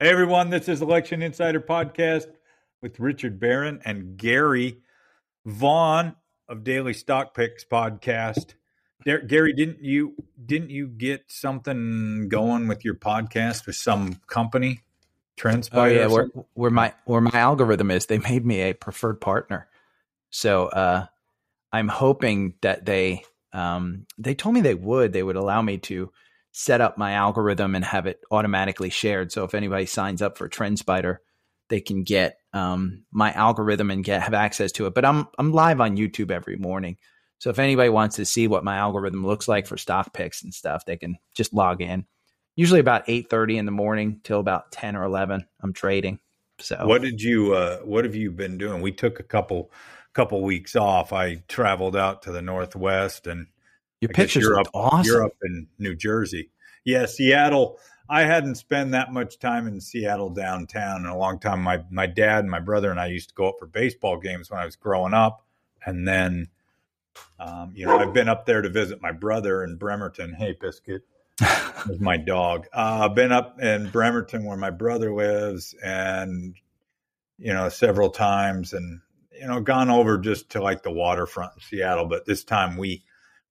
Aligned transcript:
Hey 0.00 0.10
everyone, 0.10 0.48
this 0.48 0.68
is 0.68 0.80
Election 0.80 1.22
Insider 1.22 1.60
Podcast 1.60 2.28
with 2.80 3.00
Richard 3.00 3.40
Barron 3.40 3.80
and 3.84 4.16
Gary 4.16 4.78
Vaughan 5.44 6.14
of 6.48 6.62
Daily 6.62 6.92
Stock 6.92 7.34
Picks 7.34 7.64
Podcast. 7.64 8.54
There, 9.04 9.18
Gary, 9.20 9.52
didn't 9.54 9.82
you 9.82 10.14
didn't 10.46 10.70
you 10.70 10.86
get 10.86 11.24
something 11.26 12.28
going 12.28 12.68
with 12.68 12.84
your 12.84 12.94
podcast 12.94 13.66
with 13.66 13.74
some 13.74 14.20
company? 14.28 14.82
TrendSpider. 15.36 15.70
Oh 15.72 15.84
yeah, 15.86 16.06
where, 16.06 16.28
where 16.54 16.70
my 16.70 16.94
where 17.06 17.20
my 17.20 17.32
algorithm 17.34 17.90
is, 17.90 18.06
they 18.06 18.18
made 18.18 18.46
me 18.46 18.60
a 18.60 18.74
preferred 18.74 19.20
partner. 19.20 19.66
So 20.30 20.66
uh, 20.66 21.06
I'm 21.72 21.88
hoping 21.88 22.54
that 22.60 22.84
they 22.84 23.24
um, 23.52 24.06
they 24.16 24.36
told 24.36 24.54
me 24.54 24.60
they 24.60 24.74
would 24.74 25.12
they 25.12 25.24
would 25.24 25.34
allow 25.34 25.60
me 25.60 25.76
to 25.78 26.12
set 26.52 26.80
up 26.80 26.98
my 26.98 27.12
algorithm 27.12 27.74
and 27.74 27.84
have 27.84 28.06
it 28.06 28.20
automatically 28.30 28.90
shared. 28.90 29.30
So 29.32 29.44
if 29.44 29.54
anybody 29.54 29.86
signs 29.86 30.22
up 30.22 30.38
for 30.38 30.48
TrendSpider, 30.48 31.18
they 31.68 31.80
can 31.80 32.02
get 32.02 32.38
um, 32.52 33.04
my 33.12 33.32
algorithm 33.32 33.90
and 33.90 34.02
get 34.02 34.22
have 34.22 34.34
access 34.34 34.72
to 34.72 34.86
it. 34.86 34.94
But 34.94 35.04
I'm 35.04 35.28
I'm 35.38 35.52
live 35.52 35.80
on 35.80 35.96
YouTube 35.96 36.30
every 36.30 36.56
morning. 36.56 36.96
So 37.38 37.50
if 37.50 37.58
anybody 37.58 37.88
wants 37.88 38.16
to 38.16 38.24
see 38.24 38.48
what 38.48 38.64
my 38.64 38.76
algorithm 38.76 39.24
looks 39.24 39.46
like 39.46 39.66
for 39.66 39.76
stock 39.76 40.12
picks 40.12 40.42
and 40.42 40.52
stuff, 40.52 40.84
they 40.84 40.96
can 40.96 41.16
just 41.36 41.54
log 41.54 41.80
in. 41.80 42.06
Usually 42.56 42.80
about 42.80 43.04
eight 43.06 43.30
thirty 43.30 43.56
in 43.58 43.66
the 43.66 43.70
morning 43.70 44.20
till 44.24 44.40
about 44.40 44.72
ten 44.72 44.96
or 44.96 45.04
eleven. 45.04 45.46
I'm 45.62 45.72
trading. 45.72 46.18
So 46.58 46.86
what 46.86 47.02
did 47.02 47.20
you 47.20 47.54
uh, 47.54 47.78
what 47.78 48.04
have 48.04 48.16
you 48.16 48.32
been 48.32 48.58
doing? 48.58 48.82
We 48.82 48.92
took 48.92 49.20
a 49.20 49.24
couple 49.24 49.70
couple 50.14 50.42
weeks 50.42 50.74
off. 50.74 51.12
I 51.12 51.36
traveled 51.46 51.94
out 51.94 52.22
to 52.22 52.32
the 52.32 52.42
northwest 52.42 53.26
and 53.28 53.46
your 54.00 54.10
pictures 54.10 54.46
are 54.46 54.62
awesome. 54.74 55.04
You're 55.04 55.24
up 55.24 55.36
in 55.42 55.66
New 55.78 55.94
Jersey. 55.94 56.50
Yeah, 56.84 57.06
Seattle. 57.06 57.78
I 58.08 58.22
hadn't 58.22 58.54
spent 58.54 58.92
that 58.92 59.12
much 59.12 59.38
time 59.38 59.66
in 59.66 59.80
Seattle 59.80 60.30
downtown 60.30 61.04
in 61.04 61.06
a 61.06 61.18
long 61.18 61.38
time. 61.38 61.62
My 61.62 61.82
my 61.90 62.06
dad 62.06 62.40
and 62.40 62.50
my 62.50 62.60
brother 62.60 62.90
and 62.90 62.98
I 62.98 63.06
used 63.06 63.30
to 63.30 63.34
go 63.34 63.48
up 63.48 63.56
for 63.58 63.66
baseball 63.66 64.18
games 64.18 64.50
when 64.50 64.60
I 64.60 64.64
was 64.64 64.76
growing 64.76 65.14
up, 65.14 65.44
and 65.84 66.08
then, 66.08 66.48
um, 67.38 67.72
you 67.74 67.84
know, 67.84 67.98
I've 67.98 68.14
been 68.14 68.28
up 68.28 68.46
there 68.46 68.62
to 68.62 68.68
visit 68.68 69.02
my 69.02 69.12
brother 69.12 69.62
in 69.62 69.76
Bremerton. 69.76 70.32
Hey, 70.32 70.56
Biscuit 70.58 71.02
is 71.90 72.00
my 72.00 72.16
dog. 72.16 72.66
Uh, 72.72 73.00
I've 73.02 73.14
been 73.14 73.32
up 73.32 73.60
in 73.60 73.90
Bremerton 73.90 74.44
where 74.44 74.56
my 74.56 74.70
brother 74.70 75.12
lives, 75.12 75.74
and 75.84 76.54
you 77.36 77.52
know, 77.52 77.68
several 77.68 78.10
times, 78.10 78.72
and 78.72 79.00
you 79.38 79.46
know, 79.46 79.60
gone 79.60 79.90
over 79.90 80.16
just 80.16 80.50
to 80.50 80.62
like 80.62 80.82
the 80.82 80.90
waterfront 80.90 81.52
in 81.56 81.60
Seattle. 81.60 82.06
But 82.06 82.24
this 82.24 82.42
time 82.42 82.78
we 82.78 83.02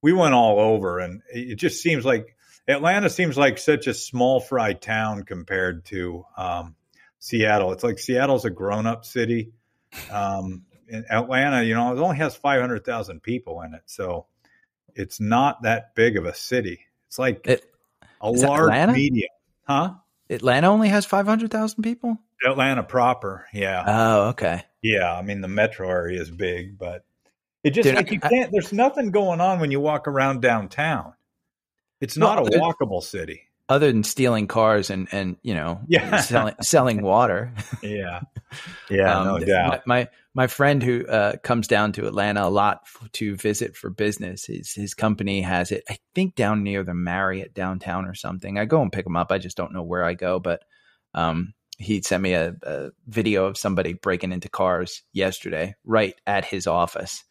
we 0.02 0.14
went 0.14 0.34
all 0.34 0.60
over, 0.60 1.00
and 1.00 1.22
it 1.34 1.56
just 1.56 1.82
seems 1.82 2.06
like 2.06 2.36
Atlanta 2.68 3.10
seems 3.10 3.38
like 3.38 3.58
such 3.58 3.88
a 3.88 3.94
small 3.94 4.40
fry 4.40 4.74
town 4.74 5.24
compared 5.24 5.86
to 5.86 6.26
um, 6.36 6.76
Seattle. 7.20 7.72
It's 7.72 7.84
like 7.84 7.98
Seattle's 7.98 8.46
a 8.46 8.50
grown 8.50 8.86
up 8.86 9.06
city. 9.06 9.52
Um, 10.12 10.64
in 10.88 11.06
Atlanta, 11.10 11.64
you 11.64 11.74
know, 11.76 11.96
it 11.96 12.00
only 12.00 12.18
has 12.18 12.36
500,000 12.36 13.22
people 13.22 13.62
in 13.62 13.74
it. 13.74 13.84
So 13.86 14.26
it's 14.96 15.20
not 15.20 15.64
that 15.64 15.96
big 15.96 16.18
of 16.18 16.26
a 16.26 16.34
city. 16.34 16.80
It's 17.08 17.20
like 17.20 17.48
it, 17.48 17.64
a 18.22 18.32
large 18.32 18.62
Atlanta? 18.62 18.94
medium. 18.94 19.30
Huh? 19.64 19.94
Atlanta 20.30 20.68
only 20.68 20.90
has 20.90 21.06
500,000 21.06 21.84
people? 21.84 22.18
Atlanta 22.46 22.84
proper. 22.84 23.48
Yeah. 23.54 23.84
Oh, 23.86 24.22
okay. 24.30 24.64
Yeah. 24.82 25.14
I 25.14 25.22
mean, 25.22 25.42
the 25.42 25.48
metro 25.48 25.90
area 25.90 26.22
is 26.22 26.30
big, 26.30 26.78
but 26.78 27.06
it 27.68 27.72
just 27.72 27.84
Dude, 27.84 27.96
like 27.96 28.12
you 28.12 28.20
can't, 28.22 28.50
there's 28.50 28.72
nothing 28.72 29.12
going 29.12 29.42
on 29.42 29.60
when 29.60 29.72
you 29.72 29.82
walk 29.82 30.08
around 30.08 30.42
downtown. 30.42 31.14
It's 32.00 32.16
not 32.16 32.42
well, 32.42 32.54
a 32.54 32.58
walkable 32.58 33.04
city. 33.04 33.42
Other 33.68 33.92
than 33.92 34.06
stealing 34.06 34.48
cars 34.48 34.90
and 34.90 35.10
and 35.12 35.36
you 35.42 35.54
know 35.54 35.82
yeah. 35.90 36.22
selling 36.22 36.56
selling 36.62 37.02
water. 37.02 37.54
yeah, 37.84 38.22
yeah, 38.90 39.20
um, 39.20 39.28
no 39.28 39.40
doubt. 39.40 39.86
My, 39.86 40.00
my, 40.00 40.10
my 40.34 40.48
friend 40.48 40.82
who 40.82 41.06
uh, 41.06 41.36
comes 41.44 41.68
down 41.68 41.92
to 41.94 42.08
Atlanta 42.08 42.46
a 42.46 42.50
lot 42.50 42.84
f- 42.86 43.12
to 43.12 43.36
visit 43.36 43.76
for 43.76 43.90
business. 43.90 44.46
His 44.46 44.72
his 44.72 44.94
company 44.94 45.42
has 45.42 45.74
it. 45.74 45.84
I 45.90 45.98
think 46.16 46.36
down 46.36 46.64
near 46.64 46.86
the 46.86 46.94
Marriott 46.94 47.54
downtown 47.54 48.06
or 48.06 48.14
something. 48.14 48.58
I 48.58 48.64
go 48.64 48.82
and 48.82 48.94
pick 48.94 49.06
him 49.06 49.18
up. 49.18 49.34
I 49.34 49.40
just 49.40 49.58
don't 49.58 49.74
know 49.74 49.84
where 49.84 50.06
I 50.06 50.14
go, 50.14 50.40
but 50.40 50.62
um, 51.14 51.54
he 51.78 52.02
sent 52.02 52.24
me 52.24 52.32
a, 52.32 52.56
a 52.64 52.92
video 53.08 53.46
of 53.46 53.58
somebody 53.58 53.92
breaking 53.92 54.32
into 54.32 54.48
cars 54.48 55.04
yesterday, 55.12 55.76
right 55.84 56.16
at 56.26 56.46
his 56.46 56.68
office. 56.68 57.26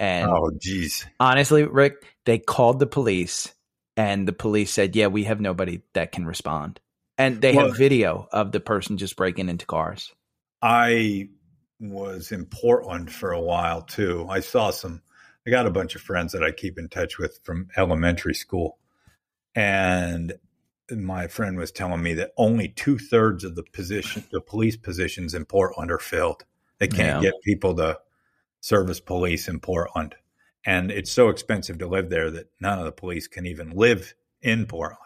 And 0.00 0.30
oh, 0.30 0.50
geez. 0.58 1.06
Honestly, 1.20 1.62
Rick, 1.62 2.06
they 2.24 2.38
called 2.38 2.80
the 2.80 2.86
police 2.86 3.54
and 4.00 4.26
the 4.26 4.32
police 4.32 4.72
said, 4.72 4.96
"Yeah, 4.96 5.08
we 5.08 5.24
have 5.24 5.40
nobody 5.40 5.82
that 5.92 6.10
can 6.10 6.24
respond." 6.24 6.80
And 7.18 7.42
they 7.42 7.54
well, 7.54 7.66
have 7.66 7.76
video 7.76 8.26
of 8.32 8.50
the 8.50 8.60
person 8.60 8.96
just 8.96 9.14
breaking 9.14 9.50
into 9.50 9.66
cars. 9.66 10.12
I 10.62 11.28
was 11.78 12.32
in 12.32 12.46
Portland 12.46 13.12
for 13.12 13.32
a 13.32 13.40
while 13.40 13.82
too. 13.82 14.26
I 14.28 14.40
saw 14.40 14.70
some. 14.70 15.02
I 15.46 15.50
got 15.50 15.66
a 15.66 15.70
bunch 15.70 15.94
of 15.94 16.00
friends 16.00 16.32
that 16.32 16.42
I 16.42 16.50
keep 16.50 16.78
in 16.78 16.88
touch 16.88 17.18
with 17.18 17.40
from 17.42 17.68
elementary 17.76 18.34
school, 18.34 18.78
and 19.54 20.32
my 20.90 21.26
friend 21.26 21.58
was 21.58 21.70
telling 21.70 22.02
me 22.02 22.14
that 22.14 22.32
only 22.38 22.68
two 22.68 22.98
thirds 22.98 23.44
of 23.44 23.54
the 23.54 23.64
position, 23.64 24.24
the 24.32 24.40
police 24.40 24.76
positions 24.76 25.34
in 25.34 25.44
Portland, 25.44 25.90
are 25.90 25.98
filled. 25.98 26.44
They 26.78 26.88
can't 26.88 27.22
yeah. 27.22 27.30
get 27.30 27.42
people 27.42 27.74
to 27.76 27.98
service 28.60 29.00
police 29.00 29.48
in 29.48 29.60
Portland 29.60 30.14
and 30.64 30.90
it's 30.90 31.10
so 31.10 31.28
expensive 31.28 31.78
to 31.78 31.86
live 31.86 32.10
there 32.10 32.30
that 32.30 32.50
none 32.60 32.78
of 32.78 32.84
the 32.84 32.92
police 32.92 33.26
can 33.26 33.46
even 33.46 33.70
live 33.70 34.14
in 34.42 34.66
Portland. 34.66 34.98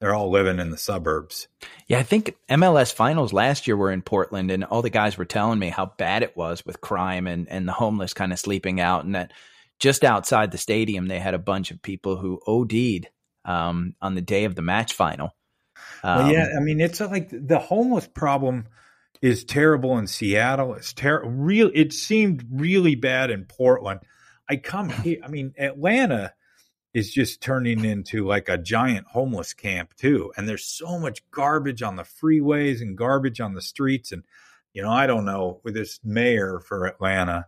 They're 0.00 0.14
all 0.14 0.30
living 0.30 0.58
in 0.58 0.70
the 0.70 0.76
suburbs. 0.76 1.48
Yeah, 1.86 1.98
I 1.98 2.02
think 2.02 2.36
MLS 2.50 2.92
finals 2.92 3.32
last 3.32 3.66
year 3.66 3.76
were 3.76 3.92
in 3.92 4.02
Portland, 4.02 4.50
and 4.50 4.64
all 4.64 4.82
the 4.82 4.90
guys 4.90 5.16
were 5.16 5.24
telling 5.24 5.58
me 5.58 5.68
how 5.68 5.86
bad 5.96 6.22
it 6.22 6.36
was 6.36 6.66
with 6.66 6.80
crime 6.80 7.26
and, 7.26 7.48
and 7.48 7.66
the 7.66 7.72
homeless 7.72 8.12
kind 8.12 8.32
of 8.32 8.38
sleeping 8.38 8.80
out, 8.80 9.04
and 9.04 9.14
that 9.14 9.32
just 9.78 10.04
outside 10.04 10.50
the 10.50 10.58
stadium 10.58 11.06
they 11.06 11.20
had 11.20 11.34
a 11.34 11.38
bunch 11.38 11.70
of 11.70 11.80
people 11.80 12.16
who 12.16 12.40
OD'd 12.46 13.08
um, 13.44 13.94
on 14.02 14.14
the 14.14 14.20
day 14.20 14.44
of 14.44 14.56
the 14.56 14.62
match 14.62 14.92
final. 14.92 15.34
Um, 16.02 16.18
well, 16.18 16.32
yeah, 16.32 16.48
I 16.56 16.60
mean 16.60 16.80
it's 16.80 17.00
like 17.00 17.30
the 17.30 17.58
homeless 17.58 18.06
problem 18.06 18.66
is 19.24 19.42
terrible 19.42 19.96
in 19.96 20.06
Seattle. 20.06 20.74
It's 20.74 20.92
terrible. 20.92 21.30
Real. 21.30 21.70
It 21.72 21.94
seemed 21.94 22.44
really 22.52 22.94
bad 22.94 23.30
in 23.30 23.46
Portland. 23.46 24.00
I 24.50 24.56
come 24.56 24.90
here. 24.90 25.16
I 25.24 25.28
mean, 25.28 25.54
Atlanta 25.58 26.34
is 26.92 27.10
just 27.10 27.40
turning 27.40 27.86
into 27.86 28.26
like 28.26 28.50
a 28.50 28.58
giant 28.58 29.06
homeless 29.06 29.54
camp 29.54 29.94
too. 29.96 30.30
And 30.36 30.46
there's 30.46 30.66
so 30.66 30.98
much 30.98 31.28
garbage 31.30 31.82
on 31.82 31.96
the 31.96 32.02
freeways 32.02 32.82
and 32.82 32.98
garbage 32.98 33.40
on 33.40 33.54
the 33.54 33.62
streets. 33.62 34.12
And 34.12 34.24
you 34.74 34.82
know, 34.82 34.90
I 34.90 35.06
don't 35.06 35.24
know 35.24 35.60
with 35.64 35.72
this 35.72 36.00
mayor 36.04 36.60
for 36.60 36.84
Atlanta. 36.84 37.46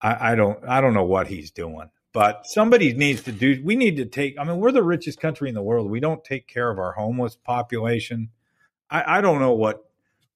I, 0.00 0.32
I 0.32 0.34
don't. 0.36 0.64
I 0.66 0.80
don't 0.80 0.94
know 0.94 1.04
what 1.04 1.26
he's 1.26 1.50
doing. 1.50 1.90
But 2.14 2.46
somebody 2.46 2.94
needs 2.94 3.24
to 3.24 3.32
do. 3.32 3.60
We 3.62 3.76
need 3.76 3.98
to 3.98 4.06
take. 4.06 4.38
I 4.38 4.44
mean, 4.44 4.56
we're 4.56 4.72
the 4.72 4.82
richest 4.82 5.20
country 5.20 5.50
in 5.50 5.54
the 5.54 5.62
world. 5.62 5.90
We 5.90 6.00
don't 6.00 6.24
take 6.24 6.48
care 6.48 6.70
of 6.70 6.78
our 6.78 6.92
homeless 6.92 7.36
population. 7.36 8.30
I, 8.88 9.18
I 9.18 9.20
don't 9.20 9.40
know 9.40 9.52
what 9.52 9.84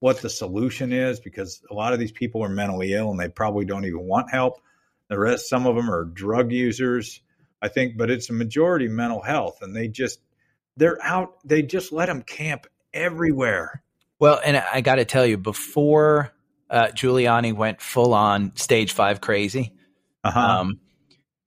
what 0.00 0.20
the 0.20 0.30
solution 0.30 0.92
is 0.92 1.20
because 1.20 1.62
a 1.70 1.74
lot 1.74 1.92
of 1.92 1.98
these 1.98 2.12
people 2.12 2.42
are 2.42 2.48
mentally 2.48 2.92
ill 2.92 3.10
and 3.10 3.18
they 3.18 3.28
probably 3.28 3.64
don't 3.64 3.84
even 3.84 4.06
want 4.06 4.30
help. 4.30 4.60
The 5.08 5.18
rest, 5.18 5.48
some 5.48 5.66
of 5.66 5.74
them 5.74 5.90
are 5.90 6.04
drug 6.04 6.52
users, 6.52 7.20
I 7.60 7.68
think, 7.68 7.96
but 7.96 8.10
it's 8.10 8.30
a 8.30 8.34
majority 8.34 8.88
mental 8.88 9.22
health, 9.22 9.58
and 9.62 9.74
they 9.74 9.88
just 9.88 10.20
they're 10.76 11.02
out. 11.02 11.36
They 11.44 11.62
just 11.62 11.92
let 11.92 12.06
them 12.06 12.22
camp 12.22 12.66
everywhere. 12.92 13.82
Well, 14.20 14.40
and 14.44 14.56
I 14.56 14.80
got 14.80 14.96
to 14.96 15.04
tell 15.04 15.26
you, 15.26 15.38
before 15.38 16.32
uh, 16.70 16.88
Giuliani 16.88 17.54
went 17.54 17.80
full 17.80 18.14
on 18.14 18.54
stage 18.56 18.92
five 18.92 19.20
crazy, 19.20 19.72
uh-huh. 20.22 20.40
um, 20.40 20.80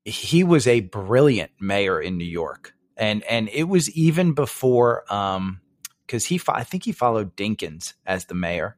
he 0.04 0.44
was 0.44 0.68
a 0.68 0.80
brilliant 0.82 1.52
mayor 1.60 2.02
in 2.02 2.18
New 2.18 2.26
York, 2.26 2.74
and 2.98 3.24
and 3.24 3.48
it 3.50 3.66
was 3.66 3.90
even 3.92 4.34
before 4.34 5.04
because 6.12 6.26
he 6.26 6.42
I 6.50 6.66
think 6.66 6.84
he 6.84 6.92
followed 6.92 7.38
Dinkins 7.38 7.94
as 8.06 8.26
the 8.26 8.34
mayor. 8.34 8.76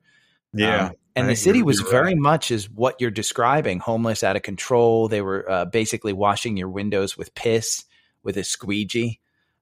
Yeah. 0.54 0.88
Um, 0.88 0.94
and 1.16 1.30
the 1.30 1.36
city 1.36 1.64
was 1.64 1.80
very 1.80 2.16
much 2.16 2.52
as 2.52 2.70
what 2.70 3.00
you're 3.00 3.12
describing 3.12 3.80
homeless 3.80 4.24
out 4.24 4.36
of 4.36 4.42
control 4.42 5.08
they 5.08 5.22
were 5.22 5.50
uh, 5.50 5.66
basically 5.66 6.14
washing 6.14 6.58
your 6.58 6.70
windows 6.70 7.18
with 7.18 7.36
piss 7.36 7.86
with 8.24 8.36
a 8.38 8.44
squeegee 8.44 9.20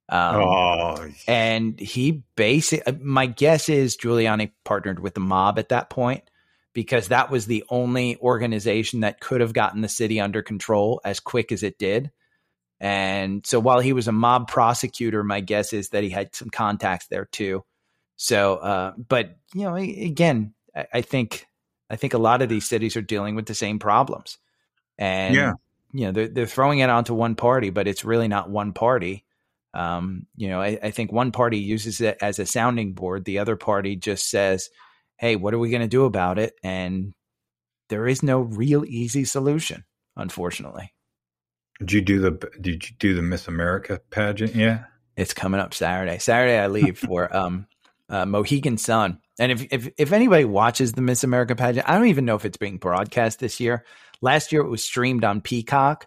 um, 0.07 0.35
oh. 0.35 1.09
and 1.27 1.77
he 1.77 2.23
basically 2.35 2.85
uh, 2.93 2.97
my 3.01 3.25
guess 3.25 3.67
is 3.67 3.97
giuliani 3.97 4.51
partnered 4.63 4.99
with 4.99 5.13
the 5.13 5.19
mob 5.19 5.59
at 5.59 5.69
that 5.69 5.89
point 5.89 6.23
because 6.71 7.09
that 7.09 7.29
was 7.29 7.47
the 7.47 7.65
only 7.69 8.17
organization 8.21 9.01
that 9.01 9.19
could 9.19 9.41
have 9.41 9.51
gotten 9.51 9.81
the 9.81 9.89
city 9.89 10.21
under 10.21 10.41
control 10.41 11.01
as 11.03 11.19
quick 11.19 11.51
as 11.51 11.63
it 11.63 11.77
did 11.77 12.11
and 12.81 13.45
so 13.45 13.59
while 13.61 13.79
he 13.79 13.93
was 13.93 14.09
a 14.09 14.11
mob 14.11 14.49
prosecutor 14.49 15.23
my 15.23 15.39
guess 15.39 15.71
is 15.71 15.89
that 15.89 16.03
he 16.03 16.09
had 16.09 16.35
some 16.35 16.49
contacts 16.49 17.07
there 17.07 17.25
too 17.25 17.63
so 18.17 18.55
uh, 18.57 18.93
but 19.07 19.37
you 19.53 19.63
know 19.63 19.75
again 19.75 20.53
I 20.75 21.01
think 21.01 21.47
I 21.89 21.95
think 21.95 22.13
a 22.13 22.19
lot 22.19 22.41
of 22.41 22.49
these 22.49 22.67
cities 22.67 22.95
are 22.95 23.01
dealing 23.01 23.35
with 23.35 23.45
the 23.45 23.55
same 23.55 23.79
problems, 23.79 24.37
and 24.97 25.35
yeah. 25.35 25.53
you 25.91 26.05
know 26.05 26.11
they're 26.11 26.27
they're 26.27 26.45
throwing 26.45 26.79
it 26.79 26.89
onto 26.89 27.13
one 27.13 27.35
party, 27.35 27.69
but 27.69 27.87
it's 27.87 28.05
really 28.05 28.27
not 28.27 28.49
one 28.49 28.73
party. 28.73 29.25
Um, 29.73 30.27
you 30.35 30.49
know, 30.49 30.61
I, 30.61 30.77
I, 30.83 30.91
think 30.91 31.13
one 31.13 31.31
party 31.31 31.57
uses 31.57 32.01
it 32.01 32.17
as 32.21 32.39
a 32.39 32.45
sounding 32.45 32.91
board. 32.91 33.23
The 33.23 33.39
other 33.39 33.55
party 33.55 33.95
just 33.95 34.29
says, 34.29 34.69
"Hey, 35.17 35.35
what 35.35 35.53
are 35.53 35.59
we 35.59 35.69
going 35.69 35.81
to 35.81 35.87
do 35.87 36.05
about 36.05 36.39
it?" 36.39 36.53
And 36.63 37.13
there 37.89 38.07
is 38.07 38.21
no 38.23 38.41
real 38.41 38.83
easy 38.85 39.23
solution, 39.23 39.85
unfortunately. 40.15 40.93
Did 41.81 41.93
you 41.93 42.01
do 42.01 42.19
the 42.19 42.31
Did 42.61 42.87
you 42.87 42.95
do 42.99 43.15
the 43.15 43.23
Miss 43.23 43.47
America 43.47 43.99
pageant? 44.11 44.55
Yeah, 44.55 44.83
it's 45.17 45.33
coming 45.33 45.59
up 45.59 45.73
Saturday. 45.73 46.19
Saturday, 46.19 46.57
I 46.57 46.67
leave 46.67 46.99
for 47.07 47.35
um, 47.35 47.67
uh, 48.07 48.25
Mohegan 48.25 48.77
Sun. 48.77 49.19
And 49.39 49.51
if, 49.51 49.65
if 49.71 49.89
if 49.97 50.11
anybody 50.11 50.45
watches 50.45 50.93
the 50.93 51.01
Miss 51.01 51.23
America 51.23 51.55
pageant, 51.55 51.89
I 51.89 51.95
don't 51.95 52.07
even 52.07 52.25
know 52.25 52.35
if 52.35 52.45
it's 52.45 52.57
being 52.57 52.77
broadcast 52.77 53.39
this 53.39 53.59
year. 53.59 53.83
Last 54.21 54.51
year, 54.51 54.61
it 54.61 54.69
was 54.69 54.83
streamed 54.83 55.23
on 55.23 55.41
Peacock, 55.41 56.05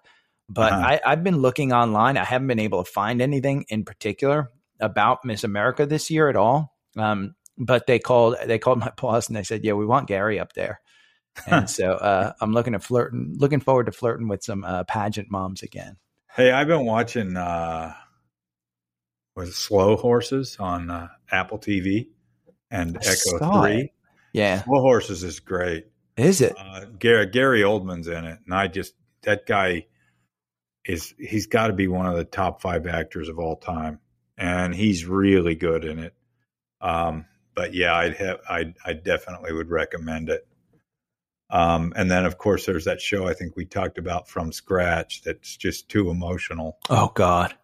but 0.49 0.73
uh-huh. 0.73 0.87
I, 0.87 1.01
I've 1.05 1.25
been 1.25 1.39
looking 1.39 1.73
online. 1.73 2.17
I 2.17 2.25
haven't 2.25 2.47
been 2.47 2.61
able 2.61 2.85
to 2.85 2.91
find 2.91 3.21
anything 3.21 3.65
in 3.69 3.85
particular 3.85 4.51
about 4.79 5.25
Miss 5.25 5.43
America 5.43 5.87
this 5.87 6.11
year 6.11 6.29
at 6.29 6.37
all. 6.37 6.73
Um, 6.97 7.35
but 7.59 7.87
they 7.87 7.99
called 7.99 8.37
they 8.47 8.61
called 8.61 8.79
my 8.79 8.93
boss 9.01 9.27
and 9.27 9.37
they 9.37 9.43
said, 9.43 9.65
"Yeah, 9.65 9.73
we 9.73 9.87
want 9.87 10.07
Gary 10.07 10.39
up 10.39 10.53
there." 10.53 10.81
And 11.47 11.69
so 11.69 11.93
uh, 11.93 12.33
I'm 12.41 12.53
looking 12.53 12.75
to 12.75 12.79
flirting, 12.79 13.35
looking 13.39 13.61
forward 13.61 13.87
to 13.87 13.93
flirting 13.93 14.29
with 14.29 14.45
some 14.45 14.65
uh, 14.65 14.85
pageant 14.85 15.31
moms 15.31 15.63
again. 15.63 15.97
Hey, 16.35 16.51
I've 16.51 16.69
been 16.69 16.87
watching 16.87 17.37
uh, 17.37 17.93
was 19.37 19.57
Slow 19.57 19.97
Horses 19.97 20.57
on 20.59 20.91
uh, 20.91 21.09
Apple 21.31 21.59
TV 21.59 22.09
and 22.71 22.97
I 22.99 23.01
Echo 23.01 23.63
Three. 23.63 23.81
It. 23.83 23.95
Yeah, 24.33 24.63
Slow 24.63 24.81
Horses 24.81 25.23
is 25.23 25.41
great. 25.41 25.87
Is 26.17 26.41
it? 26.41 26.55
Uh, 26.59 26.87
Gary 26.99 27.27
Gary 27.27 27.61
Oldman's 27.63 28.09
in 28.09 28.25
it, 28.25 28.39
and 28.45 28.55
I 28.55 28.69
just 28.69 28.95
that 29.23 29.47
guy 29.47 29.87
is 30.85 31.15
he's 31.19 31.47
got 31.47 31.69
to 31.69 31.73
be 31.73 31.89
one 31.89 32.07
of 32.07 32.17
the 32.17 32.25
top 32.25 32.61
five 32.61 32.87
actors 32.87 33.29
of 33.29 33.39
all 33.39 33.57
time, 33.57 34.01
and 34.37 34.75
he's 34.75 35.05
really 35.07 35.55
good 35.55 35.85
in 35.85 35.99
it. 35.99 36.15
Um, 36.81 37.27
but 37.55 37.75
yeah, 37.75 37.95
I'd 37.95 38.17
have 38.17 38.41
I 38.49 38.75
I 38.85 38.93
definitely 38.93 39.53
would 39.53 39.71
recommend 39.71 40.29
it. 40.29 40.47
Um, 41.55 41.93
and 41.95 42.11
then, 42.11 42.27
of 42.27 42.37
course, 42.37 42.67
there's 42.67 42.87
that 42.87 43.01
show 43.01 43.29
I 43.29 43.33
think 43.33 43.55
we 43.55 43.65
talked 43.65 43.97
about 43.97 44.29
from 44.29 44.51
scratch 44.51 45.23
that's 45.23 45.57
just 45.57 45.89
too 45.89 46.11
emotional. 46.11 46.79
Oh, 46.91 47.13
God. 47.15 47.55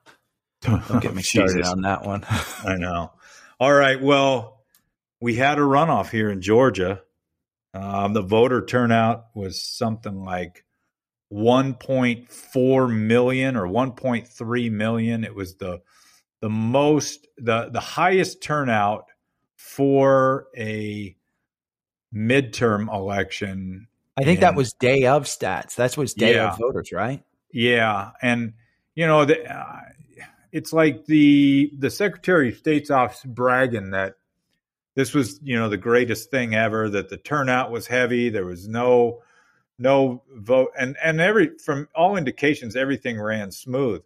Don't 0.63 1.03
get 1.03 1.13
me 1.17 1.23
started 1.23 1.65
on 1.65 1.81
that 1.83 2.07
one. 2.07 2.25
I 2.65 2.77
know. 2.77 3.11
All 3.59 3.73
right. 3.73 4.01
Well, 4.01 4.63
we 5.21 5.35
had 5.35 5.59
a 5.59 5.63
runoff 5.63 6.11
here 6.11 6.31
in 6.31 6.41
Georgia. 6.41 7.03
Um, 7.75 8.13
the 8.13 8.23
voter 8.23 8.65
turnout 8.65 9.25
was 9.35 9.61
something 9.61 10.23
like 10.23 10.65
1.4 11.33 12.97
million 12.97 13.57
or 13.57 13.67
1.3 13.67 14.71
million. 14.71 15.25
It 15.25 15.35
was 15.35 15.57
the 15.57 15.81
the 16.41 16.49
most 16.49 17.27
the 17.39 17.71
the 17.71 17.81
highest 17.81 18.41
turnout 18.41 19.07
for 19.57 20.47
a 20.57 21.17
midterm 22.15 22.93
election. 22.93 23.87
I 24.17 24.25
think 24.25 24.41
that 24.41 24.55
was 24.55 24.73
day 24.75 25.07
of 25.07 25.25
stats. 25.25 25.75
That's 25.75 25.97
was 25.97 26.15
day 26.15 26.35
yeah, 26.35 26.53
of 26.53 26.59
voters, 26.59 26.93
right? 26.93 27.23
Yeah, 27.53 28.11
and 28.21 28.55
you 28.95 29.07
know, 29.07 29.25
the, 29.25 29.51
uh, 29.51 29.81
it's 30.53 30.73
like 30.73 31.07
the 31.07 31.73
the 31.79 31.91
Secretary 31.91 32.51
of 32.51 32.57
State's 32.57 32.91
office 32.91 33.25
bragging 33.25 33.91
that 33.91 34.17
this 34.95 35.15
was 35.15 35.41
you 35.43 35.59
know 35.59 35.69
the 35.69 35.77
greatest 35.77 36.31
thing 36.31 36.55
ever. 36.55 36.89
That 36.89 37.09
the 37.09 37.17
turnout 37.17 37.71
was 37.71 37.87
heavy. 37.87 38.29
There 38.29 38.45
was 38.45 38.69
no 38.69 39.23
no 39.79 40.23
vote, 40.35 40.73
and 40.79 40.97
and 41.03 41.21
every 41.21 41.59
from 41.59 41.89
all 41.95 42.17
indications, 42.17 42.77
everything 42.77 43.21
ran 43.21 43.51
smooth. 43.51 44.03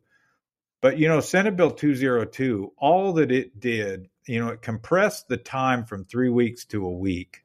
But 0.81 0.99
you 0.99 1.09
know, 1.09 1.21
Senate 1.21 1.57
Bill 1.57 1.71
202, 1.71 2.73
all 2.77 3.15
that 3.15 3.33
it 3.33 3.59
did, 3.59 4.11
you 4.27 4.39
know, 4.39 4.51
it 4.51 4.61
compressed 4.61 5.29
the 5.29 5.39
time 5.39 5.87
from 5.87 6.05
three 6.05 6.29
weeks 6.29 6.67
to 6.67 6.85
a 6.85 6.91
week 6.91 7.44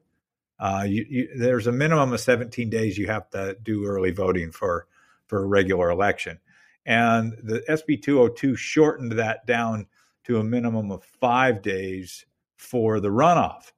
uh, 0.60 0.84
you, 0.86 1.06
you, 1.08 1.28
there's 1.36 1.66
a 1.66 1.72
minimum 1.72 2.12
of 2.12 2.20
17 2.20 2.68
days 2.68 2.98
you 2.98 3.06
have 3.06 3.28
to 3.30 3.56
do 3.62 3.86
early 3.86 4.10
voting 4.10 4.52
for 4.52 4.86
for 5.26 5.42
a 5.42 5.46
regular 5.46 5.90
election, 5.90 6.38
and 6.86 7.32
the 7.42 7.62
SB 7.68 8.02
202 8.02 8.56
shortened 8.56 9.12
that 9.12 9.46
down 9.46 9.86
to 10.24 10.38
a 10.38 10.44
minimum 10.44 10.90
of 10.90 11.02
five 11.02 11.62
days 11.62 12.26
for 12.56 13.00
the 13.00 13.08
runoff. 13.08 13.72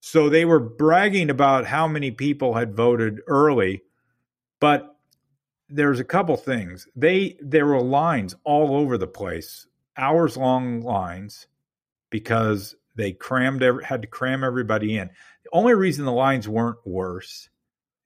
So 0.00 0.28
they 0.28 0.44
were 0.44 0.60
bragging 0.60 1.30
about 1.30 1.66
how 1.66 1.88
many 1.88 2.10
people 2.10 2.54
had 2.54 2.76
voted 2.76 3.20
early, 3.26 3.82
but 4.60 4.96
there's 5.68 6.00
a 6.00 6.04
couple 6.04 6.36
things. 6.36 6.86
They 6.94 7.36
there 7.40 7.66
were 7.66 7.80
lines 7.80 8.34
all 8.44 8.76
over 8.76 8.96
the 8.96 9.06
place, 9.06 9.66
hours 9.96 10.36
long 10.36 10.80
lines, 10.80 11.46
because 12.10 12.76
they 12.94 13.12
crammed 13.12 13.62
had 13.82 14.02
to 14.02 14.08
cram 14.08 14.44
everybody 14.44 14.98
in. 14.98 15.10
The 15.44 15.50
only 15.52 15.74
reason 15.74 16.04
the 16.04 16.12
lines 16.12 16.48
weren't 16.48 16.84
worse 16.84 17.48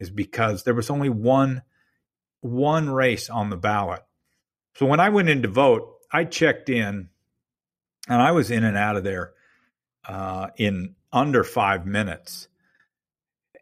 is 0.01 0.11
because 0.11 0.65
there 0.65 0.75
was 0.75 0.91
only 0.91 1.09
one 1.09 1.63
one 2.41 2.89
race 2.89 3.31
on 3.31 3.51
the 3.51 3.57
ballot. 3.57 4.03
So 4.75 4.87
when 4.87 5.01
I 5.01 5.09
went 5.09 5.29
in 5.29 5.43
to 5.43 5.49
vote, 5.49 5.97
I 6.13 6.25
checked 6.25 6.69
in, 6.69 7.09
and 8.09 8.23
I 8.23 8.31
was 8.31 8.51
in 8.51 8.63
and 8.63 8.77
out 8.77 8.97
of 8.97 9.05
there 9.05 9.33
uh, 10.07 10.49
in 10.57 10.95
under 11.13 11.45
five 11.45 11.87
minutes. 11.87 12.49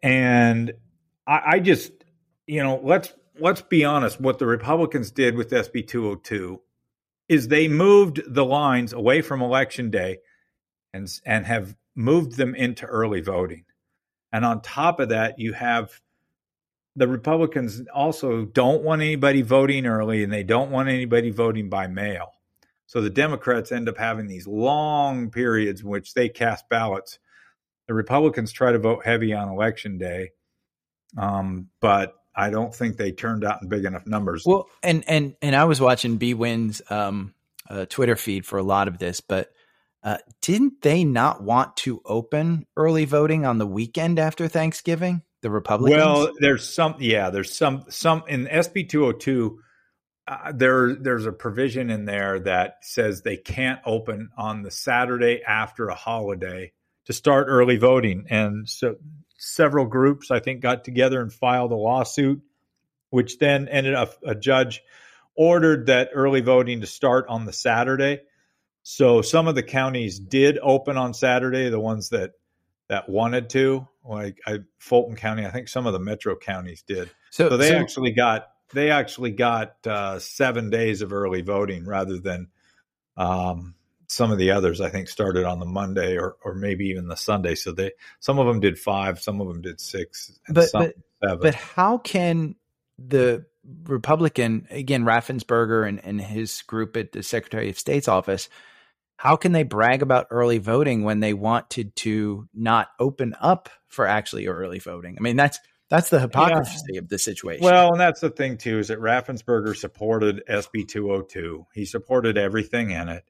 And 0.03 0.73
I, 1.25 1.41
I 1.45 1.59
just, 1.59 1.91
you 2.45 2.63
know, 2.63 2.79
let's 2.83 3.11
let's 3.39 3.61
be 3.61 3.83
honest. 3.83 4.21
What 4.21 4.39
the 4.39 4.45
Republicans 4.45 5.11
did 5.11 5.35
with 5.35 5.49
SB 5.49 5.87
202 5.87 6.61
is 7.27 7.47
they 7.47 7.67
moved 7.67 8.21
the 8.27 8.45
lines 8.45 8.93
away 8.93 9.21
from 9.21 9.41
election 9.41 9.89
day 9.89 10.19
and 10.93 11.09
and 11.25 11.45
have 11.45 11.75
moved 11.95 12.37
them 12.37 12.55
into 12.55 12.85
early 12.85 13.21
voting. 13.21 13.65
And 14.31 14.45
on 14.45 14.61
top 14.61 14.99
of 14.99 15.09
that, 15.09 15.39
you 15.39 15.53
have 15.53 15.99
the 16.95 17.07
Republicans 17.07 17.81
also 17.93 18.45
don't 18.45 18.83
want 18.83 19.01
anybody 19.01 19.43
voting 19.43 19.85
early 19.85 20.23
and 20.23 20.33
they 20.33 20.43
don't 20.43 20.71
want 20.71 20.89
anybody 20.89 21.29
voting 21.29 21.69
by 21.69 21.87
mail. 21.87 22.33
So 22.87 23.01
the 23.01 23.09
Democrats 23.09 23.71
end 23.71 23.87
up 23.87 23.97
having 23.97 24.27
these 24.27 24.47
long 24.47 25.29
periods 25.29 25.81
in 25.81 25.89
which 25.89 26.13
they 26.13 26.29
cast 26.29 26.67
ballots. 26.69 27.19
The 27.87 27.93
Republicans 27.93 28.51
try 28.51 28.71
to 28.71 28.79
vote 28.79 29.05
heavy 29.05 29.33
on 29.33 29.49
election 29.49 29.97
day, 29.97 30.31
um, 31.17 31.69
but 31.81 32.15
I 32.35 32.49
don't 32.49 32.73
think 32.73 32.97
they 32.97 33.11
turned 33.11 33.43
out 33.43 33.61
in 33.61 33.67
big 33.67 33.85
enough 33.85 34.07
numbers. 34.07 34.43
Well, 34.45 34.67
and 34.83 35.03
and 35.07 35.35
and 35.41 35.55
I 35.55 35.65
was 35.65 35.79
watching 35.79 36.17
Bwin's 36.17 36.81
um, 36.89 37.33
uh, 37.69 37.85
Twitter 37.85 38.15
feed 38.15 38.45
for 38.45 38.57
a 38.57 38.63
lot 38.63 38.87
of 38.87 38.97
this, 38.97 39.21
but 39.21 39.51
uh, 40.07 40.17
didn't 40.41 40.81
they 40.83 41.03
not 41.03 41.43
want 41.43 41.75
to 41.75 42.01
open 42.05 42.65
early 42.77 43.03
voting 43.03 43.45
on 43.45 43.57
the 43.57 43.67
weekend 43.67 44.19
after 44.19 44.47
Thanksgiving? 44.47 45.21
The 45.41 45.51
Republicans. 45.51 46.01
Well, 46.01 46.31
there's 46.39 46.73
some. 46.73 46.95
Yeah, 46.99 47.29
there's 47.29 47.53
some. 47.53 47.83
Some 47.89 48.23
in 48.29 48.45
SB 48.45 48.87
202. 48.87 49.59
Uh, 50.25 50.53
there, 50.55 50.95
there's 50.95 51.25
a 51.25 51.33
provision 51.33 51.89
in 51.89 52.05
there 52.05 52.39
that 52.39 52.77
says 52.83 53.21
they 53.21 53.35
can't 53.35 53.81
open 53.85 54.29
on 54.37 54.61
the 54.61 54.71
Saturday 54.71 55.43
after 55.45 55.89
a 55.89 55.95
holiday 55.95 56.71
to 57.07 57.11
start 57.11 57.47
early 57.49 57.75
voting, 57.75 58.27
and 58.29 58.67
so 58.69 58.95
several 59.37 59.87
groups 59.87 60.31
I 60.31 60.39
think 60.39 60.61
got 60.61 60.85
together 60.85 61.21
and 61.21 61.33
filed 61.33 61.73
a 61.73 61.75
lawsuit, 61.75 62.41
which 63.09 63.39
then 63.39 63.67
ended 63.67 63.93
up 63.93 64.13
a 64.25 64.35
judge 64.35 64.81
ordered 65.35 65.87
that 65.87 66.11
early 66.13 66.39
voting 66.39 66.79
to 66.79 66.87
start 66.87 67.25
on 67.27 67.45
the 67.45 67.51
Saturday 67.51 68.21
so 68.89 69.21
some 69.21 69.49
of 69.49 69.55
the 69.55 69.63
counties 69.63 70.17
did 70.17 70.57
open 70.63 70.95
on 70.95 71.13
Saturday, 71.13 71.67
the 71.69 71.77
ones 71.77 72.07
that 72.11 72.31
that 72.87 73.09
wanted 73.09 73.49
to, 73.49 73.85
like 74.05 74.39
I, 74.47 74.59
Fulton 74.79 75.17
County. 75.17 75.45
I 75.45 75.51
think 75.51 75.67
some 75.67 75.85
of 75.85 75.91
the 75.91 75.99
metro 75.99 76.37
counties 76.37 76.83
did. 76.83 77.11
So, 77.29 77.49
so 77.49 77.57
they 77.57 77.71
so, 77.71 77.75
actually 77.75 78.11
got 78.11 78.47
they 78.73 78.89
actually 78.89 79.31
got 79.31 79.85
uh, 79.85 80.19
seven 80.19 80.69
days 80.69 81.01
of 81.01 81.11
early 81.11 81.41
voting 81.41 81.85
rather 81.85 82.17
than 82.17 82.47
um, 83.17 83.75
some 84.07 84.31
of 84.31 84.37
the 84.37 84.51
others. 84.51 84.79
I 84.79 84.87
think 84.89 85.09
started 85.09 85.43
on 85.43 85.59
the 85.59 85.65
Monday 85.65 86.17
or 86.17 86.37
or 86.41 86.55
maybe 86.55 86.85
even 86.85 87.09
the 87.09 87.17
Sunday. 87.17 87.55
So 87.55 87.73
they 87.73 87.91
some 88.21 88.39
of 88.39 88.47
them 88.47 88.61
did 88.61 88.79
five, 88.79 89.19
some 89.19 89.41
of 89.41 89.49
them 89.49 89.61
did 89.61 89.81
six, 89.81 90.39
but 90.47 90.69
but, 90.71 90.95
but 91.19 91.55
how 91.55 91.97
can 91.97 92.55
the 92.97 93.47
Republican 93.83 94.65
again 94.71 95.03
Raffensperger 95.03 95.85
and, 95.85 95.99
and 96.05 96.21
his 96.21 96.61
group 96.61 96.95
at 96.95 97.11
the 97.11 97.21
Secretary 97.21 97.69
of 97.69 97.77
State's 97.77 98.07
office 98.07 98.47
how 99.17 99.35
can 99.35 99.51
they 99.51 99.63
brag 99.63 100.01
about 100.01 100.27
early 100.29 100.59
voting 100.59 101.03
when 101.03 101.19
they 101.19 101.33
wanted 101.33 101.95
to 101.97 102.47
not 102.53 102.89
open 102.99 103.35
up 103.41 103.69
for 103.87 104.05
actually 104.07 104.47
early 104.47 104.79
voting? 104.79 105.17
I 105.19 105.21
mean, 105.21 105.35
that's 105.35 105.59
that's 105.89 106.09
the 106.09 106.19
hypocrisy 106.19 106.79
yeah. 106.89 106.99
of 106.99 107.09
the 107.09 107.17
situation. 107.17 107.63
Well, 107.63 107.91
and 107.91 107.99
that's 107.99 108.21
the 108.21 108.29
thing 108.29 108.57
too 108.57 108.77
is 108.79 108.89
that 108.89 108.99
Raffensperger 108.99 109.75
supported 109.75 110.43
SB 110.47 110.87
202. 110.87 111.65
He 111.73 111.85
supported 111.85 112.37
everything 112.37 112.91
in 112.91 113.09
it, 113.09 113.23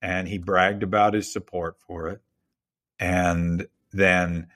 and 0.00 0.26
he 0.26 0.38
bragged 0.38 0.82
about 0.82 1.14
his 1.14 1.32
support 1.32 1.76
for 1.86 2.08
it. 2.08 2.20
And 2.98 3.66
then 3.92 4.48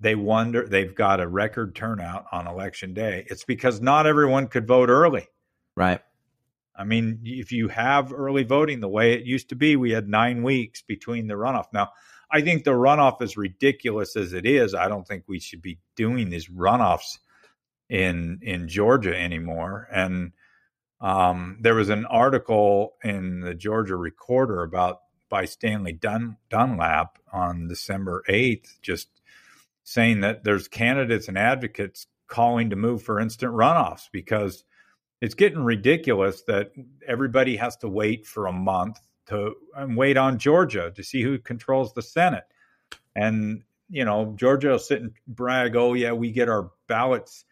they 0.00 0.14
wonder 0.14 0.66
they've 0.66 0.94
got 0.94 1.20
a 1.20 1.26
record 1.26 1.74
turnout 1.74 2.26
on 2.30 2.46
election 2.46 2.94
day. 2.94 3.26
It's 3.28 3.44
because 3.44 3.80
not 3.80 4.06
everyone 4.06 4.48
could 4.48 4.66
vote 4.66 4.88
early. 4.88 5.26
Right. 5.76 6.00
I 6.74 6.84
mean, 6.84 7.20
if 7.24 7.52
you 7.52 7.68
have 7.68 8.12
early 8.12 8.44
voting 8.44 8.80
the 8.80 8.88
way 8.88 9.12
it 9.12 9.24
used 9.24 9.50
to 9.50 9.56
be, 9.56 9.76
we 9.76 9.90
had 9.90 10.08
nine 10.08 10.42
weeks 10.42 10.82
between 10.82 11.26
the 11.26 11.34
runoff. 11.34 11.66
Now, 11.72 11.90
I 12.30 12.40
think 12.40 12.64
the 12.64 12.70
runoff 12.70 13.20
is 13.20 13.36
ridiculous 13.36 14.16
as 14.16 14.32
it 14.32 14.46
is. 14.46 14.74
I 14.74 14.88
don't 14.88 15.06
think 15.06 15.24
we 15.26 15.38
should 15.38 15.60
be 15.60 15.78
doing 15.96 16.30
these 16.30 16.48
runoffs 16.48 17.18
in 17.90 18.38
in 18.42 18.68
Georgia 18.68 19.14
anymore. 19.14 19.86
And 19.92 20.32
um, 21.00 21.58
there 21.60 21.74
was 21.74 21.90
an 21.90 22.06
article 22.06 22.94
in 23.04 23.40
the 23.40 23.54
Georgia 23.54 23.96
Recorder 23.96 24.62
about 24.62 25.00
by 25.28 25.44
Stanley 25.44 25.92
Dun, 25.92 26.36
Dunlap 26.48 27.18
on 27.32 27.68
December 27.68 28.22
eighth, 28.28 28.78
just 28.80 29.08
saying 29.84 30.20
that 30.20 30.44
there's 30.44 30.68
candidates 30.68 31.28
and 31.28 31.36
advocates 31.36 32.06
calling 32.28 32.70
to 32.70 32.76
move 32.76 33.02
for 33.02 33.20
instant 33.20 33.52
runoffs 33.52 34.08
because 34.10 34.64
it's 35.22 35.34
getting 35.34 35.62
ridiculous 35.62 36.42
that 36.42 36.72
everybody 37.06 37.56
has 37.56 37.76
to 37.76 37.88
wait 37.88 38.26
for 38.26 38.48
a 38.48 38.52
month 38.52 38.98
to 39.28 39.54
and 39.76 39.96
wait 39.96 40.16
on 40.16 40.36
Georgia 40.36 40.92
to 40.96 41.02
see 41.04 41.22
who 41.22 41.38
controls 41.38 41.94
the 41.94 42.02
Senate. 42.02 42.44
And 43.14 43.62
you 43.88 44.04
know, 44.04 44.34
Georgia 44.36 44.70
will 44.70 44.78
sit 44.80 45.00
and 45.00 45.12
brag, 45.28 45.76
"Oh 45.76 45.94
yeah, 45.94 46.12
we 46.12 46.32
get 46.32 46.48
our 46.48 46.72
ballots 46.88 47.44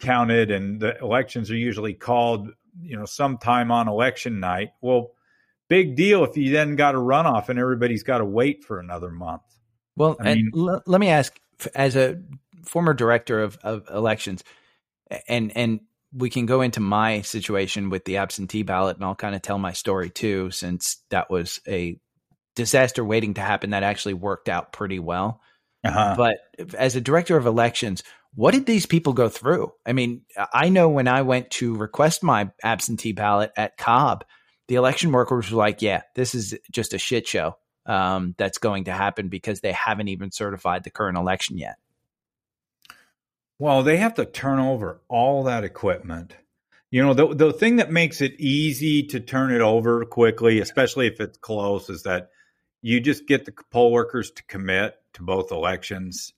counted, 0.00 0.50
and 0.50 0.80
the 0.80 0.98
elections 1.00 1.50
are 1.50 1.56
usually 1.56 1.92
called, 1.92 2.48
you 2.80 2.96
know, 2.96 3.04
sometime 3.04 3.70
on 3.70 3.88
election 3.88 4.40
night." 4.40 4.70
Well, 4.80 5.10
big 5.68 5.96
deal 5.96 6.24
if 6.24 6.34
you 6.34 6.50
then 6.50 6.76
got 6.76 6.94
a 6.94 6.98
runoff 6.98 7.50
and 7.50 7.58
everybody's 7.58 8.04
got 8.04 8.18
to 8.18 8.24
wait 8.24 8.64
for 8.64 8.80
another 8.80 9.10
month. 9.10 9.42
Well, 9.96 10.16
I 10.18 10.34
mean, 10.34 10.50
l- 10.56 10.82
let 10.86 11.00
me 11.00 11.08
ask, 11.08 11.38
as 11.74 11.94
a 11.94 12.22
former 12.64 12.94
director 12.94 13.42
of, 13.42 13.58
of 13.62 13.86
elections, 13.90 14.44
and 15.28 15.54
and 15.54 15.80
we 16.12 16.30
can 16.30 16.46
go 16.46 16.60
into 16.60 16.80
my 16.80 17.20
situation 17.22 17.90
with 17.90 18.04
the 18.04 18.16
absentee 18.16 18.62
ballot 18.62 18.96
and 18.96 19.04
I'll 19.04 19.14
kind 19.14 19.34
of 19.34 19.42
tell 19.42 19.58
my 19.58 19.72
story 19.72 20.10
too, 20.10 20.50
since 20.50 21.02
that 21.10 21.30
was 21.30 21.60
a 21.68 21.98
disaster 22.56 23.04
waiting 23.04 23.34
to 23.34 23.40
happen 23.40 23.70
that 23.70 23.82
actually 23.82 24.14
worked 24.14 24.48
out 24.48 24.72
pretty 24.72 24.98
well. 24.98 25.40
Uh-huh. 25.84 26.14
But 26.16 26.38
as 26.74 26.96
a 26.96 27.00
director 27.00 27.36
of 27.36 27.46
elections, 27.46 28.02
what 28.34 28.52
did 28.52 28.66
these 28.66 28.86
people 28.86 29.12
go 29.12 29.28
through? 29.28 29.72
I 29.86 29.92
mean, 29.92 30.22
I 30.52 30.68
know 30.68 30.88
when 30.88 31.08
I 31.08 31.22
went 31.22 31.50
to 31.52 31.76
request 31.76 32.22
my 32.22 32.50
absentee 32.62 33.12
ballot 33.12 33.52
at 33.56 33.76
Cobb, 33.76 34.24
the 34.66 34.74
election 34.74 35.12
workers 35.12 35.50
were 35.50 35.58
like, 35.58 35.82
yeah, 35.82 36.02
this 36.14 36.34
is 36.34 36.54
just 36.70 36.94
a 36.94 36.98
shit 36.98 37.26
show 37.26 37.56
um, 37.86 38.34
that's 38.38 38.58
going 38.58 38.84
to 38.84 38.92
happen 38.92 39.28
because 39.28 39.60
they 39.60 39.72
haven't 39.72 40.08
even 40.08 40.30
certified 40.30 40.84
the 40.84 40.90
current 40.90 41.16
election 41.16 41.58
yet. 41.58 41.76
Well, 43.58 43.82
they 43.82 43.96
have 43.96 44.14
to 44.14 44.24
turn 44.24 44.60
over 44.60 45.00
all 45.08 45.44
that 45.44 45.64
equipment. 45.64 46.36
You 46.90 47.02
know, 47.02 47.12
the 47.12 47.34
the 47.34 47.52
thing 47.52 47.76
that 47.76 47.90
makes 47.90 48.20
it 48.20 48.38
easy 48.38 49.02
to 49.08 49.20
turn 49.20 49.52
it 49.52 49.60
over 49.60 50.04
quickly, 50.04 50.60
especially 50.60 51.06
if 51.06 51.20
it's 51.20 51.38
close, 51.38 51.90
is 51.90 52.04
that 52.04 52.30
you 52.82 53.00
just 53.00 53.26
get 53.26 53.44
the 53.44 53.52
poll 53.70 53.92
workers 53.92 54.30
to 54.30 54.42
commit 54.44 54.94
to 55.14 55.22
both 55.22 55.50
elections. 55.50 56.32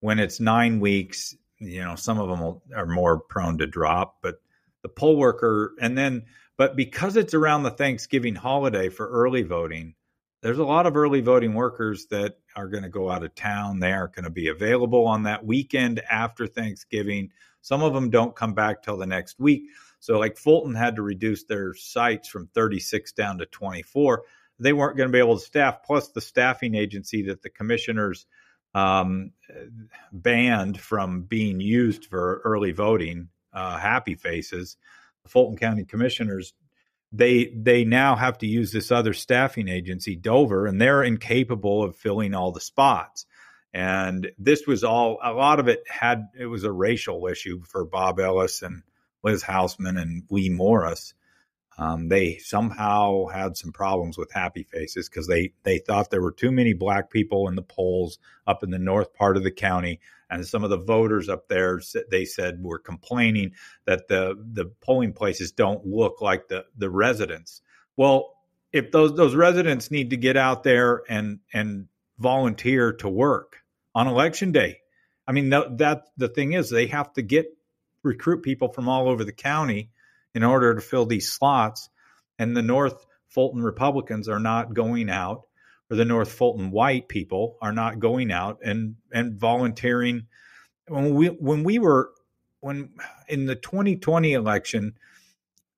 When 0.00 0.18
it's 0.18 0.40
nine 0.40 0.80
weeks, 0.80 1.34
you 1.58 1.82
know, 1.82 1.94
some 1.94 2.18
of 2.18 2.28
them 2.28 2.40
will, 2.40 2.62
are 2.74 2.86
more 2.86 3.20
prone 3.20 3.58
to 3.58 3.66
drop, 3.66 4.18
but 4.20 4.40
the 4.82 4.88
poll 4.88 5.16
worker, 5.16 5.72
and 5.80 5.96
then, 5.96 6.24
but 6.58 6.76
because 6.76 7.16
it's 7.16 7.34
around 7.34 7.62
the 7.62 7.70
Thanksgiving 7.70 8.34
holiday 8.34 8.88
for 8.88 9.08
early 9.08 9.42
voting, 9.42 9.94
there's 10.42 10.58
a 10.58 10.64
lot 10.64 10.86
of 10.86 10.96
early 10.96 11.22
voting 11.22 11.54
workers 11.54 12.06
that 12.10 12.38
are 12.56 12.68
going 12.68 12.82
to 12.82 12.88
go 12.88 13.10
out 13.10 13.22
of 13.22 13.34
town. 13.34 13.78
They 13.78 13.92
aren't 13.92 14.14
going 14.14 14.24
to 14.24 14.30
be 14.30 14.48
available 14.48 15.06
on 15.06 15.22
that 15.24 15.44
weekend 15.44 16.00
after 16.10 16.46
Thanksgiving. 16.46 17.30
Some 17.60 17.82
of 17.82 17.92
them 17.94 18.10
don't 18.10 18.34
come 18.34 18.54
back 18.54 18.82
till 18.82 18.96
the 18.96 19.06
next 19.06 19.38
week. 19.38 19.64
So, 20.00 20.18
like 20.18 20.38
Fulton 20.38 20.74
had 20.74 20.96
to 20.96 21.02
reduce 21.02 21.44
their 21.44 21.74
sites 21.74 22.28
from 22.28 22.48
36 22.54 23.12
down 23.12 23.38
to 23.38 23.46
24. 23.46 24.22
They 24.58 24.72
weren't 24.72 24.96
going 24.96 25.08
to 25.08 25.12
be 25.12 25.18
able 25.18 25.38
to 25.38 25.44
staff, 25.44 25.82
plus 25.84 26.08
the 26.08 26.20
staffing 26.20 26.74
agency 26.74 27.22
that 27.22 27.42
the 27.42 27.50
commissioners 27.50 28.26
um, 28.74 29.32
banned 30.12 30.80
from 30.80 31.22
being 31.22 31.60
used 31.60 32.06
for 32.06 32.40
early 32.44 32.72
voting, 32.72 33.28
uh, 33.52 33.78
Happy 33.78 34.14
Faces. 34.14 34.76
The 35.24 35.28
Fulton 35.28 35.58
County 35.58 35.84
commissioners 35.84 36.54
they 37.16 37.46
they 37.46 37.84
now 37.84 38.16
have 38.16 38.38
to 38.38 38.46
use 38.46 38.72
this 38.72 38.90
other 38.90 39.14
staffing 39.14 39.68
agency, 39.68 40.16
Dover, 40.16 40.66
and 40.66 40.80
they're 40.80 41.02
incapable 41.02 41.82
of 41.82 41.96
filling 41.96 42.34
all 42.34 42.52
the 42.52 42.60
spots. 42.60 43.26
And 43.72 44.30
this 44.38 44.66
was 44.66 44.84
all 44.84 45.18
a 45.22 45.32
lot 45.32 45.60
of 45.60 45.68
it 45.68 45.84
had 45.88 46.28
it 46.38 46.46
was 46.46 46.64
a 46.64 46.72
racial 46.72 47.26
issue 47.26 47.62
for 47.62 47.84
Bob 47.84 48.20
Ellis 48.20 48.62
and 48.62 48.82
Liz 49.22 49.42
Hausmann 49.42 50.00
and 50.00 50.24
Lee 50.30 50.48
Morris. 50.48 51.14
Um, 51.78 52.08
they 52.08 52.38
somehow 52.38 53.26
had 53.26 53.56
some 53.56 53.70
problems 53.70 54.16
with 54.16 54.32
Happy 54.32 54.62
Faces 54.62 55.08
because 55.08 55.26
they 55.26 55.52
they 55.62 55.78
thought 55.78 56.10
there 56.10 56.22
were 56.22 56.32
too 56.32 56.50
many 56.50 56.72
black 56.72 57.10
people 57.10 57.48
in 57.48 57.54
the 57.54 57.62
polls 57.62 58.18
up 58.46 58.62
in 58.62 58.70
the 58.70 58.78
north 58.78 59.12
part 59.12 59.36
of 59.36 59.42
the 59.42 59.50
county, 59.50 60.00
and 60.30 60.46
some 60.46 60.64
of 60.64 60.70
the 60.70 60.78
voters 60.78 61.28
up 61.28 61.48
there 61.48 61.80
they 62.10 62.24
said 62.24 62.62
were 62.62 62.78
complaining 62.78 63.52
that 63.84 64.08
the 64.08 64.42
the 64.52 64.66
polling 64.80 65.12
places 65.12 65.52
don't 65.52 65.86
look 65.86 66.22
like 66.22 66.48
the 66.48 66.64
the 66.78 66.88
residents. 66.88 67.60
Well, 67.94 68.34
if 68.72 68.90
those 68.90 69.14
those 69.14 69.34
residents 69.34 69.90
need 69.90 70.10
to 70.10 70.16
get 70.16 70.38
out 70.38 70.62
there 70.62 71.02
and 71.10 71.40
and 71.52 71.88
volunteer 72.18 72.94
to 72.94 73.08
work 73.08 73.58
on 73.94 74.08
election 74.08 74.50
day, 74.50 74.80
I 75.28 75.32
mean 75.32 75.50
that, 75.50 75.76
that 75.76 76.06
the 76.16 76.28
thing 76.28 76.54
is 76.54 76.70
they 76.70 76.86
have 76.86 77.12
to 77.14 77.22
get 77.22 77.46
recruit 78.02 78.42
people 78.42 78.68
from 78.68 78.88
all 78.88 79.10
over 79.10 79.24
the 79.24 79.32
county 79.32 79.90
in 80.36 80.44
order 80.44 80.74
to 80.74 80.80
fill 80.82 81.06
these 81.06 81.32
slots. 81.32 81.88
And 82.38 82.54
the 82.54 82.62
North 82.62 83.06
Fulton 83.28 83.62
Republicans 83.62 84.28
are 84.28 84.38
not 84.38 84.74
going 84.74 85.08
out, 85.08 85.46
or 85.90 85.96
the 85.96 86.04
North 86.04 86.30
Fulton 86.30 86.70
white 86.70 87.08
people 87.08 87.56
are 87.62 87.72
not 87.72 87.98
going 87.98 88.30
out 88.30 88.58
and 88.62 88.96
and 89.10 89.40
volunteering. 89.40 90.26
When 90.88 91.14
we 91.14 91.28
when 91.28 91.64
we 91.64 91.78
were 91.78 92.10
when 92.60 92.90
in 93.28 93.46
the 93.46 93.56
2020 93.56 94.34
election, 94.34 94.98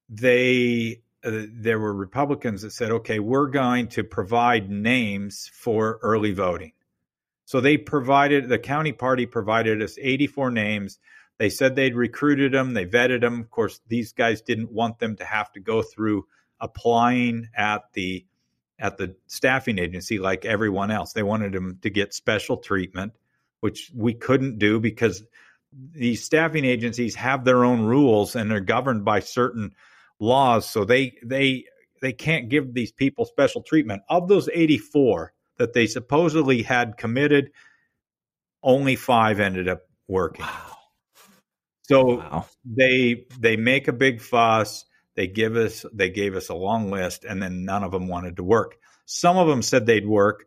they 0.08 1.02
uh, 1.22 1.42
there 1.52 1.78
were 1.78 1.94
Republicans 1.94 2.62
that 2.62 2.72
said, 2.72 2.90
"Okay, 2.90 3.20
we're 3.20 3.46
going 3.46 3.86
to 3.88 4.02
provide 4.02 4.68
names 4.68 5.48
for 5.54 6.00
early 6.02 6.32
voting." 6.32 6.72
So 7.44 7.60
they 7.60 7.76
provided 7.76 8.48
the 8.48 8.58
county 8.58 8.92
party 8.92 9.24
provided 9.24 9.80
us 9.82 9.96
84 10.00 10.50
names 10.50 10.98
they 11.38 11.50
said 11.50 11.76
they'd 11.76 11.94
recruited 11.94 12.52
them, 12.52 12.74
they 12.74 12.84
vetted 12.84 13.20
them. 13.20 13.40
Of 13.40 13.50
course, 13.50 13.80
these 13.88 14.12
guys 14.12 14.42
didn't 14.42 14.72
want 14.72 14.98
them 14.98 15.16
to 15.16 15.24
have 15.24 15.50
to 15.52 15.60
go 15.60 15.82
through 15.82 16.26
applying 16.60 17.48
at 17.56 17.84
the 17.92 18.26
at 18.78 18.96
the 18.96 19.16
staffing 19.26 19.78
agency 19.78 20.18
like 20.18 20.44
everyone 20.44 20.90
else. 20.90 21.12
They 21.12 21.22
wanted 21.22 21.52
them 21.52 21.78
to 21.82 21.90
get 21.90 22.14
special 22.14 22.58
treatment, 22.58 23.12
which 23.60 23.90
we 23.94 24.14
couldn't 24.14 24.58
do 24.58 24.78
because 24.78 25.22
these 25.92 26.24
staffing 26.24 26.64
agencies 26.64 27.14
have 27.16 27.44
their 27.44 27.64
own 27.64 27.82
rules 27.82 28.36
and 28.36 28.50
they're 28.50 28.60
governed 28.60 29.04
by 29.04 29.20
certain 29.20 29.74
laws. 30.18 30.68
So 30.68 30.84
they 30.84 31.18
they 31.24 31.64
they 32.00 32.12
can't 32.12 32.48
give 32.48 32.74
these 32.74 32.92
people 32.92 33.24
special 33.24 33.62
treatment. 33.62 34.02
Of 34.08 34.28
those 34.28 34.48
84 34.52 35.32
that 35.58 35.72
they 35.72 35.86
supposedly 35.86 36.62
had 36.62 36.96
committed, 36.96 37.50
only 38.62 38.96
five 38.96 39.40
ended 39.40 39.68
up 39.68 39.82
working. 40.06 40.44
Wow. 40.44 40.77
So 41.88 42.18
wow. 42.18 42.46
they 42.64 43.24
they 43.38 43.56
make 43.56 43.88
a 43.88 43.92
big 43.92 44.20
fuss. 44.20 44.84
They 45.14 45.26
give 45.26 45.56
us 45.56 45.86
they 45.92 46.10
gave 46.10 46.36
us 46.36 46.50
a 46.50 46.54
long 46.54 46.90
list, 46.90 47.24
and 47.24 47.42
then 47.42 47.64
none 47.64 47.82
of 47.82 47.92
them 47.92 48.08
wanted 48.08 48.36
to 48.36 48.44
work. 48.44 48.76
Some 49.06 49.38
of 49.38 49.48
them 49.48 49.62
said 49.62 49.86
they'd 49.86 50.06
work. 50.06 50.44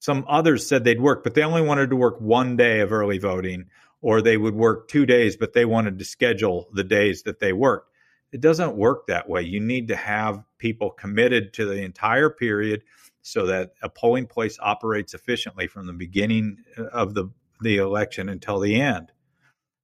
Some 0.00 0.24
others 0.28 0.66
said 0.66 0.84
they'd 0.84 1.00
work, 1.00 1.24
but 1.24 1.34
they 1.34 1.42
only 1.42 1.62
wanted 1.62 1.90
to 1.90 1.96
work 1.96 2.20
one 2.20 2.56
day 2.56 2.80
of 2.80 2.92
early 2.92 3.18
voting, 3.18 3.66
or 4.00 4.20
they 4.20 4.36
would 4.36 4.54
work 4.54 4.88
two 4.88 5.06
days, 5.06 5.36
but 5.36 5.52
they 5.52 5.64
wanted 5.64 5.98
to 5.98 6.04
schedule 6.04 6.68
the 6.72 6.84
days 6.84 7.22
that 7.22 7.38
they 7.38 7.52
worked. 7.52 7.92
It 8.32 8.40
doesn't 8.40 8.76
work 8.76 9.06
that 9.06 9.28
way. 9.28 9.42
You 9.42 9.60
need 9.60 9.88
to 9.88 9.96
have 9.96 10.44
people 10.58 10.90
committed 10.90 11.54
to 11.54 11.64
the 11.64 11.82
entire 11.82 12.28
period 12.28 12.82
so 13.22 13.46
that 13.46 13.72
a 13.82 13.88
polling 13.88 14.26
place 14.26 14.58
operates 14.60 15.14
efficiently 15.14 15.68
from 15.68 15.86
the 15.86 15.92
beginning 15.92 16.58
uh, 16.76 16.84
of 16.86 17.14
the, 17.14 17.30
the 17.60 17.78
election 17.78 18.28
until 18.28 18.60
the 18.60 18.80
end. 18.80 19.10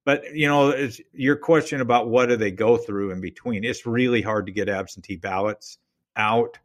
But 0.05 0.35
you 0.35 0.47
know, 0.47 0.89
your 1.13 1.37
question 1.37 1.81
about 1.81 2.09
what 2.09 2.27
do 2.27 2.35
they 2.35 2.51
go 2.51 2.77
through 2.77 3.11
in 3.11 3.21
between. 3.21 3.63
It's 3.63 3.85
really 3.85 4.21
hard 4.21 4.47
to 4.47 4.51
get 4.51 4.69
absentee 4.69 5.15
ballots 5.15 5.77
out 6.15 6.59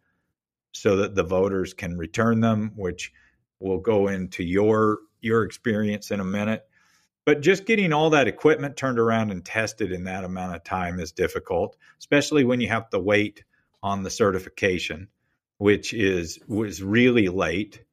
so 0.73 0.97
that 0.97 1.15
the 1.15 1.23
voters 1.23 1.75
can 1.75 1.97
return 1.97 2.41
them, 2.41 2.73
which 2.77 3.13
will 3.61 3.79
go 3.79 4.09
into 4.09 4.43
your 4.43 4.99
your 5.21 5.45
experience 5.45 6.11
in 6.11 6.21
a 6.21 6.25
minute. 6.25 6.65
But 7.25 7.43
just 7.43 7.67
getting 7.67 7.93
all 7.93 8.11
that 8.11 8.29
equipment 8.29 8.77
turned 8.77 8.99
around 8.99 9.31
and 9.31 9.45
tested 9.45 9.93
in 9.93 10.05
that 10.05 10.25
amount 10.25 10.57
of 10.57 10.65
time 10.65 10.99
is 10.99 11.13
difficult, 11.13 11.77
especially 11.99 12.45
when 12.45 12.61
you 12.61 12.69
have 12.69 12.89
to 12.91 12.99
wait 12.99 13.45
on 13.83 14.03
the 14.03 14.11
certification, 14.11 15.09
which 15.59 15.93
is 15.93 16.39
was 16.49 16.83
really 16.83 17.29
late. 17.29 17.85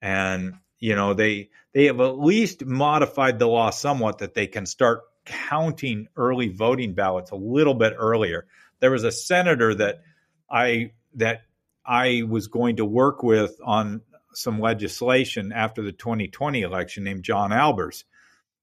And 0.00 0.54
you 0.82 0.94
know 0.94 1.14
they 1.14 1.48
they 1.72 1.86
have 1.86 2.00
at 2.00 2.18
least 2.18 2.64
modified 2.66 3.38
the 3.38 3.46
law 3.46 3.70
somewhat 3.70 4.18
that 4.18 4.34
they 4.34 4.46
can 4.46 4.66
start 4.66 5.00
counting 5.24 6.08
early 6.16 6.48
voting 6.48 6.92
ballots 6.92 7.30
a 7.30 7.36
little 7.36 7.74
bit 7.74 7.94
earlier 7.96 8.46
there 8.82 8.90
was 8.90 9.04
a 9.04 9.12
senator 9.12 9.74
that 9.74 10.02
I 10.50 10.90
that 11.14 11.42
I 11.86 12.24
was 12.28 12.48
going 12.48 12.76
to 12.76 12.84
work 12.84 13.22
with 13.22 13.56
on 13.64 14.02
some 14.34 14.60
legislation 14.60 15.52
after 15.52 15.82
the 15.82 15.92
2020 15.92 16.62
election 16.62 17.04
named 17.04 17.22
John 17.22 17.50
Albers. 17.50 18.04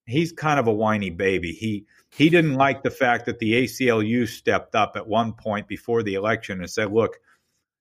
He's 0.06 0.32
kind 0.34 0.60
of 0.60 0.68
a 0.68 0.74
whiny 0.74 1.10
baby. 1.10 1.54
He 1.54 1.86
he 2.10 2.30
didn't 2.30 2.56
like 2.56 2.84
the 2.84 2.92
fact 2.92 3.28
that 3.28 3.40
the 3.40 3.64
ACLU 3.64 4.28
stepped 4.28 4.76
up 4.76 4.94
at 4.96 5.08
one 5.08 5.34
point 5.34 5.68
before 5.68 6.04
the 6.04 6.16
election 6.16 6.60
and 6.60 6.70
said, 6.70 6.92
"Look, 6.92 7.20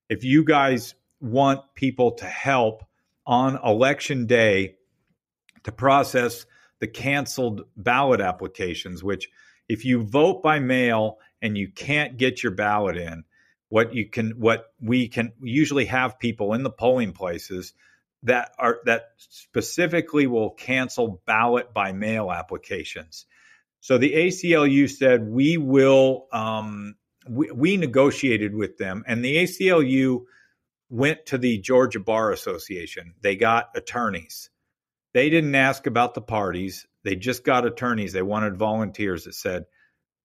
if 0.08 0.22
you 0.22 0.44
guys 0.44 0.94
want 1.20 1.60
people 1.74 2.12
to 2.12 2.26
help 2.26 2.84
on 3.28 3.60
election 3.62 4.26
day 4.26 4.76
to 5.64 5.70
process 5.70 6.46
the 6.80 6.88
canceled 6.88 7.66
ballot 7.76 8.20
applications, 8.22 9.04
which 9.04 9.28
if 9.68 9.84
you 9.84 10.02
vote 10.02 10.42
by 10.42 10.58
mail 10.58 11.18
and 11.42 11.56
you 11.56 11.70
can't 11.70 12.16
get 12.16 12.42
your 12.42 12.52
ballot 12.52 12.96
in, 12.96 13.24
what 13.68 13.94
you 13.94 14.08
can 14.08 14.30
what 14.38 14.72
we 14.80 15.08
can 15.08 15.32
usually 15.42 15.84
have 15.84 16.18
people 16.18 16.54
in 16.54 16.62
the 16.62 16.70
polling 16.70 17.12
places 17.12 17.74
that 18.22 18.50
are 18.58 18.78
that 18.86 19.10
specifically 19.18 20.26
will 20.26 20.50
cancel 20.50 21.20
ballot 21.26 21.74
by 21.74 21.92
mail 21.92 22.32
applications. 22.32 23.26
So 23.80 23.98
the 23.98 24.14
ACLU 24.14 24.90
said 24.90 25.28
we 25.28 25.58
will. 25.58 26.26
Um, 26.32 26.96
we, 27.28 27.50
we 27.50 27.76
negotiated 27.76 28.54
with 28.54 28.78
them, 28.78 29.04
and 29.06 29.22
the 29.22 29.36
ACLU 29.36 30.22
went 30.90 31.26
to 31.26 31.38
the 31.38 31.58
Georgia 31.58 32.00
Bar 32.00 32.32
Association. 32.32 33.14
They 33.20 33.36
got 33.36 33.70
attorneys. 33.74 34.50
They 35.14 35.30
didn't 35.30 35.54
ask 35.54 35.86
about 35.86 36.14
the 36.14 36.22
parties. 36.22 36.86
They 37.04 37.16
just 37.16 37.44
got 37.44 37.66
attorneys. 37.66 38.12
They 38.12 38.22
wanted 38.22 38.56
volunteers 38.56 39.24
that 39.24 39.34
said, 39.34 39.64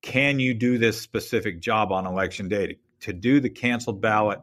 "Can 0.02 0.40
you 0.40 0.54
do 0.54 0.78
this 0.78 1.02
specific 1.02 1.62
job 1.62 1.92
on 1.92 2.06
election 2.06 2.50
day 2.50 2.68
to, 2.68 2.76
to 3.02 3.14
do 3.14 3.40
the 3.40 3.50
canceled 3.50 4.02
ballot 4.02 4.40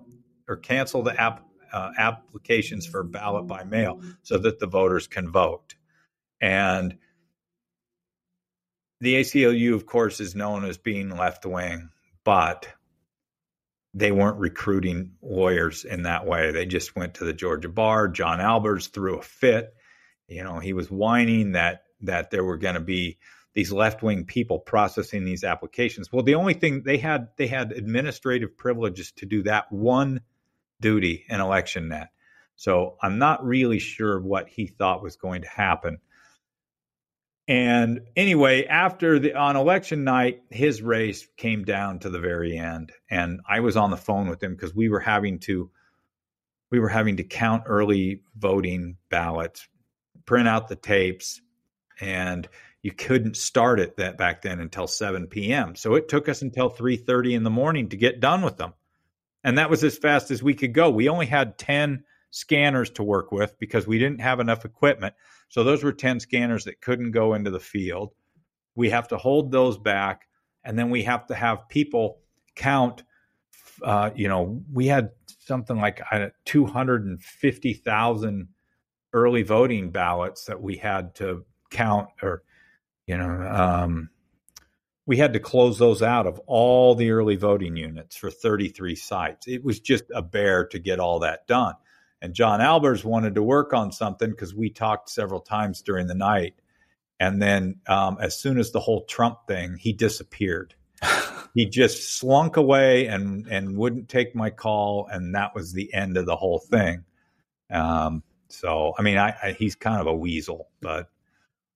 or 0.48 0.56
cancel 0.56 1.02
the 1.02 1.18
app, 1.20 1.46
uh, 1.72 1.92
applications 1.96 2.86
for 2.86 3.02
ballot 3.02 3.46
by 3.46 3.64
mail 3.64 4.00
so 4.22 4.38
that 4.38 4.58
the 4.58 4.66
voters 4.66 5.06
can 5.06 5.30
vote?" 5.30 5.74
And 6.40 6.98
the 9.00 9.16
ACLU, 9.16 9.74
of 9.74 9.86
course, 9.86 10.20
is 10.20 10.34
known 10.34 10.64
as 10.64 10.76
being 10.76 11.10
left 11.10 11.46
wing, 11.46 11.90
but 12.24 12.68
they 13.92 14.12
weren't 14.12 14.38
recruiting 14.38 15.12
lawyers 15.20 15.84
in 15.84 16.02
that 16.02 16.26
way. 16.26 16.52
They 16.52 16.66
just 16.66 16.94
went 16.94 17.14
to 17.14 17.24
the 17.24 17.32
Georgia 17.32 17.68
bar. 17.68 18.08
John 18.08 18.38
Albers 18.38 18.90
threw 18.90 19.18
a 19.18 19.22
fit. 19.22 19.74
You 20.28 20.44
know, 20.44 20.58
he 20.58 20.72
was 20.72 20.90
whining 20.90 21.52
that 21.52 21.84
that 22.02 22.30
there 22.30 22.44
were 22.44 22.56
going 22.56 22.76
to 22.76 22.80
be 22.80 23.18
these 23.52 23.72
left 23.72 24.02
wing 24.02 24.24
people 24.24 24.58
processing 24.58 25.24
these 25.24 25.44
applications. 25.44 26.12
Well, 26.12 26.22
the 26.22 26.36
only 26.36 26.54
thing 26.54 26.82
they 26.84 26.98
had 26.98 27.28
they 27.36 27.48
had 27.48 27.72
administrative 27.72 28.56
privileges 28.56 29.12
to 29.16 29.26
do 29.26 29.42
that 29.42 29.72
one 29.72 30.20
duty 30.80 31.24
in 31.28 31.40
election 31.40 31.88
net. 31.88 32.08
So 32.56 32.96
I'm 33.02 33.18
not 33.18 33.44
really 33.44 33.78
sure 33.78 34.20
what 34.20 34.48
he 34.48 34.66
thought 34.66 35.02
was 35.02 35.16
going 35.16 35.42
to 35.42 35.48
happen. 35.48 35.98
And 37.50 38.02
anyway, 38.14 38.66
after 38.66 39.18
the 39.18 39.34
on 39.34 39.56
election 39.56 40.04
night, 40.04 40.42
his 40.50 40.82
race 40.82 41.26
came 41.36 41.64
down 41.64 41.98
to 41.98 42.08
the 42.08 42.20
very 42.20 42.56
end, 42.56 42.92
and 43.10 43.40
I 43.44 43.58
was 43.58 43.76
on 43.76 43.90
the 43.90 43.96
phone 43.96 44.28
with 44.28 44.40
him 44.40 44.54
because 44.54 44.72
we 44.72 44.88
were 44.88 45.00
having 45.00 45.40
to 45.40 45.68
we 46.70 46.78
were 46.78 46.88
having 46.88 47.16
to 47.16 47.24
count 47.24 47.64
early 47.66 48.22
voting 48.36 48.98
ballots, 49.10 49.66
print 50.26 50.46
out 50.46 50.68
the 50.68 50.76
tapes, 50.76 51.40
and 52.00 52.48
you 52.82 52.92
couldn't 52.92 53.36
start 53.36 53.80
it 53.80 53.96
that 53.96 54.16
back 54.16 54.42
then 54.42 54.60
until 54.60 54.86
7 54.86 55.26
p.m. 55.26 55.74
So 55.74 55.96
it 55.96 56.08
took 56.08 56.28
us 56.28 56.42
until 56.42 56.70
3:30 56.70 57.34
in 57.34 57.42
the 57.42 57.50
morning 57.50 57.88
to 57.88 57.96
get 57.96 58.20
done 58.20 58.42
with 58.42 58.58
them. 58.58 58.74
And 59.42 59.58
that 59.58 59.70
was 59.70 59.82
as 59.82 59.98
fast 59.98 60.30
as 60.30 60.40
we 60.40 60.54
could 60.54 60.72
go. 60.72 60.88
We 60.88 61.08
only 61.08 61.26
had 61.26 61.58
10 61.58 62.04
scanners 62.30 62.90
to 62.90 63.02
work 63.02 63.32
with 63.32 63.58
because 63.58 63.86
we 63.86 63.98
didn't 63.98 64.20
have 64.20 64.40
enough 64.40 64.64
equipment. 64.64 65.14
So 65.48 65.64
those 65.64 65.82
were 65.82 65.92
10 65.92 66.20
scanners 66.20 66.64
that 66.64 66.80
couldn't 66.80 67.10
go 67.10 67.34
into 67.34 67.50
the 67.50 67.60
field. 67.60 68.12
We 68.74 68.90
have 68.90 69.08
to 69.08 69.16
hold 69.16 69.50
those 69.50 69.78
back, 69.78 70.28
and 70.64 70.78
then 70.78 70.90
we 70.90 71.02
have 71.02 71.26
to 71.26 71.34
have 71.34 71.68
people 71.68 72.20
count. 72.54 73.02
Uh, 73.82 74.10
you 74.14 74.28
know, 74.28 74.62
we 74.72 74.86
had 74.86 75.10
something 75.38 75.76
like 75.76 76.00
250,000 76.44 78.48
early 79.12 79.42
voting 79.42 79.90
ballots 79.90 80.44
that 80.44 80.62
we 80.62 80.76
had 80.76 81.16
to 81.16 81.44
count, 81.70 82.08
or, 82.22 82.44
you 83.06 83.16
know, 83.16 83.48
um, 83.50 84.10
we 85.06 85.16
had 85.16 85.32
to 85.32 85.40
close 85.40 85.78
those 85.78 86.02
out 86.02 86.28
of 86.28 86.38
all 86.46 86.94
the 86.94 87.10
early 87.10 87.34
voting 87.34 87.76
units 87.76 88.14
for 88.14 88.30
33 88.30 88.94
sites. 88.94 89.48
It 89.48 89.64
was 89.64 89.80
just 89.80 90.04
a 90.14 90.22
bear 90.22 90.64
to 90.68 90.78
get 90.78 91.00
all 91.00 91.18
that 91.20 91.48
done. 91.48 91.74
And 92.22 92.34
John 92.34 92.60
Albers 92.60 93.04
wanted 93.04 93.34
to 93.36 93.42
work 93.42 93.72
on 93.72 93.92
something 93.92 94.30
because 94.30 94.54
we 94.54 94.70
talked 94.70 95.08
several 95.08 95.40
times 95.40 95.82
during 95.82 96.06
the 96.06 96.14
night. 96.14 96.54
And 97.18 97.40
then 97.40 97.80
um, 97.86 98.18
as 98.20 98.38
soon 98.38 98.58
as 98.58 98.70
the 98.70 98.80
whole 98.80 99.04
Trump 99.04 99.46
thing, 99.46 99.76
he 99.76 99.92
disappeared. 99.92 100.74
he 101.54 101.66
just 101.66 102.18
slunk 102.18 102.56
away 102.56 103.06
and 103.06 103.46
and 103.46 103.76
wouldn't 103.76 104.08
take 104.08 104.34
my 104.34 104.50
call, 104.50 105.08
and 105.10 105.34
that 105.34 105.54
was 105.54 105.72
the 105.72 105.92
end 105.94 106.16
of 106.16 106.26
the 106.26 106.36
whole 106.36 106.58
thing. 106.58 107.04
Um, 107.70 108.22
so 108.48 108.94
I 108.98 109.02
mean, 109.02 109.16
I, 109.16 109.34
I, 109.42 109.52
he's 109.52 109.74
kind 109.74 110.00
of 110.00 110.06
a 110.06 110.14
weasel, 110.14 110.68
but 110.80 111.08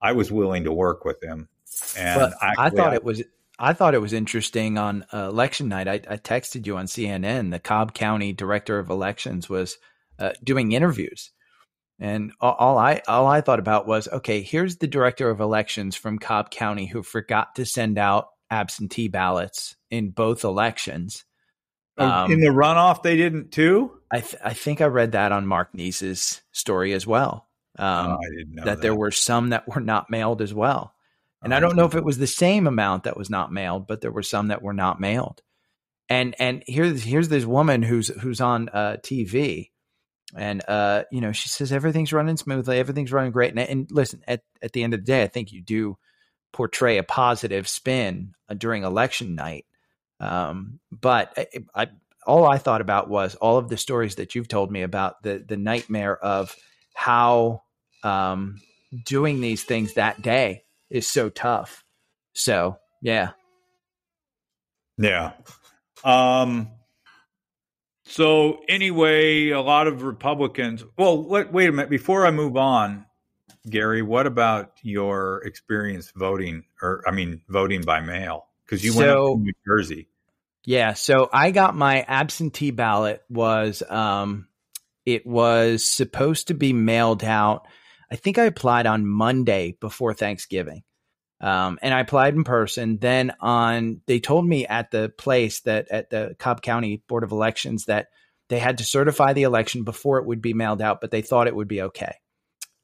I 0.00 0.12
was 0.12 0.30
willing 0.30 0.64
to 0.64 0.72
work 0.72 1.04
with 1.04 1.22
him. 1.22 1.48
And 1.96 2.34
actually, 2.40 2.64
I 2.64 2.70
thought 2.70 2.92
I, 2.92 2.96
it 2.96 3.04
was 3.04 3.22
I 3.58 3.72
thought 3.72 3.94
it 3.94 4.00
was 4.00 4.12
interesting 4.12 4.78
on 4.78 5.04
uh, 5.12 5.28
election 5.28 5.68
night. 5.68 5.88
I, 5.88 5.94
I 5.94 6.16
texted 6.16 6.66
you 6.66 6.76
on 6.76 6.86
CNN. 6.86 7.50
The 7.50 7.60
Cobb 7.60 7.94
County 7.94 8.32
Director 8.32 8.78
of 8.78 8.90
Elections 8.90 9.48
was 9.48 9.78
uh, 10.18 10.32
doing 10.42 10.72
interviews. 10.72 11.30
And 12.00 12.32
all, 12.40 12.54
all, 12.54 12.78
I 12.78 13.02
all 13.06 13.26
I 13.26 13.40
thought 13.40 13.60
about 13.60 13.86
was, 13.86 14.08
okay, 14.08 14.42
here's 14.42 14.78
the 14.78 14.88
director 14.88 15.30
of 15.30 15.40
elections 15.40 15.94
from 15.94 16.18
Cobb 16.18 16.50
County 16.50 16.86
who 16.86 17.02
forgot 17.02 17.54
to 17.54 17.64
send 17.64 17.98
out 17.98 18.28
absentee 18.50 19.08
ballots 19.08 19.76
in 19.90 20.10
both 20.10 20.44
elections. 20.44 21.24
Oh, 21.96 22.06
um, 22.06 22.32
in 22.32 22.40
the 22.40 22.48
runoff, 22.48 23.02
they 23.02 23.16
didn't 23.16 23.52
too. 23.52 23.92
I 24.10 24.20
th- 24.20 24.42
I 24.44 24.54
think 24.54 24.80
I 24.80 24.86
read 24.86 25.12
that 25.12 25.30
on 25.30 25.46
Mark 25.46 25.72
Niesse's 25.74 26.42
story 26.50 26.92
as 26.92 27.06
well. 27.06 27.48
Um, 27.78 28.12
oh, 28.12 28.18
I 28.18 28.36
didn't 28.36 28.54
know 28.54 28.64
that, 28.64 28.76
that, 28.76 28.82
there 28.82 28.94
were 28.94 29.12
some 29.12 29.50
that 29.50 29.68
were 29.68 29.80
not 29.80 30.10
mailed 30.10 30.42
as 30.42 30.52
well. 30.52 30.94
And 31.42 31.52
oh, 31.52 31.56
I 31.56 31.60
don't 31.60 31.76
know 31.76 31.84
if 31.84 31.94
it 31.94 32.04
was 32.04 32.18
the 32.18 32.26
same 32.26 32.66
amount 32.66 33.04
that 33.04 33.16
was 33.16 33.30
not 33.30 33.52
mailed, 33.52 33.86
but 33.86 34.00
there 34.00 34.12
were 34.12 34.22
some 34.22 34.48
that 34.48 34.62
were 34.62 34.72
not 34.72 35.00
mailed. 35.00 35.42
And 36.08 36.34
and 36.40 36.64
here's 36.66 37.04
here's 37.04 37.28
this 37.28 37.44
woman 37.44 37.82
who's 37.82 38.08
who's 38.08 38.40
on 38.40 38.68
uh, 38.70 38.96
TV 39.02 39.70
and 40.36 40.62
uh, 40.66 41.04
you 41.10 41.20
know, 41.20 41.32
she 41.32 41.48
says 41.48 41.72
everything's 41.72 42.12
running 42.12 42.36
smoothly, 42.36 42.78
everything's 42.78 43.12
running 43.12 43.32
great. 43.32 43.50
And, 43.50 43.60
and, 43.60 43.90
listen, 43.90 44.22
at 44.26 44.42
at 44.62 44.72
the 44.72 44.82
end 44.82 44.94
of 44.94 45.00
the 45.00 45.06
day, 45.06 45.22
I 45.22 45.28
think 45.28 45.52
you 45.52 45.62
do 45.62 45.98
portray 46.52 46.98
a 46.98 47.02
positive 47.02 47.68
spin 47.68 48.34
uh, 48.48 48.54
during 48.54 48.84
election 48.84 49.34
night. 49.34 49.66
Um, 50.20 50.80
but 50.90 51.32
I, 51.36 51.46
I, 51.74 51.88
all 52.26 52.46
I 52.46 52.58
thought 52.58 52.80
about 52.80 53.08
was 53.08 53.34
all 53.34 53.58
of 53.58 53.68
the 53.68 53.76
stories 53.76 54.16
that 54.16 54.34
you've 54.34 54.48
told 54.48 54.70
me 54.70 54.82
about 54.82 55.22
the 55.22 55.44
the 55.46 55.56
nightmare 55.56 56.16
of 56.16 56.54
how 56.94 57.62
um, 58.02 58.60
doing 59.04 59.40
these 59.40 59.64
things 59.64 59.94
that 59.94 60.22
day 60.22 60.64
is 60.90 61.06
so 61.06 61.28
tough. 61.28 61.84
So 62.32 62.78
yeah, 63.02 63.30
yeah. 64.98 65.32
Um, 66.02 66.70
so 68.04 68.60
anyway, 68.68 69.48
a 69.50 69.60
lot 69.60 69.86
of 69.86 70.02
Republicans. 70.02 70.84
Well, 70.96 71.22
wait, 71.22 71.52
wait 71.52 71.68
a 71.68 71.72
minute. 71.72 71.90
Before 71.90 72.26
I 72.26 72.30
move 72.30 72.56
on, 72.56 73.06
Gary, 73.68 74.02
what 74.02 74.26
about 74.26 74.72
your 74.82 75.42
experience 75.44 76.12
voting, 76.14 76.64
or 76.82 77.02
I 77.06 77.12
mean, 77.12 77.40
voting 77.48 77.82
by 77.82 78.00
mail? 78.00 78.46
Because 78.64 78.84
you 78.84 78.92
so, 78.92 78.98
went 78.98 79.10
up 79.10 79.16
to 79.16 79.38
New 79.40 79.52
Jersey. 79.66 80.08
Yeah. 80.64 80.94
So 80.94 81.28
I 81.32 81.50
got 81.50 81.74
my 81.74 82.04
absentee 82.06 82.70
ballot. 82.70 83.22
Was 83.30 83.82
um, 83.88 84.48
it 85.06 85.26
was 85.26 85.84
supposed 85.84 86.48
to 86.48 86.54
be 86.54 86.72
mailed 86.72 87.24
out. 87.24 87.66
I 88.10 88.16
think 88.16 88.38
I 88.38 88.44
applied 88.44 88.86
on 88.86 89.06
Monday 89.06 89.76
before 89.80 90.14
Thanksgiving. 90.14 90.82
Um, 91.44 91.78
and 91.82 91.92
I 91.92 92.00
applied 92.00 92.34
in 92.34 92.42
person. 92.42 92.96
Then 92.96 93.32
on, 93.38 94.00
they 94.06 94.18
told 94.18 94.46
me 94.46 94.66
at 94.66 94.90
the 94.90 95.10
place 95.10 95.60
that 95.60 95.88
at 95.90 96.08
the 96.08 96.34
Cobb 96.38 96.62
County 96.62 97.02
Board 97.06 97.22
of 97.22 97.32
Elections 97.32 97.84
that 97.84 98.08
they 98.48 98.58
had 98.58 98.78
to 98.78 98.84
certify 98.84 99.34
the 99.34 99.42
election 99.42 99.84
before 99.84 100.16
it 100.18 100.24
would 100.24 100.40
be 100.40 100.54
mailed 100.54 100.80
out, 100.80 101.02
but 101.02 101.10
they 101.10 101.20
thought 101.20 101.46
it 101.46 101.54
would 101.54 101.68
be 101.68 101.82
okay. 101.82 102.14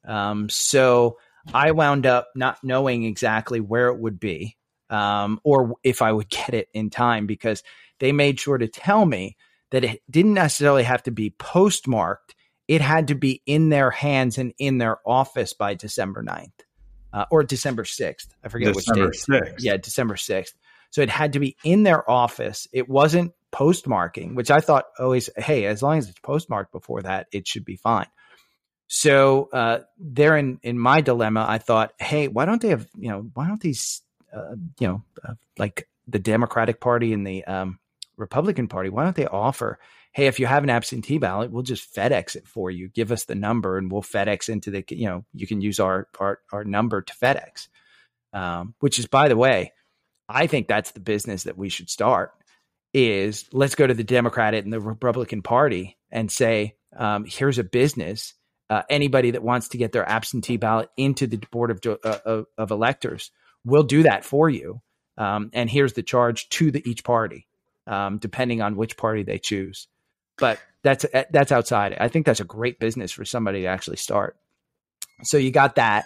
Um, 0.07 0.47
so 0.47 1.17
I 1.51 1.71
wound 1.71 2.05
up 2.05 2.27
not 2.35 2.63
knowing 2.63 3.03
exactly 3.03 3.59
where 3.59 3.87
it 3.87 3.97
would 3.97 4.19
be 4.19 4.57
um, 4.91 5.39
or 5.43 5.73
if 5.83 6.03
I 6.03 6.11
would 6.11 6.29
get 6.29 6.53
it 6.53 6.67
in 6.71 6.91
time 6.91 7.25
because 7.25 7.63
they 7.99 8.11
made 8.11 8.39
sure 8.39 8.59
to 8.59 8.67
tell 8.67 9.03
me 9.03 9.37
that 9.71 9.83
it 9.83 10.03
didn't 10.07 10.35
necessarily 10.35 10.83
have 10.83 11.01
to 11.03 11.11
be 11.11 11.31
postmarked. 11.31 12.35
It 12.67 12.81
had 12.81 13.07
to 13.07 13.15
be 13.15 13.41
in 13.47 13.69
their 13.69 13.89
hands 13.89 14.37
and 14.37 14.53
in 14.59 14.77
their 14.77 14.99
office 15.03 15.53
by 15.53 15.73
December 15.73 16.21
9th 16.21 16.51
uh, 17.13 17.25
or 17.31 17.43
December 17.43 17.83
6th. 17.83 18.27
I 18.43 18.49
forget 18.49 18.73
December 18.73 19.07
which 19.07 19.25
date. 19.25 19.43
6th. 19.43 19.55
Yeah, 19.59 19.77
December 19.77 20.15
6th. 20.15 20.53
So 20.91 21.01
it 21.01 21.09
had 21.09 21.33
to 21.33 21.39
be 21.39 21.55
in 21.63 21.83
their 21.83 22.09
office. 22.09 22.67
It 22.71 22.89
wasn't 22.89 23.33
postmarking, 23.51 24.35
which 24.35 24.51
I 24.51 24.59
thought 24.59 24.85
always, 24.99 25.29
hey, 25.37 25.65
as 25.65 25.81
long 25.81 25.97
as 25.97 26.09
it's 26.09 26.19
postmarked 26.19 26.71
before 26.71 27.01
that, 27.01 27.27
it 27.31 27.47
should 27.47 27.65
be 27.65 27.75
fine. 27.77 28.07
So 28.87 29.49
uh, 29.53 29.79
there 29.97 30.35
in 30.35 30.59
in 30.63 30.77
my 30.77 30.99
dilemma, 30.99 31.45
I 31.47 31.59
thought, 31.59 31.93
hey, 31.97 32.27
why 32.27 32.43
don't 32.43 32.61
they 32.61 32.69
have 32.69 32.87
you 32.97 33.09
know 33.09 33.29
why 33.33 33.47
don't 33.47 33.61
these 33.61 34.01
uh, 34.33 34.55
you 34.79 34.87
know 34.87 35.03
uh, 35.23 35.35
like 35.57 35.87
the 36.09 36.19
Democratic 36.19 36.81
Party 36.81 37.13
and 37.13 37.25
the 37.25 37.45
um, 37.45 37.79
Republican 38.17 38.67
Party, 38.67 38.89
why 38.89 39.05
don't 39.05 39.15
they 39.15 39.27
offer, 39.27 39.79
hey, 40.13 40.27
if 40.27 40.39
you 40.39 40.45
have 40.45 40.63
an 40.63 40.69
absentee 40.69 41.17
ballot, 41.17 41.51
we'll 41.51 41.63
just 41.63 41.93
FedEx 41.95 42.35
it 42.35 42.47
for 42.47 42.69
you. 42.69 42.89
Give 42.89 43.11
us 43.11 43.25
the 43.25 43.35
number, 43.35 43.77
and 43.77 43.91
we'll 43.91 44.01
FedEx 44.01 44.49
into 44.49 44.71
the 44.71 44.83
you 44.89 45.07
know 45.07 45.25
you 45.33 45.47
can 45.47 45.61
use 45.61 45.79
our 45.79 46.07
our 46.19 46.39
our 46.51 46.63
number 46.63 47.01
to 47.01 47.13
FedEx, 47.13 47.67
um, 48.33 48.75
which 48.79 48.99
is 48.99 49.07
by 49.07 49.27
the 49.27 49.37
way, 49.37 49.73
I 50.27 50.47
think 50.47 50.67
that's 50.67 50.91
the 50.91 50.99
business 50.99 51.43
that 51.43 51.57
we 51.57 51.69
should 51.69 51.89
start. 51.89 52.31
Is 52.93 53.45
let's 53.53 53.75
go 53.75 53.87
to 53.87 53.93
the 53.93 54.03
Democratic 54.03 54.65
and 54.65 54.73
the 54.73 54.81
Republican 54.81 55.41
Party 55.41 55.97
and 56.11 56.29
say, 56.29 56.75
um, 56.95 57.23
here's 57.25 57.57
a 57.57 57.63
business 57.63 58.33
uh, 58.71 58.83
anybody 58.89 59.31
that 59.31 59.43
wants 59.43 59.67
to 59.67 59.77
get 59.77 59.91
their 59.91 60.07
absentee 60.07 60.55
ballot 60.55 60.89
into 60.95 61.27
the 61.27 61.37
board 61.51 61.71
of, 61.71 61.99
uh, 62.05 62.19
of, 62.25 62.45
of 62.57 62.71
electors 62.71 63.29
will 63.65 63.83
do 63.83 64.03
that 64.03 64.23
for 64.23 64.49
you. 64.49 64.81
Um, 65.17 65.49
and 65.51 65.69
here's 65.69 65.91
the 65.91 66.03
charge 66.03 66.47
to 66.49 66.71
the, 66.71 66.81
each 66.89 67.03
party, 67.03 67.49
um, 67.85 68.17
depending 68.17 68.61
on 68.61 68.77
which 68.77 68.95
party 68.95 69.23
they 69.23 69.39
choose. 69.39 69.89
But 70.37 70.59
that's 70.83 71.05
uh, 71.05 71.23
that's 71.31 71.51
outside. 71.51 71.95
I 71.99 72.07
think 72.07 72.25
that's 72.25 72.39
a 72.39 72.45
great 72.45 72.79
business 72.79 73.11
for 73.11 73.25
somebody 73.25 73.61
to 73.61 73.67
actually 73.67 73.97
start. 73.97 74.37
So 75.23 75.37
you 75.37 75.51
got 75.51 75.75
that. 75.75 76.05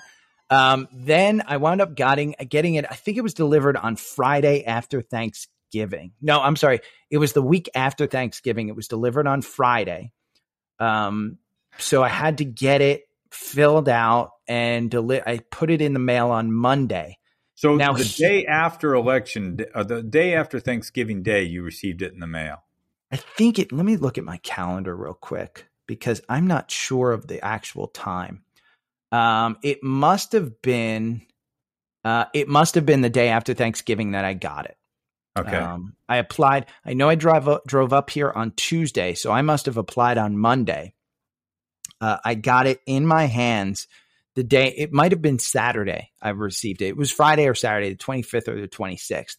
Um, 0.49 0.87
then 0.91 1.43
I 1.47 1.57
wound 1.57 1.81
up 1.81 1.95
getting 1.95 2.35
getting 2.49 2.75
it. 2.75 2.85
I 2.89 2.95
think 2.95 3.17
it 3.17 3.21
was 3.21 3.33
delivered 3.33 3.77
on 3.77 3.95
Friday 3.95 4.63
after 4.65 5.01
Thanksgiving. 5.01 6.11
No, 6.21 6.41
I'm 6.41 6.55
sorry. 6.55 6.81
It 7.09 7.17
was 7.17 7.33
the 7.33 7.41
week 7.41 7.69
after 7.73 8.05
Thanksgiving. 8.05 8.67
It 8.67 8.75
was 8.75 8.87
delivered 8.87 9.27
on 9.27 9.41
Friday. 9.41 10.11
Um, 10.79 11.37
so 11.77 12.03
I 12.03 12.09
had 12.09 12.39
to 12.39 12.45
get 12.45 12.81
it 12.81 13.07
filled 13.31 13.89
out 13.89 14.31
and 14.47 14.89
deli- 14.89 15.21
I 15.25 15.39
put 15.51 15.71
it 15.71 15.81
in 15.81 15.93
the 15.93 15.99
mail 15.99 16.31
on 16.31 16.51
Monday. 16.51 17.17
So 17.55 17.75
now 17.75 17.93
the 17.93 18.03
day 18.03 18.45
after 18.45 18.93
election, 18.93 19.59
uh, 19.73 19.83
the 19.83 20.03
day 20.03 20.35
after 20.35 20.59
Thanksgiving 20.59 21.23
Day, 21.23 21.43
you 21.43 21.63
received 21.63 22.01
it 22.01 22.13
in 22.13 22.19
the 22.19 22.27
mail. 22.27 22.63
I 23.11 23.17
think 23.17 23.59
it. 23.59 23.71
Let 23.71 23.85
me 23.85 23.97
look 23.97 24.17
at 24.17 24.23
my 24.23 24.37
calendar 24.37 24.95
real 24.95 25.13
quick 25.13 25.67
because 25.87 26.21
I'm 26.27 26.47
not 26.47 26.71
sure 26.71 27.11
of 27.11 27.27
the 27.27 27.43
actual 27.43 27.87
time. 27.87 28.43
Um, 29.11 29.57
it 29.63 29.83
must 29.83 30.33
have 30.33 30.61
been. 30.61 31.21
Uh, 32.03 32.25
it 32.33 32.47
must 32.47 32.75
have 32.75 32.85
been 32.85 33.01
the 33.01 33.09
day 33.09 33.29
after 33.29 33.53
Thanksgiving 33.53 34.11
that 34.11 34.25
I 34.25 34.33
got 34.33 34.65
it. 34.65 34.77
Okay. 35.37 35.57
Um, 35.57 35.95
I 36.07 36.17
applied. 36.17 36.67
I 36.85 36.93
know 36.93 37.09
I 37.09 37.15
drive 37.15 37.47
up, 37.47 37.65
drove 37.65 37.93
up 37.93 38.09
here 38.09 38.31
on 38.31 38.51
Tuesday, 38.51 39.15
so 39.15 39.31
I 39.31 39.41
must 39.41 39.65
have 39.65 39.77
applied 39.77 40.17
on 40.17 40.37
Monday. 40.37 40.93
Uh, 41.99 42.17
I 42.23 42.35
got 42.35 42.67
it 42.67 42.81
in 42.85 43.05
my 43.05 43.25
hands 43.25 43.87
the 44.35 44.43
day, 44.43 44.73
it 44.77 44.91
might 44.91 45.11
have 45.11 45.21
been 45.21 45.39
Saturday 45.39 46.11
I 46.21 46.29
received 46.29 46.81
it. 46.81 46.87
It 46.87 46.97
was 46.97 47.11
Friday 47.11 47.47
or 47.47 47.55
Saturday, 47.55 47.89
the 47.89 47.95
25th 47.95 48.49
or 48.49 48.59
the 48.59 48.67
26th. 48.67 49.37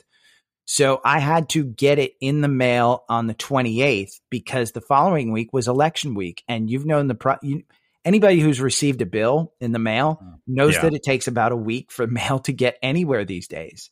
So 0.66 1.00
I 1.05 1.20
had 1.20 1.48
to 1.50 1.64
get 1.64 2.00
it 2.00 2.14
in 2.20 2.40
the 2.40 2.48
mail 2.48 3.05
on 3.09 3.29
the 3.29 3.35
28th 3.35 4.20
because 4.31 4.72
the 4.72 4.81
following 4.81 5.31
week 5.31 5.52
was 5.52 5.68
election 5.68 6.14
week. 6.14 6.42
And 6.48 6.68
you've 6.68 6.85
known 6.85 7.07
the, 7.07 7.14
pro- 7.14 7.38
you, 7.40 7.62
anybody 8.05 8.40
who's 8.40 8.61
received 8.61 9.00
a 9.00 9.07
bill 9.07 9.55
in 9.61 9.70
the 9.70 9.79
mail 9.79 10.20
mm, 10.22 10.38
knows 10.48 10.74
yeah. 10.74 10.83
that 10.83 10.94
it 10.94 11.05
takes 11.05 11.29
about 11.29 11.52
a 11.52 11.57
week 11.57 11.92
for 11.92 12.07
mail 12.09 12.40
to 12.40 12.52
get 12.52 12.79
anywhere 12.83 13.24
these 13.24 13.46
days. 13.46 13.90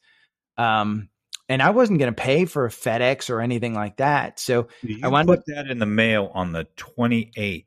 Um, 0.58 1.10
and 1.48 1.62
I 1.62 1.70
wasn't 1.70 2.00
going 2.00 2.12
to 2.12 2.20
pay 2.20 2.44
for 2.44 2.66
a 2.66 2.70
FedEx 2.70 3.30
or 3.30 3.40
anything 3.40 3.74
like 3.74 3.98
that. 3.98 4.40
So 4.40 4.66
you 4.82 4.98
I 5.04 5.08
wanted 5.08 5.26
put 5.26 5.46
that 5.46 5.68
in 5.68 5.78
the 5.78 5.86
mail 5.86 6.30
on 6.34 6.52
the 6.52 6.66
28th. 6.76 7.66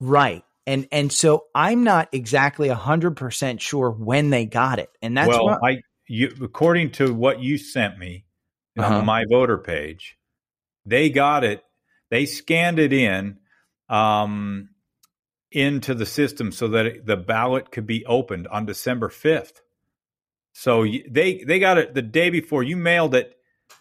Right. 0.00 0.42
And 0.66 0.86
and 0.92 1.12
so 1.12 1.46
I'm 1.54 1.84
not 1.84 2.08
exactly 2.12 2.68
100% 2.68 3.60
sure 3.60 3.90
when 3.90 4.30
they 4.30 4.46
got 4.46 4.78
it. 4.78 4.90
And 5.02 5.16
that's 5.16 5.28
Well, 5.28 5.44
what, 5.44 5.60
I 5.64 5.82
you 6.12 6.30
according 6.42 6.90
to 6.90 7.14
what 7.14 7.40
you 7.40 7.56
sent 7.56 7.98
me 7.98 8.26
uh-huh. 8.78 8.98
on 8.98 9.06
my 9.06 9.24
voter 9.30 9.56
page, 9.56 10.18
they 10.84 11.08
got 11.08 11.42
it. 11.42 11.64
They 12.10 12.26
scanned 12.26 12.78
it 12.78 12.92
in 12.92 13.38
um 13.88 14.68
into 15.50 15.94
the 15.94 16.06
system 16.06 16.52
so 16.52 16.68
that 16.68 16.86
it, 16.86 17.06
the 17.06 17.16
ballot 17.16 17.70
could 17.70 17.86
be 17.86 18.04
opened 18.06 18.46
on 18.48 18.66
December 18.66 19.08
5th. 19.08 19.60
So 20.52 20.84
they 20.84 21.42
they 21.44 21.58
got 21.58 21.78
it 21.78 21.94
the 21.94 22.02
day 22.02 22.28
before 22.28 22.62
you 22.62 22.76
mailed 22.76 23.14
it 23.14 23.38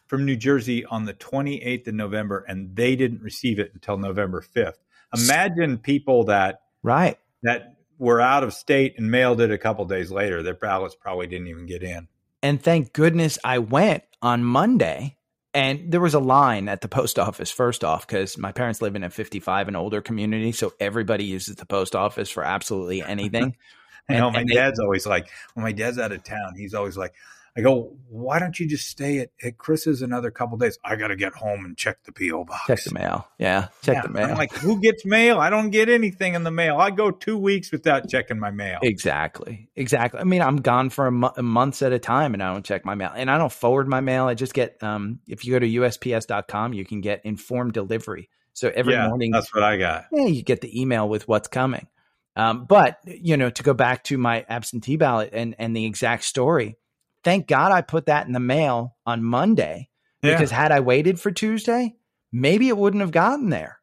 from 0.07 0.25
New 0.25 0.37
Jersey 0.37 0.85
on 0.85 1.03
the 1.03 1.13
28th 1.13 1.87
of 1.87 1.95
November 1.95 2.45
and 2.47 2.73
they 2.75 2.95
didn't 2.95 3.21
receive 3.21 3.59
it 3.59 3.71
until 3.73 3.97
November 3.97 4.41
5th. 4.41 4.79
Imagine 5.13 5.77
people 5.77 6.23
that 6.25 6.61
right 6.81 7.19
that 7.43 7.75
were 7.97 8.21
out 8.21 8.43
of 8.45 8.53
state 8.53 8.95
and 8.97 9.11
mailed 9.11 9.41
it 9.41 9.51
a 9.51 9.57
couple 9.57 9.83
days 9.83 10.11
later. 10.11 10.41
Their 10.41 10.55
ballots 10.55 10.95
probably 10.95 11.27
didn't 11.27 11.47
even 11.47 11.65
get 11.65 11.83
in. 11.83 12.07
And 12.43 12.61
thank 12.61 12.93
goodness 12.93 13.37
I 13.43 13.59
went 13.59 14.03
on 14.21 14.43
Monday. 14.43 15.17
And 15.53 15.91
there 15.91 15.99
was 15.99 16.13
a 16.13 16.19
line 16.19 16.69
at 16.69 16.79
the 16.79 16.87
post 16.87 17.19
office 17.19 17.51
first 17.51 17.83
off 17.83 18.07
because 18.07 18.37
my 18.37 18.53
parents 18.53 18.81
live 18.81 18.95
in 18.95 19.03
a 19.03 19.09
55 19.09 19.67
and 19.67 19.75
older 19.75 20.01
community, 20.01 20.53
so 20.53 20.73
everybody 20.79 21.25
uses 21.25 21.57
the 21.57 21.65
post 21.65 21.93
office 21.93 22.29
for 22.29 22.43
absolutely 22.43 23.01
anything. 23.01 23.57
I 24.09 24.17
know 24.17 24.27
and, 24.27 24.33
my 24.33 24.39
and 24.41 24.49
dad's 24.49 24.79
they, 24.79 24.83
always 24.83 25.05
like, 25.05 25.29
when 25.53 25.63
my 25.63 25.73
dad's 25.73 25.99
out 25.99 26.13
of 26.13 26.23
town, 26.23 26.53
he's 26.55 26.73
always 26.73 26.97
like, 26.97 27.13
I 27.55 27.61
go, 27.61 27.97
why 28.07 28.39
don't 28.39 28.57
you 28.57 28.67
just 28.67 28.87
stay 28.87 29.19
at, 29.19 29.31
at 29.43 29.57
Chris's 29.57 30.01
another 30.01 30.31
couple 30.31 30.57
days? 30.57 30.79
I 30.85 30.95
got 30.95 31.09
to 31.09 31.17
get 31.17 31.33
home 31.33 31.65
and 31.65 31.77
check 31.77 31.97
the 32.05 32.13
PO 32.13 32.45
box. 32.45 32.65
Check 32.67 32.83
the 32.85 32.93
mail. 32.93 33.27
Yeah, 33.37 33.67
check 33.81 33.95
yeah. 33.95 34.01
the 34.03 34.09
mail. 34.09 34.29
I'm 34.29 34.37
like, 34.37 34.53
who 34.53 34.79
gets 34.79 35.05
mail? 35.05 35.37
I 35.39 35.49
don't 35.49 35.69
get 35.69 35.89
anything 35.89 36.33
in 36.33 36.43
the 36.43 36.51
mail. 36.51 36.77
I 36.77 36.91
go 36.91 37.11
two 37.11 37.37
weeks 37.37 37.69
without 37.71 38.07
checking 38.07 38.39
my 38.39 38.51
mail. 38.51 38.79
Exactly, 38.81 39.69
exactly. 39.75 40.21
I 40.21 40.23
mean, 40.23 40.41
I'm 40.41 40.57
gone 40.57 40.89
for 40.89 41.07
a, 41.07 41.11
mo- 41.11 41.33
months 41.39 41.81
at 41.81 41.91
a 41.91 41.99
time, 41.99 42.33
and 42.33 42.41
I 42.41 42.53
don't 42.53 42.65
check 42.65 42.85
my 42.85 42.95
mail, 42.95 43.11
and 43.13 43.29
I 43.29 43.37
don't 43.37 43.51
forward 43.51 43.87
my 43.87 43.99
mail. 43.99 44.27
I 44.27 44.33
just 44.33 44.53
get, 44.53 44.81
um, 44.81 45.19
if 45.27 45.43
you 45.43 45.51
go 45.51 45.59
to 45.59 45.67
USPS.com, 45.67 46.73
you 46.73 46.85
can 46.85 47.01
get 47.01 47.25
informed 47.25 47.73
delivery. 47.73 48.29
So 48.53 48.71
every 48.73 48.93
yeah, 48.93 49.09
morning, 49.09 49.31
that's 49.31 49.53
what 49.53 49.63
I 49.63 49.77
got. 49.77 50.05
Yeah, 50.13 50.25
you 50.25 50.41
get 50.41 50.61
the 50.61 50.81
email 50.81 51.07
with 51.07 51.27
what's 51.27 51.49
coming. 51.49 51.87
Um, 52.35 52.63
but 52.63 52.99
you 53.05 53.35
know, 53.35 53.49
to 53.49 53.63
go 53.63 53.73
back 53.73 54.05
to 54.05 54.17
my 54.17 54.45
absentee 54.47 54.95
ballot 54.95 55.31
and 55.33 55.53
and 55.59 55.75
the 55.75 55.85
exact 55.85 56.23
story 56.23 56.77
thank 57.23 57.47
God 57.47 57.71
I 57.71 57.81
put 57.81 58.07
that 58.07 58.27
in 58.27 58.33
the 58.33 58.39
mail 58.39 58.95
on 59.05 59.23
Monday 59.23 59.89
yeah. 60.21 60.33
because 60.33 60.51
had 60.51 60.71
I 60.71 60.79
waited 60.79 61.19
for 61.19 61.31
Tuesday, 61.31 61.95
maybe 62.31 62.67
it 62.67 62.77
wouldn't 62.77 63.01
have 63.01 63.11
gotten 63.11 63.49
there. 63.49 63.79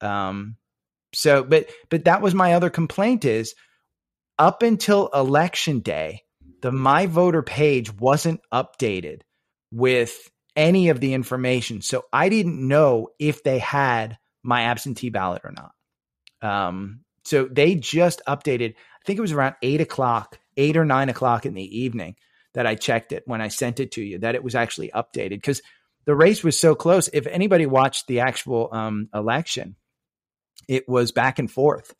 Um, 0.00 0.56
so, 1.14 1.44
but 1.44 1.70
but 1.90 2.04
that 2.04 2.22
was 2.22 2.34
my 2.34 2.54
other 2.54 2.70
complaint 2.70 3.24
is 3.24 3.54
up 4.38 4.62
until 4.62 5.08
election 5.14 5.80
day, 5.80 6.22
the 6.60 6.72
my 6.72 7.06
voter 7.06 7.42
page 7.42 7.92
wasn't 7.92 8.40
updated 8.52 9.20
with 9.70 10.30
any 10.56 10.88
of 10.88 11.00
the 11.00 11.14
information, 11.14 11.82
so 11.82 12.04
I 12.12 12.28
didn't 12.28 12.66
know 12.66 13.08
if 13.18 13.42
they 13.42 13.58
had 13.58 14.18
my 14.42 14.62
absentee 14.62 15.10
ballot 15.10 15.42
or 15.44 15.52
not. 15.52 15.72
Um, 16.42 17.00
so 17.24 17.46
they 17.46 17.76
just 17.76 18.22
updated. 18.26 18.72
I 18.72 19.02
think 19.06 19.18
it 19.18 19.22
was 19.22 19.32
around 19.32 19.54
eight 19.62 19.80
o'clock, 19.80 20.38
eight 20.56 20.76
or 20.76 20.84
nine 20.84 21.08
o'clock 21.08 21.46
in 21.46 21.54
the 21.54 21.78
evening 21.80 22.16
that 22.54 22.66
I 22.66 22.74
checked 22.74 23.12
it 23.12 23.24
when 23.26 23.40
I 23.40 23.48
sent 23.48 23.80
it 23.80 23.92
to 23.92 24.02
you, 24.02 24.18
that 24.20 24.34
it 24.34 24.44
was 24.44 24.54
actually 24.54 24.90
updated 24.94 25.30
because 25.30 25.60
the 26.06 26.14
race 26.14 26.42
was 26.42 26.58
so 26.58 26.74
close. 26.74 27.08
If 27.12 27.26
anybody 27.26 27.66
watched 27.66 28.06
the 28.06 28.20
actual 28.20 28.68
um, 28.72 29.08
election, 29.14 29.76
it 30.68 30.88
was 30.88 31.12
back 31.12 31.38
and 31.38 31.50
forth. 31.50 31.94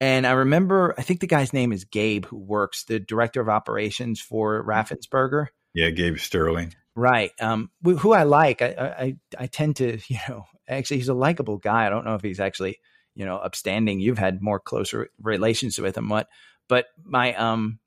And 0.00 0.26
I 0.26 0.32
remember, 0.32 0.94
I 0.96 1.02
think 1.02 1.20
the 1.20 1.26
guy's 1.26 1.52
name 1.52 1.72
is 1.72 1.84
Gabe, 1.84 2.24
who 2.24 2.38
works 2.38 2.84
the 2.84 2.98
director 2.98 3.40
of 3.40 3.50
operations 3.50 4.20
for 4.20 4.64
Raffensperger. 4.64 5.48
Yeah, 5.74 5.90
Gabe 5.90 6.16
Sterling. 6.16 6.74
Right. 6.96 7.32
Um, 7.40 7.70
who 7.84 8.12
I 8.12 8.22
like. 8.22 8.62
I, 8.62 8.66
I, 8.76 9.16
I 9.38 9.46
tend 9.46 9.76
to, 9.76 9.98
you 10.08 10.18
know, 10.28 10.46
actually, 10.68 10.98
he's 10.98 11.08
a 11.08 11.14
likable 11.14 11.58
guy. 11.58 11.86
I 11.86 11.90
don't 11.90 12.04
know 12.04 12.14
if 12.14 12.22
he's 12.22 12.40
actually, 12.40 12.78
you 13.14 13.26
know, 13.26 13.36
upstanding. 13.36 14.00
You've 14.00 14.18
had 14.18 14.42
more 14.42 14.58
closer 14.58 15.10
relations 15.20 15.78
with 15.78 15.96
him. 15.96 16.08
What? 16.08 16.28
But 16.68 16.86
my 17.04 17.34
um, 17.34 17.78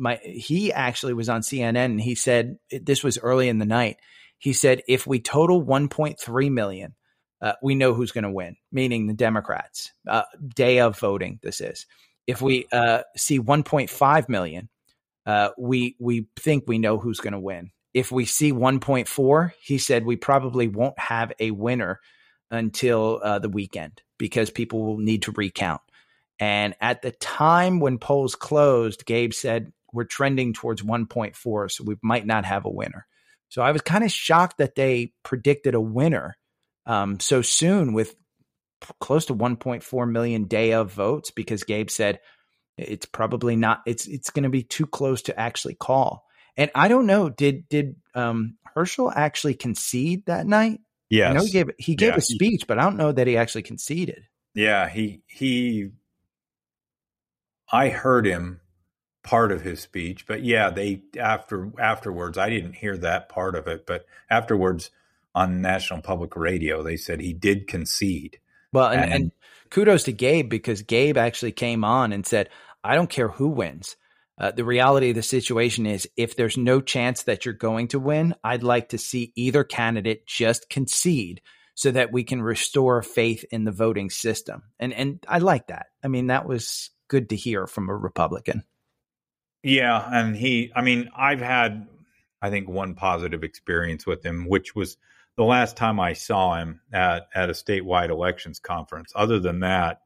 my 0.00 0.16
he 0.16 0.72
actually 0.72 1.14
was 1.14 1.28
on 1.28 1.42
CNN 1.42 1.84
and 1.84 2.00
he 2.00 2.14
said 2.14 2.58
this 2.70 3.04
was 3.04 3.18
early 3.18 3.48
in 3.48 3.58
the 3.58 3.66
night. 3.66 3.98
He 4.38 4.52
said 4.52 4.82
if 4.88 5.06
we 5.06 5.20
total 5.20 5.62
1.3 5.62 6.50
million, 6.50 6.94
uh, 7.42 7.52
we 7.62 7.74
know 7.74 7.94
who's 7.94 8.12
going 8.12 8.24
to 8.24 8.30
win, 8.30 8.56
meaning 8.72 9.06
the 9.06 9.14
Democrats. 9.14 9.92
Uh, 10.08 10.22
day 10.54 10.80
of 10.80 10.98
voting, 10.98 11.38
this 11.42 11.60
is. 11.60 11.86
If 12.26 12.42
we 12.42 12.66
uh, 12.72 13.02
see 13.16 13.38
1.5 13.38 14.28
million, 14.28 14.68
uh, 15.26 15.50
we 15.58 15.96
we 16.00 16.26
think 16.36 16.64
we 16.66 16.78
know 16.78 16.98
who's 16.98 17.20
going 17.20 17.32
to 17.32 17.40
win. 17.40 17.70
If 17.92 18.12
we 18.12 18.24
see 18.24 18.52
1.4, 18.52 19.52
he 19.60 19.78
said 19.78 20.04
we 20.04 20.16
probably 20.16 20.68
won't 20.68 20.98
have 20.98 21.32
a 21.40 21.50
winner 21.50 22.00
until 22.50 23.20
uh, 23.22 23.38
the 23.38 23.48
weekend 23.48 24.02
because 24.18 24.50
people 24.50 24.84
will 24.84 24.98
need 24.98 25.22
to 25.22 25.32
recount. 25.32 25.80
And 26.38 26.74
at 26.80 27.02
the 27.02 27.10
time 27.10 27.80
when 27.80 27.98
polls 27.98 28.34
closed, 28.34 29.04
Gabe 29.04 29.32
said 29.32 29.72
we're 29.92 30.04
trending 30.04 30.52
towards 30.52 30.82
1.4, 30.82 31.70
so 31.70 31.84
we 31.84 31.96
might 32.02 32.26
not 32.26 32.44
have 32.44 32.64
a 32.64 32.70
winner. 32.70 33.06
So 33.48 33.62
I 33.62 33.72
was 33.72 33.82
kind 33.82 34.04
of 34.04 34.12
shocked 34.12 34.58
that 34.58 34.76
they 34.76 35.12
predicted 35.24 35.74
a 35.74 35.80
winner 35.80 36.36
um, 36.86 37.20
so 37.20 37.42
soon 37.42 37.92
with 37.92 38.14
close 39.00 39.26
to 39.26 39.34
1.4 39.34 40.10
million 40.10 40.44
day 40.44 40.72
of 40.72 40.92
votes 40.92 41.30
because 41.30 41.64
Gabe 41.64 41.90
said 41.90 42.20
it's 42.78 43.06
probably 43.06 43.56
not 43.56 43.82
it's 43.86 44.06
it's 44.06 44.30
going 44.30 44.44
to 44.44 44.48
be 44.48 44.62
too 44.62 44.86
close 44.86 45.22
to 45.22 45.38
actually 45.38 45.74
call. 45.74 46.24
And 46.56 46.70
I 46.74 46.88
don't 46.88 47.06
know 47.06 47.28
did 47.28 47.68
did 47.68 47.96
um, 48.14 48.56
Herschel 48.74 49.12
actually 49.14 49.54
concede 49.54 50.26
that 50.26 50.46
night? 50.46 50.80
Yeah, 51.08 51.30
I 51.30 51.32
know 51.32 51.44
he 51.44 51.50
gave 51.50 51.70
he 51.78 51.94
gave 51.96 52.12
yeah, 52.12 52.16
a 52.18 52.22
speech, 52.22 52.66
but 52.66 52.78
I 52.78 52.82
don't 52.82 52.96
know 52.96 53.12
that 53.12 53.26
he 53.26 53.36
actually 53.36 53.62
conceded. 53.62 54.22
Yeah, 54.54 54.88
he 54.88 55.22
he. 55.26 55.90
I 57.72 57.88
heard 57.88 58.26
him 58.26 58.59
part 59.22 59.52
of 59.52 59.62
his 59.62 59.80
speech, 59.80 60.26
but 60.26 60.42
yeah, 60.42 60.70
they 60.70 61.02
after 61.18 61.70
afterwards 61.78 62.38
I 62.38 62.50
didn't 62.50 62.74
hear 62.74 62.96
that 62.98 63.28
part 63.28 63.54
of 63.54 63.66
it, 63.66 63.86
but 63.86 64.06
afterwards 64.30 64.90
on 65.34 65.60
National 65.60 66.00
Public 66.00 66.36
Radio 66.36 66.82
they 66.82 66.96
said 66.96 67.20
he 67.20 67.32
did 67.32 67.66
concede. 67.66 68.38
Well, 68.72 68.88
and, 68.88 69.00
and, 69.00 69.12
and 69.12 69.32
kudos 69.70 70.04
to 70.04 70.12
Gabe 70.12 70.48
because 70.48 70.82
Gabe 70.82 71.16
actually 71.16 71.52
came 71.52 71.84
on 71.84 72.12
and 72.12 72.26
said, 72.26 72.48
"I 72.82 72.94
don't 72.94 73.10
care 73.10 73.28
who 73.28 73.48
wins. 73.48 73.96
Uh, 74.38 74.50
the 74.50 74.64
reality 74.64 75.10
of 75.10 75.16
the 75.16 75.22
situation 75.22 75.84
is 75.84 76.08
if 76.16 76.34
there's 76.34 76.56
no 76.56 76.80
chance 76.80 77.24
that 77.24 77.44
you're 77.44 77.52
going 77.52 77.88
to 77.88 77.98
win, 77.98 78.34
I'd 78.42 78.62
like 78.62 78.88
to 78.90 78.98
see 78.98 79.32
either 79.36 79.64
candidate 79.64 80.26
just 80.26 80.70
concede 80.70 81.42
so 81.74 81.90
that 81.90 82.10
we 82.10 82.24
can 82.24 82.40
restore 82.40 83.02
faith 83.02 83.44
in 83.50 83.64
the 83.64 83.72
voting 83.72 84.08
system. 84.08 84.62
And 84.78 84.94
and 84.94 85.24
I 85.28 85.38
like 85.38 85.66
that. 85.66 85.86
I 86.02 86.08
mean, 86.08 86.28
that 86.28 86.46
was 86.46 86.90
good 87.08 87.30
to 87.30 87.36
hear 87.36 87.66
from 87.66 87.90
a 87.90 87.96
Republican. 87.96 88.64
Yeah, 89.62 90.08
and 90.10 90.34
he 90.36 90.72
I 90.74 90.82
mean, 90.82 91.10
I've 91.16 91.40
had 91.40 91.86
I 92.42 92.50
think 92.50 92.68
one 92.68 92.94
positive 92.94 93.44
experience 93.44 94.06
with 94.06 94.24
him, 94.24 94.48
which 94.48 94.74
was 94.74 94.96
the 95.36 95.44
last 95.44 95.76
time 95.76 96.00
I 96.00 96.14
saw 96.14 96.56
him 96.56 96.80
at 96.92 97.28
at 97.34 97.50
a 97.50 97.52
statewide 97.52 98.10
elections 98.10 98.58
conference. 98.58 99.12
Other 99.14 99.38
than 99.38 99.60
that, 99.60 100.02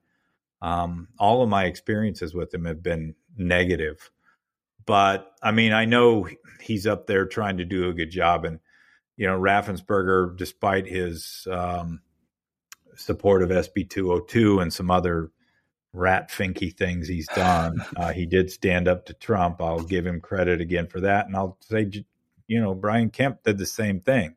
um, 0.61 1.09
all 1.19 1.43
of 1.43 1.49
my 1.49 1.65
experiences 1.65 2.35
with 2.35 2.53
him 2.53 2.65
have 2.65 2.83
been 2.83 3.15
negative. 3.37 4.11
But 4.87 5.33
I 5.43 5.53
mean, 5.53 5.73
I 5.73 5.85
know 5.85 6.29
he's 6.61 6.87
up 6.87 7.07
there 7.07 7.27
trying 7.27 7.59
to 7.59 7.65
do 7.65 7.89
a 7.89 7.95
good 7.95 8.11
job, 8.11 8.45
and 8.45 8.59
you 9.17 9.27
know, 9.27 9.39
Raffensperger, 9.39 10.37
despite 10.37 10.87
his 10.87 11.47
um, 11.51 12.01
support 12.97 13.43
of 13.43 13.51
SB 13.51 13.89
202 13.89 14.59
and 14.61 14.73
some 14.73 14.91
other 14.91 15.31
rat 15.95 16.31
finky 16.31 16.77
things 16.77 17.09
he's 17.09 17.29
done, 17.29 17.83
uh, 17.97 18.13
he 18.13 18.27
did 18.27 18.51
stand 18.51 18.89
up 18.89 19.07
to 19.07 19.15
Trump. 19.15 19.63
I'll 19.63 19.81
give 19.81 20.07
him 20.07 20.21
credit 20.21 20.61
again 20.61 20.87
for 20.87 21.01
that, 21.01 21.27
and 21.27 21.35
I'll 21.35 21.57
say, 21.61 21.91
you 22.47 22.61
know, 22.61 22.75
Brian 22.75 23.09
Kemp 23.09 23.43
did 23.43 23.57
the 23.57 23.67
same 23.67 24.01
thing. 24.01 24.37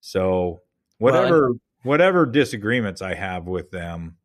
So 0.00 0.62
whatever 0.98 1.50
well, 1.50 1.60
whatever 1.82 2.26
disagreements 2.26 3.02
I 3.02 3.14
have 3.14 3.46
with 3.46 3.70
them, 3.70 4.16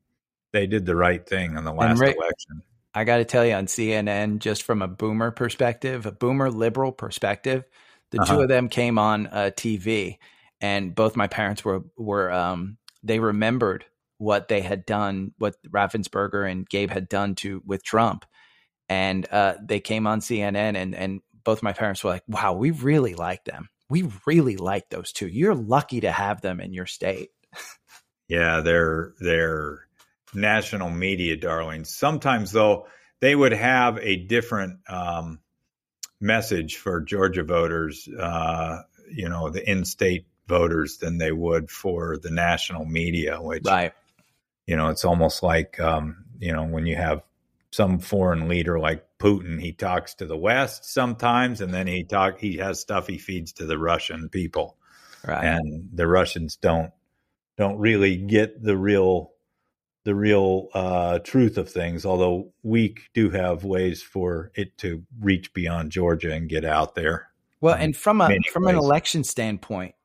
they 0.51 0.65
did 0.65 0.85
the 0.85 0.95
right 0.95 1.25
thing 1.25 1.55
in 1.55 1.63
the 1.63 1.73
last 1.73 1.99
Rick, 1.99 2.15
election. 2.15 2.63
I 2.93 3.03
got 3.03 3.17
to 3.17 3.25
tell 3.25 3.45
you 3.45 3.53
on 3.53 3.65
CNN, 3.65 4.39
just 4.39 4.63
from 4.63 4.81
a 4.81 4.87
boomer 4.87 5.31
perspective, 5.31 6.05
a 6.05 6.11
boomer 6.11 6.51
liberal 6.51 6.91
perspective, 6.91 7.65
the 8.11 8.21
uh-huh. 8.21 8.35
two 8.35 8.41
of 8.41 8.49
them 8.49 8.69
came 8.69 8.99
on 8.99 9.27
uh, 9.27 9.49
TV, 9.55 10.17
and 10.61 10.93
both 10.93 11.15
my 11.15 11.27
parents 11.27 11.65
were 11.65 11.83
were 11.97 12.31
um, 12.31 12.77
they 13.01 13.19
remembered 13.19 13.85
what 14.17 14.47
they 14.47 14.61
had 14.61 14.85
done, 14.85 15.33
what 15.37 15.55
Raffensperger 15.67 16.49
and 16.49 16.67
Gabe 16.67 16.89
had 16.91 17.09
done 17.09 17.35
to 17.35 17.61
with 17.65 17.83
Trump, 17.83 18.25
and 18.89 19.27
uh, 19.31 19.55
they 19.63 19.79
came 19.79 20.07
on 20.07 20.19
CNN, 20.19 20.75
and 20.75 20.95
and 20.95 21.21
both 21.43 21.63
my 21.63 21.73
parents 21.73 22.03
were 22.03 22.11
like, 22.11 22.23
"Wow, 22.27 22.53
we 22.53 22.71
really 22.71 23.15
like 23.15 23.43
them. 23.45 23.69
We 23.89 24.09
really 24.25 24.57
like 24.57 24.89
those 24.89 25.11
two. 25.11 25.27
You're 25.27 25.55
lucky 25.55 26.01
to 26.01 26.11
have 26.11 26.41
them 26.41 26.59
in 26.59 26.73
your 26.73 26.85
state." 26.85 27.29
yeah, 28.27 28.61
they're 28.61 29.13
they're 29.19 29.87
national 30.33 30.89
media 30.89 31.37
darlings. 31.37 31.89
Sometimes, 31.89 32.51
though, 32.51 32.87
they 33.19 33.35
would 33.35 33.53
have 33.53 33.99
a 33.99 34.15
different 34.15 34.79
um, 34.87 35.39
message 36.19 36.77
for 36.77 37.01
Georgia 37.01 37.43
voters, 37.43 38.07
uh, 38.07 38.81
you 39.11 39.29
know, 39.29 39.49
the 39.49 39.69
in-state 39.69 40.27
voters, 40.47 40.97
than 40.97 41.17
they 41.17 41.31
would 41.31 41.69
for 41.69 42.17
the 42.17 42.31
national 42.31 42.85
media. 42.85 43.41
Which, 43.41 43.63
right. 43.65 43.93
You 44.65 44.75
know, 44.75 44.89
it's 44.89 45.05
almost 45.05 45.43
like 45.43 45.79
um, 45.79 46.25
you 46.39 46.53
know 46.53 46.63
when 46.63 46.85
you 46.85 46.95
have 46.95 47.21
some 47.71 47.99
foreign 47.99 48.47
leader 48.47 48.79
like 48.79 49.03
Putin, 49.19 49.59
he 49.59 49.71
talks 49.71 50.13
to 50.15 50.25
the 50.25 50.37
West 50.37 50.85
sometimes, 50.85 51.61
and 51.61 51.73
then 51.73 51.87
he 51.87 52.03
talk 52.03 52.39
he 52.39 52.57
has 52.57 52.79
stuff 52.79 53.07
he 53.07 53.17
feeds 53.17 53.53
to 53.53 53.65
the 53.65 53.77
Russian 53.77 54.29
people, 54.29 54.77
right. 55.25 55.43
and 55.43 55.89
the 55.93 56.07
Russians 56.07 56.55
don't 56.55 56.91
don't 57.57 57.77
really 57.77 58.17
get 58.17 58.61
the 58.61 58.77
real 58.77 59.31
the 60.05 60.15
real 60.15 60.67
uh, 60.73 61.19
truth 61.19 61.57
of 61.57 61.69
things. 61.69 62.05
Although 62.05 62.53
we 62.61 62.95
do 63.13 63.29
have 63.29 63.63
ways 63.63 64.01
for 64.01 64.51
it 64.55 64.77
to 64.79 65.03
reach 65.19 65.53
beyond 65.53 65.91
Georgia 65.91 66.33
and 66.33 66.49
get 66.49 66.65
out 66.65 66.95
there. 66.95 67.29
Well, 67.61 67.75
and 67.75 67.95
from 67.95 68.21
a 68.21 68.37
from 68.51 68.63
ways. 68.63 68.73
an 68.73 68.79
election 68.79 69.23
standpoint, 69.23 69.95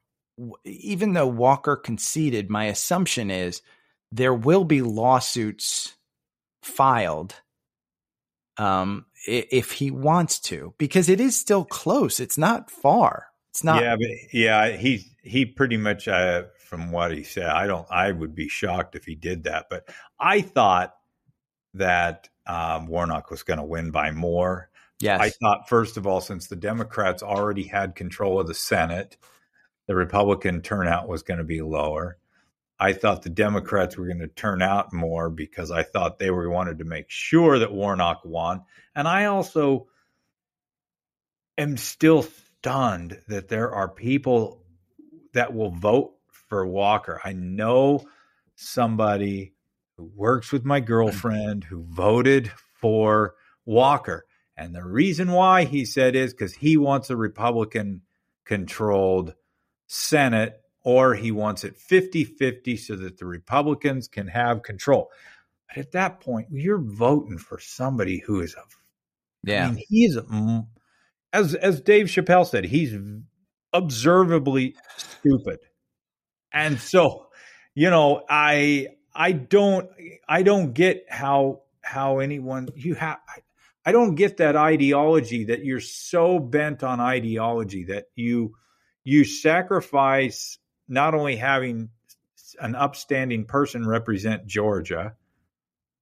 even 0.65 1.13
though 1.13 1.27
Walker 1.27 1.77
conceded, 1.77 2.49
my 2.49 2.67
assumption 2.67 3.31
is 3.31 3.63
there 4.13 4.35
will 4.35 4.65
be 4.65 4.83
lawsuits 4.83 5.97
filed 6.63 7.35
um, 8.57 9.07
if 9.27 9.73
he 9.73 9.91
wants 9.91 10.41
to, 10.41 10.75
because 10.79 11.09
it 11.09 11.21
is 11.21 11.39
still 11.39 11.65
close. 11.65 12.21
It's 12.21 12.39
not 12.39 12.71
far. 12.71 13.27
It's 13.51 13.65
not. 13.65 13.83
Yeah, 13.83 13.97
but 13.97 14.09
yeah, 14.33 14.69
he 14.77 15.05
he 15.23 15.47
pretty 15.47 15.77
much 15.77 16.09
uh, 16.09 16.45
from 16.65 16.91
what 16.91 17.13
he 17.13 17.23
said. 17.23 17.47
I 17.47 17.67
don't. 17.67 17.87
I 17.91 18.11
would 18.11 18.35
be 18.35 18.49
shocked 18.49 18.95
if 18.95 19.05
he 19.05 19.15
did 19.15 19.45
that. 19.45 19.67
But 19.71 19.89
I 20.19 20.41
thought 20.41 20.95
that 21.75 22.29
um, 22.47 22.87
Warnock 22.87 23.31
was 23.31 23.43
going 23.43 23.59
to 23.59 23.65
win 23.65 23.91
by 23.91 24.11
more. 24.11 24.71
Yes. 25.01 25.21
I 25.21 25.31
thought 25.31 25.69
first 25.69 25.97
of 25.97 26.07
all, 26.07 26.21
since 26.21 26.49
the 26.49 26.57
Democrats 26.57 27.23
already 27.23 27.65
had 27.65 27.95
control 27.95 28.41
of 28.41 28.49
the 28.49 28.55
Senate, 28.55 29.17
the 29.87 29.95
Republican 29.95 30.61
turnout 30.61 31.09
was 31.09 31.23
going 31.23 31.39
to 31.39 31.45
be 31.45 31.63
lower. 31.63 32.19
I 32.81 32.93
thought 32.93 33.23
the 33.23 33.31
Democrats 33.31 33.97
were 33.97 34.07
going 34.07 34.21
to 34.21 34.29
turn 34.29 34.63
out 34.63 34.93
more 34.93 35.31
because 35.31 35.71
I 35.71 35.83
thought 35.83 36.19
they 36.19 36.31
were 36.31 36.49
wanted 36.49 36.79
to 36.79 36.85
make 36.85 37.11
sure 37.11 37.59
that 37.59 37.73
Warnock 37.73 38.23
won. 38.25 38.63
And 38.95 39.09
I 39.09 39.25
also 39.25 39.89
am 41.57 41.77
still 41.77 42.23
stunned 42.23 43.21
that 43.27 43.49
there 43.49 43.73
are 43.73 43.89
people 43.89 44.63
that 45.33 45.53
will 45.55 45.71
vote 45.71 46.15
for 46.49 46.65
Walker. 46.67 47.21
I 47.25 47.33
know 47.33 48.07
somebody 48.55 49.55
who 49.97 50.11
works 50.15 50.53
with 50.53 50.65
my 50.65 50.79
girlfriend 50.79 51.65
who 51.65 51.83
voted 51.83 52.51
for 52.75 53.35
Walker. 53.67 54.25
And 54.57 54.75
the 54.75 54.85
reason 54.85 55.33
why 55.33 55.65
he 55.65 55.85
said 55.85 56.15
is 56.15 56.33
because 56.33 56.55
he 56.55 56.77
wants 56.77 57.11
a 57.11 57.17
Republican 57.17 58.03
controlled 58.45 59.35
Senate 59.89 60.61
or 60.85 61.15
he 61.15 61.33
wants 61.33 61.65
it 61.65 61.77
50 61.77 62.25
50 62.25 62.77
so 62.77 62.97
that 62.97 63.19
the 63.19 63.27
Republicans 63.27 64.09
can 64.09 64.27
have 64.29 64.63
control. 64.63 65.11
But 65.69 65.79
at 65.79 65.93
that 65.93 66.21
point, 66.21 66.49
you're 66.51 66.79
voting 66.83 67.39
for 67.39 67.59
somebody 67.59 68.23
who 68.25 68.41
is 68.41 68.55
a, 68.55 68.63
yeah, 69.43 69.67
I 69.67 69.71
mean, 69.71 69.85
he's, 69.89 70.17
a, 70.17 70.65
as, 71.33 71.55
as 71.55 71.81
Dave 71.81 72.07
Chappelle 72.07 72.47
said, 72.47 72.65
he's 72.65 72.95
observably 73.73 74.77
stupid. 74.97 75.59
And 76.53 76.81
so, 76.81 77.29
you 77.75 77.91
know, 77.91 78.23
I 78.29 78.89
I 79.15 79.33
don't 79.33 79.91
I 80.29 80.43
don't 80.43 80.73
get 80.73 81.05
how 81.09 81.63
how 81.83 82.21
anyone 82.21 82.69
you 82.75 82.95
have 82.95 83.19
I 83.85 83.93
don't 83.93 84.15
get 84.15 84.37
that 84.39 84.57
ideology 84.57 85.45
that 85.45 85.65
you're 85.65 85.81
so 85.81 86.39
bent 86.39 86.83
on 86.83 87.01
ideology 87.01 87.85
that 87.85 88.07
you 88.15 88.55
you 89.05 89.25
sacrifice 89.25 90.59
not 90.89 91.15
only 91.15 91.37
having 91.37 91.91
an 92.61 92.75
upstanding 92.75 93.45
person 93.45 93.87
represent 93.87 94.47
Georgia, 94.47 95.15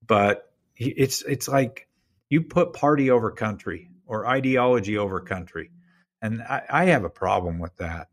but 0.06 0.50
it's 0.76 1.22
it's 1.22 1.48
like 1.48 1.88
you 2.28 2.42
put 2.42 2.72
party 2.72 3.10
over 3.10 3.30
country 3.30 3.90
or 4.06 4.26
ideology 4.26 4.98
over 4.98 5.20
country, 5.20 5.70
and 6.22 6.42
I, 6.42 6.62
I 6.68 6.84
have 6.86 7.04
a 7.04 7.10
problem 7.10 7.58
with 7.58 7.76
that. 7.76 8.08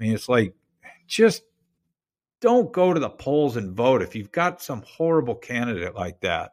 I 0.00 0.04
mean, 0.04 0.14
it's 0.14 0.28
like 0.28 0.54
just 1.06 1.42
don't 2.40 2.72
go 2.72 2.92
to 2.92 3.00
the 3.00 3.10
polls 3.10 3.56
and 3.56 3.74
vote 3.74 4.02
if 4.02 4.14
you've 4.14 4.32
got 4.32 4.62
some 4.62 4.82
horrible 4.86 5.34
candidate 5.34 5.94
like 5.94 6.20
that. 6.20 6.52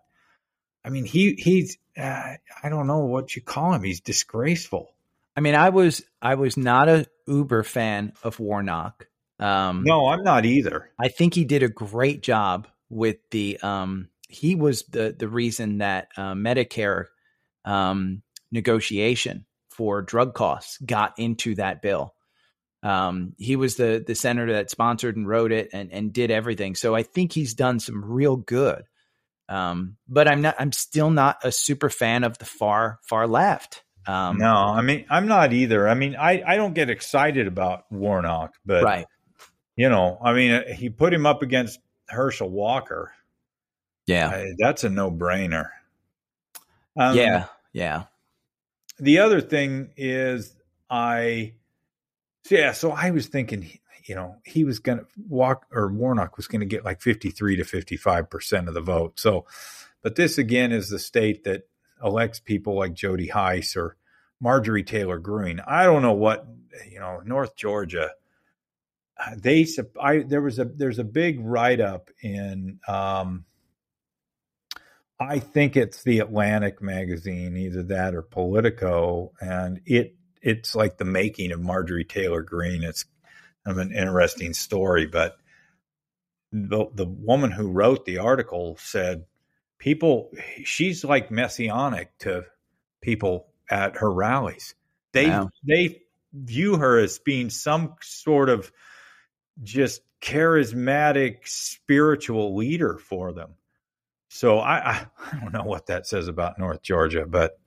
I 0.83 0.89
mean, 0.89 1.05
he 1.05 1.35
he's 1.37 1.77
uh, 1.97 2.35
I 2.63 2.69
don't 2.69 2.87
know 2.87 3.05
what 3.05 3.35
you 3.35 3.41
call 3.41 3.73
him. 3.73 3.83
He's 3.83 4.01
disgraceful. 4.01 4.93
I 5.35 5.41
mean, 5.41 5.55
I 5.55 5.69
was 5.69 6.03
I 6.21 6.35
was 6.35 6.57
not 6.57 6.89
a 6.89 7.07
uber 7.27 7.63
fan 7.63 8.13
of 8.23 8.39
Warnock. 8.39 9.07
Um, 9.43 9.83
no, 9.83 10.07
I'm 10.07 10.23
not 10.23 10.45
either. 10.45 10.89
I 10.97 11.09
think 11.09 11.33
he 11.33 11.43
did 11.43 11.63
a 11.63 11.69
great 11.69 12.23
job 12.23 12.67
with 12.89 13.17
the. 13.31 13.59
Um, 13.61 14.09
he 14.29 14.55
was 14.55 14.83
the 14.83 15.13
the 15.17 15.27
reason 15.27 15.79
that 15.79 16.07
uh, 16.15 16.33
Medicare 16.33 17.05
um, 17.65 18.21
negotiation 18.51 19.45
for 19.69 20.01
drug 20.01 20.33
costs 20.33 20.77
got 20.77 21.19
into 21.19 21.55
that 21.55 21.81
bill. 21.81 22.15
Um, 22.83 23.33
he 23.37 23.57
was 23.57 23.75
the 23.75 24.03
the 24.05 24.15
senator 24.15 24.53
that 24.53 24.69
sponsored 24.69 25.17
and 25.17 25.27
wrote 25.27 25.51
it 25.51 25.69
and 25.73 25.91
and 25.91 26.13
did 26.13 26.31
everything. 26.31 26.75
So 26.75 26.95
I 26.95 27.03
think 27.03 27.33
he's 27.33 27.53
done 27.53 27.81
some 27.81 28.03
real 28.03 28.37
good. 28.37 28.83
Um, 29.49 29.97
but 30.07 30.29
I'm 30.29 30.41
not. 30.41 30.55
I'm 30.57 30.71
still 30.71 31.09
not 31.09 31.39
a 31.43 31.51
super 31.51 31.89
fan 31.89 32.23
of 32.23 32.37
the 32.37 32.45
far 32.45 32.99
far 33.09 33.27
left. 33.27 33.83
Um, 34.07 34.37
no, 34.37 34.53
I 34.53 34.81
mean 34.81 35.05
I'm 35.09 35.27
not 35.27 35.51
either. 35.51 35.87
I 35.87 35.95
mean 35.95 36.15
I 36.15 36.43
I 36.45 36.55
don't 36.55 36.73
get 36.73 36.89
excited 36.89 37.47
about 37.47 37.83
Warnock, 37.91 38.53
but 38.65 38.83
right. 38.83 39.05
You 39.75 39.89
know, 39.89 40.17
I 40.23 40.33
mean 40.33 40.51
uh, 40.51 40.73
he 40.73 40.89
put 40.89 41.13
him 41.13 41.25
up 41.25 41.41
against 41.41 41.79
Herschel 42.07 42.49
Walker. 42.49 43.11
Yeah, 44.05 44.29
I, 44.29 44.51
that's 44.57 44.83
a 44.83 44.89
no 44.89 45.11
brainer. 45.11 45.69
Um, 46.95 47.17
yeah, 47.17 47.45
yeah. 47.71 48.03
The 48.99 49.19
other 49.19 49.41
thing 49.41 49.89
is 49.97 50.55
I, 50.89 51.53
yeah. 52.49 52.73
So 52.73 52.91
I 52.91 53.11
was 53.11 53.27
thinking, 53.27 53.79
you 54.05 54.15
know, 54.15 54.35
he 54.45 54.63
was 54.63 54.79
going 54.79 54.99
to 54.99 55.05
Walker 55.27 55.87
Warnock 55.91 56.37
was 56.37 56.47
going 56.47 56.59
to 56.59 56.65
get 56.65 56.85
like 56.85 57.01
53 57.01 57.57
to 57.57 57.63
55% 57.63 58.67
of 58.67 58.73
the 58.73 58.81
vote. 58.81 59.19
So, 59.19 59.45
but 60.01 60.15
this 60.15 60.37
again 60.37 60.71
is 60.71 60.89
the 60.89 60.99
state 60.99 61.45
that 61.45 61.67
elects 62.03 62.39
people 62.39 62.75
like 62.75 62.93
Jody 62.93 63.27
Hice 63.27 63.75
or 63.75 63.95
Marjorie 64.39 64.83
Taylor 64.83 65.19
Greene. 65.19 65.61
I 65.65 65.85
don't 65.85 66.01
know 66.01 66.13
what, 66.13 66.45
you 66.89 66.99
know, 66.99 67.21
North 67.25 67.55
Georgia, 67.55 68.11
they, 69.37 69.67
I, 70.01 70.19
there 70.19 70.41
was 70.41 70.59
a, 70.59 70.65
there's 70.65 70.99
a 70.99 71.03
big 71.03 71.39
write 71.39 71.79
up 71.81 72.09
in, 72.21 72.79
um, 72.87 73.45
I 75.19 75.39
think 75.39 75.77
it's 75.77 76.03
the 76.03 76.19
Atlantic 76.19 76.81
magazine, 76.81 77.55
either 77.57 77.83
that 77.83 78.15
or 78.15 78.21
Politico, 78.21 79.31
and 79.39 79.81
it 79.85 80.15
it's 80.41 80.75
like 80.75 80.97
the 80.97 81.05
making 81.05 81.51
of 81.51 81.61
Marjorie 81.61 82.03
Taylor 82.03 82.41
Greene. 82.41 82.83
It's 82.83 83.05
of 83.65 83.77
an 83.77 83.93
interesting 83.93 84.53
story. 84.53 85.05
But 85.05 85.37
the 86.51 86.87
the 86.93 87.05
woman 87.05 87.51
who 87.51 87.71
wrote 87.71 88.05
the 88.05 88.19
article 88.19 88.77
said 88.79 89.25
people 89.77 90.31
she's 90.63 91.03
like 91.03 91.31
messianic 91.31 92.17
to 92.19 92.45
people 93.01 93.47
at 93.69 93.97
her 93.97 94.11
rallies. 94.11 94.75
They 95.13 95.29
wow. 95.29 95.49
they 95.65 96.01
view 96.33 96.77
her 96.77 96.99
as 96.99 97.19
being 97.19 97.49
some 97.49 97.95
sort 98.01 98.49
of 98.49 98.71
just 99.61 100.01
charismatic 100.21 101.47
spiritual 101.47 102.55
leader 102.55 102.97
for 102.97 103.33
them. 103.33 103.55
So 104.29 104.59
I, 104.59 104.77
I, 104.77 105.05
I 105.31 105.39
don't 105.39 105.53
know 105.53 105.63
what 105.63 105.87
that 105.87 106.07
says 106.07 106.27
about 106.27 106.57
North 106.57 106.81
Georgia, 106.81 107.25
but 107.27 107.59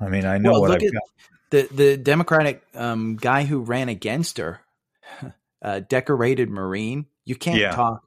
I 0.00 0.08
mean 0.08 0.24
I 0.26 0.38
know 0.38 0.52
well, 0.52 0.60
what 0.62 0.70
I've 0.72 0.92
got. 0.92 1.02
The 1.50 1.68
the 1.72 1.96
Democratic 1.96 2.62
um, 2.74 3.16
guy 3.16 3.44
who 3.44 3.60
ran 3.60 3.88
against 3.88 4.38
her 4.38 4.60
uh, 5.62 5.80
decorated 5.80 6.48
Marine. 6.48 7.06
You 7.24 7.34
can't 7.34 7.58
yeah. 7.58 7.72
talk. 7.72 8.04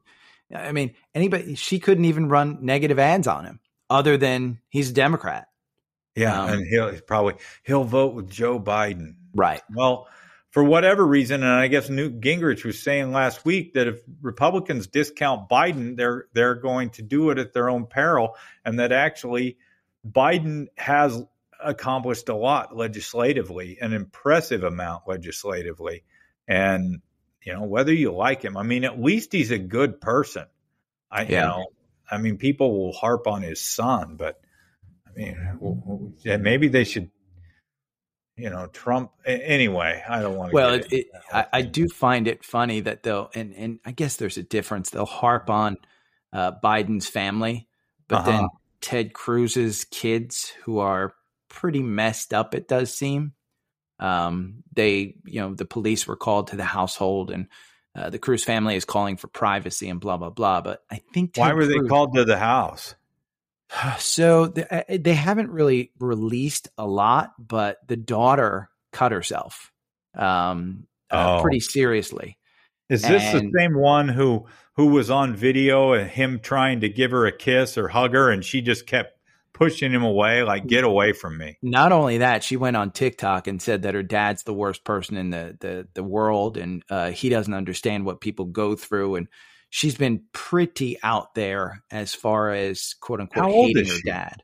I 0.56 0.71
mean, 0.71 0.93
anybody. 1.13 1.56
She 1.56 1.80
couldn't 1.80 2.06
even 2.06 2.30
run 2.30 2.60
negative 2.62 2.99
ads 2.99 3.28
on 3.28 3.45
him, 3.45 3.60
other 3.89 4.17
than 4.17 4.60
he's 4.69 4.91
a 4.91 4.93
Democrat. 4.93 5.47
Yeah, 6.15 6.41
um, 6.41 6.49
and 6.52 6.67
he'll 6.67 6.99
probably 7.02 7.36
he'll 7.63 7.84
vote 7.84 8.13
with 8.13 8.30
Joe 8.30 8.60
Biden. 8.60 9.15
Right. 9.36 9.62
Well, 9.73 10.08
for 10.54 10.63
whatever 10.63 11.06
reason, 11.06 11.44
and 11.44 11.52
I 11.52 11.68
guess 11.68 11.89
Newt 11.89 12.22
Gingrich 12.22 12.63
was 12.63 12.82
saying 12.82 13.12
last 13.12 13.44
week 13.44 13.74
that 13.74 13.88
if 13.88 14.00
Republicans 14.22 14.88
discount 14.88 15.50
Biden, 15.50 15.98
they're 15.98 16.28
they're 16.34 16.56
going 16.56 16.92
to 16.92 17.02
do 17.02 17.32
it 17.32 17.39
at 17.39 17.54
their 17.54 17.70
own 17.70 17.88
peril, 17.88 18.36
and 18.63 18.80
that 18.80 18.92
actually 18.92 19.58
Biden 20.10 20.68
has 20.78 21.22
accomplished 21.63 22.30
a 22.30 22.36
lot 22.36 22.76
legislatively, 22.76 23.78
an 23.82 23.94
impressive 23.94 24.63
amount 24.63 25.08
legislatively. 25.08 26.04
And, 26.48 27.02
you 27.44 27.54
know, 27.54 27.63
whether 27.63 27.94
you 27.94 28.12
like 28.12 28.42
him, 28.44 28.58
I 28.58 28.63
mean, 28.63 28.84
at 28.84 29.02
least 29.02 29.32
he's 29.32 29.52
a 29.52 29.58
good 29.58 30.02
person. 30.02 30.46
I, 31.10 31.24
yeah. 31.24 31.28
you 31.28 31.48
know, 31.48 31.66
I 32.12 32.18
mean, 32.18 32.38
people 32.38 32.78
will 32.78 32.94
harp 32.94 33.28
on 33.28 33.42
his 33.42 33.62
son, 33.62 34.18
but 34.18 34.42
I 35.08 35.12
mean, 35.18 36.18
maybe 36.26 36.68
they 36.68 36.84
should, 36.84 37.12
you 38.36 38.50
know, 38.50 38.67
Trump. 38.67 39.12
Anyway, 39.26 40.04
I 40.08 40.22
don't 40.22 40.36
want 40.36 40.52
to. 40.52 40.56
Well, 40.56 40.74
it, 40.74 40.91
it, 40.91 41.08
I, 41.32 41.46
I, 41.54 41.62
do 41.62 41.88
find 41.88 42.28
it 42.28 42.43
funny 42.43 42.80
that 42.82 43.04
they'll, 43.04 43.30
and 43.36 43.54
and 43.56 43.80
I 43.86 43.91
guess 43.91 44.15
there's 44.15 44.38
a 44.38 44.43
difference. 44.43 44.89
They'll 44.89 45.06
harp 45.06 45.50
on 45.50 45.78
uh, 46.32 46.54
Biden's 46.63 47.08
family, 47.08 47.67
but 48.08 48.19
uh-huh. 48.19 48.32
then 48.32 48.48
Ted 48.82 49.13
Cruz's 49.13 49.86
kids, 49.86 50.52
who 50.63 50.80
are 50.80 51.13
pretty 51.48 51.84
messed 51.84 52.34
up. 52.34 52.56
It 52.56 52.67
does 52.67 52.93
seem. 52.93 53.34
Um, 54.00 54.63
they, 54.74 55.15
you 55.26 55.39
know, 55.39 55.54
the 55.54 55.65
police 55.65 56.08
were 56.08 56.15
called 56.15 56.48
to 56.48 56.56
the 56.56 56.65
household, 56.65 57.30
and 57.30 57.48
uh, 57.96 58.10
the 58.10 58.19
Cruz 58.19 58.43
family 58.43 58.76
is 58.76 58.86
calling 58.86 59.17
for 59.17 59.28
privacy 59.28 59.89
and 59.89 60.00
blah 60.00 60.17
blah 60.17 60.32
blah. 60.32 60.62
But 60.62 60.84
I 60.89 61.02
think 61.13 61.34
Ted 61.34 61.41
why 61.41 61.54
were 61.54 61.65
Cruz, 61.65 61.82
they 61.84 61.88
called 61.88 62.15
to 62.15 62.26
the 62.26 62.39
house? 62.39 62.96
So 63.98 64.48
they, 64.48 64.66
uh, 64.70 64.84
they 65.00 65.14
haven't 65.14 65.50
really 65.50 65.92
released 66.00 66.70
a 66.78 66.86
lot, 66.86 67.34
but 67.40 67.78
the 67.88 67.98
daughter 67.98 68.70
cut 68.92 69.12
herself 69.12 69.72
um, 70.16 70.88
uh, 71.10 71.38
oh. 71.38 71.42
pretty 71.42 71.60
seriously. 71.60 72.38
Is 72.90 73.02
this 73.02 73.24
and, 73.34 73.48
the 73.48 73.52
same 73.58 73.78
one 73.78 74.10
who 74.10 74.46
who 74.76 74.88
was 74.88 75.10
on 75.10 75.36
video 75.36 75.94
and 75.94 76.10
him 76.10 76.40
trying 76.40 76.82
to 76.82 76.90
give 76.90 77.12
her 77.12 77.26
a 77.26 77.36
kiss 77.36 77.78
or 77.78 77.88
hug 77.88 78.14
her, 78.14 78.30
and 78.30 78.44
she 78.44 78.62
just 78.62 78.86
kept 78.86 79.18
pushing 79.54 79.92
him 79.92 80.04
away, 80.04 80.44
like 80.44 80.68
get 80.68 80.84
away 80.84 81.14
from 81.14 81.38
me. 81.38 81.58
Not 81.62 81.92
only 81.92 82.20
that, 82.20 82.44
she 82.44 82.58
went 82.58 82.76
on 82.76 82.92
TikTok 82.92 83.48
and 83.48 83.62
said 83.62 83.84
that 83.84 83.94
her 83.94 84.04
dad's 84.04 84.44
the 84.44 84.54
worst 84.54 84.84
person 84.84 85.16
in 85.18 85.30
the 85.30 85.58
the, 85.60 85.88
the 85.94 86.04
world, 86.04 86.58
and 86.58 86.84
uh, 86.90 87.12
he 87.12 87.30
doesn't 87.30 87.54
understand 87.54 88.06
what 88.06 88.22
people 88.22 88.46
go 88.46 88.76
through. 88.76 89.16
And 89.16 89.28
she's 89.76 89.96
been 89.96 90.22
pretty 90.34 91.00
out 91.02 91.34
there 91.34 91.82
as 91.90 92.14
far 92.14 92.54
as 92.54 92.94
quote 93.00 93.20
unquote 93.20 93.50
hating 93.52 93.88
her 93.88 94.00
dad. 94.06 94.44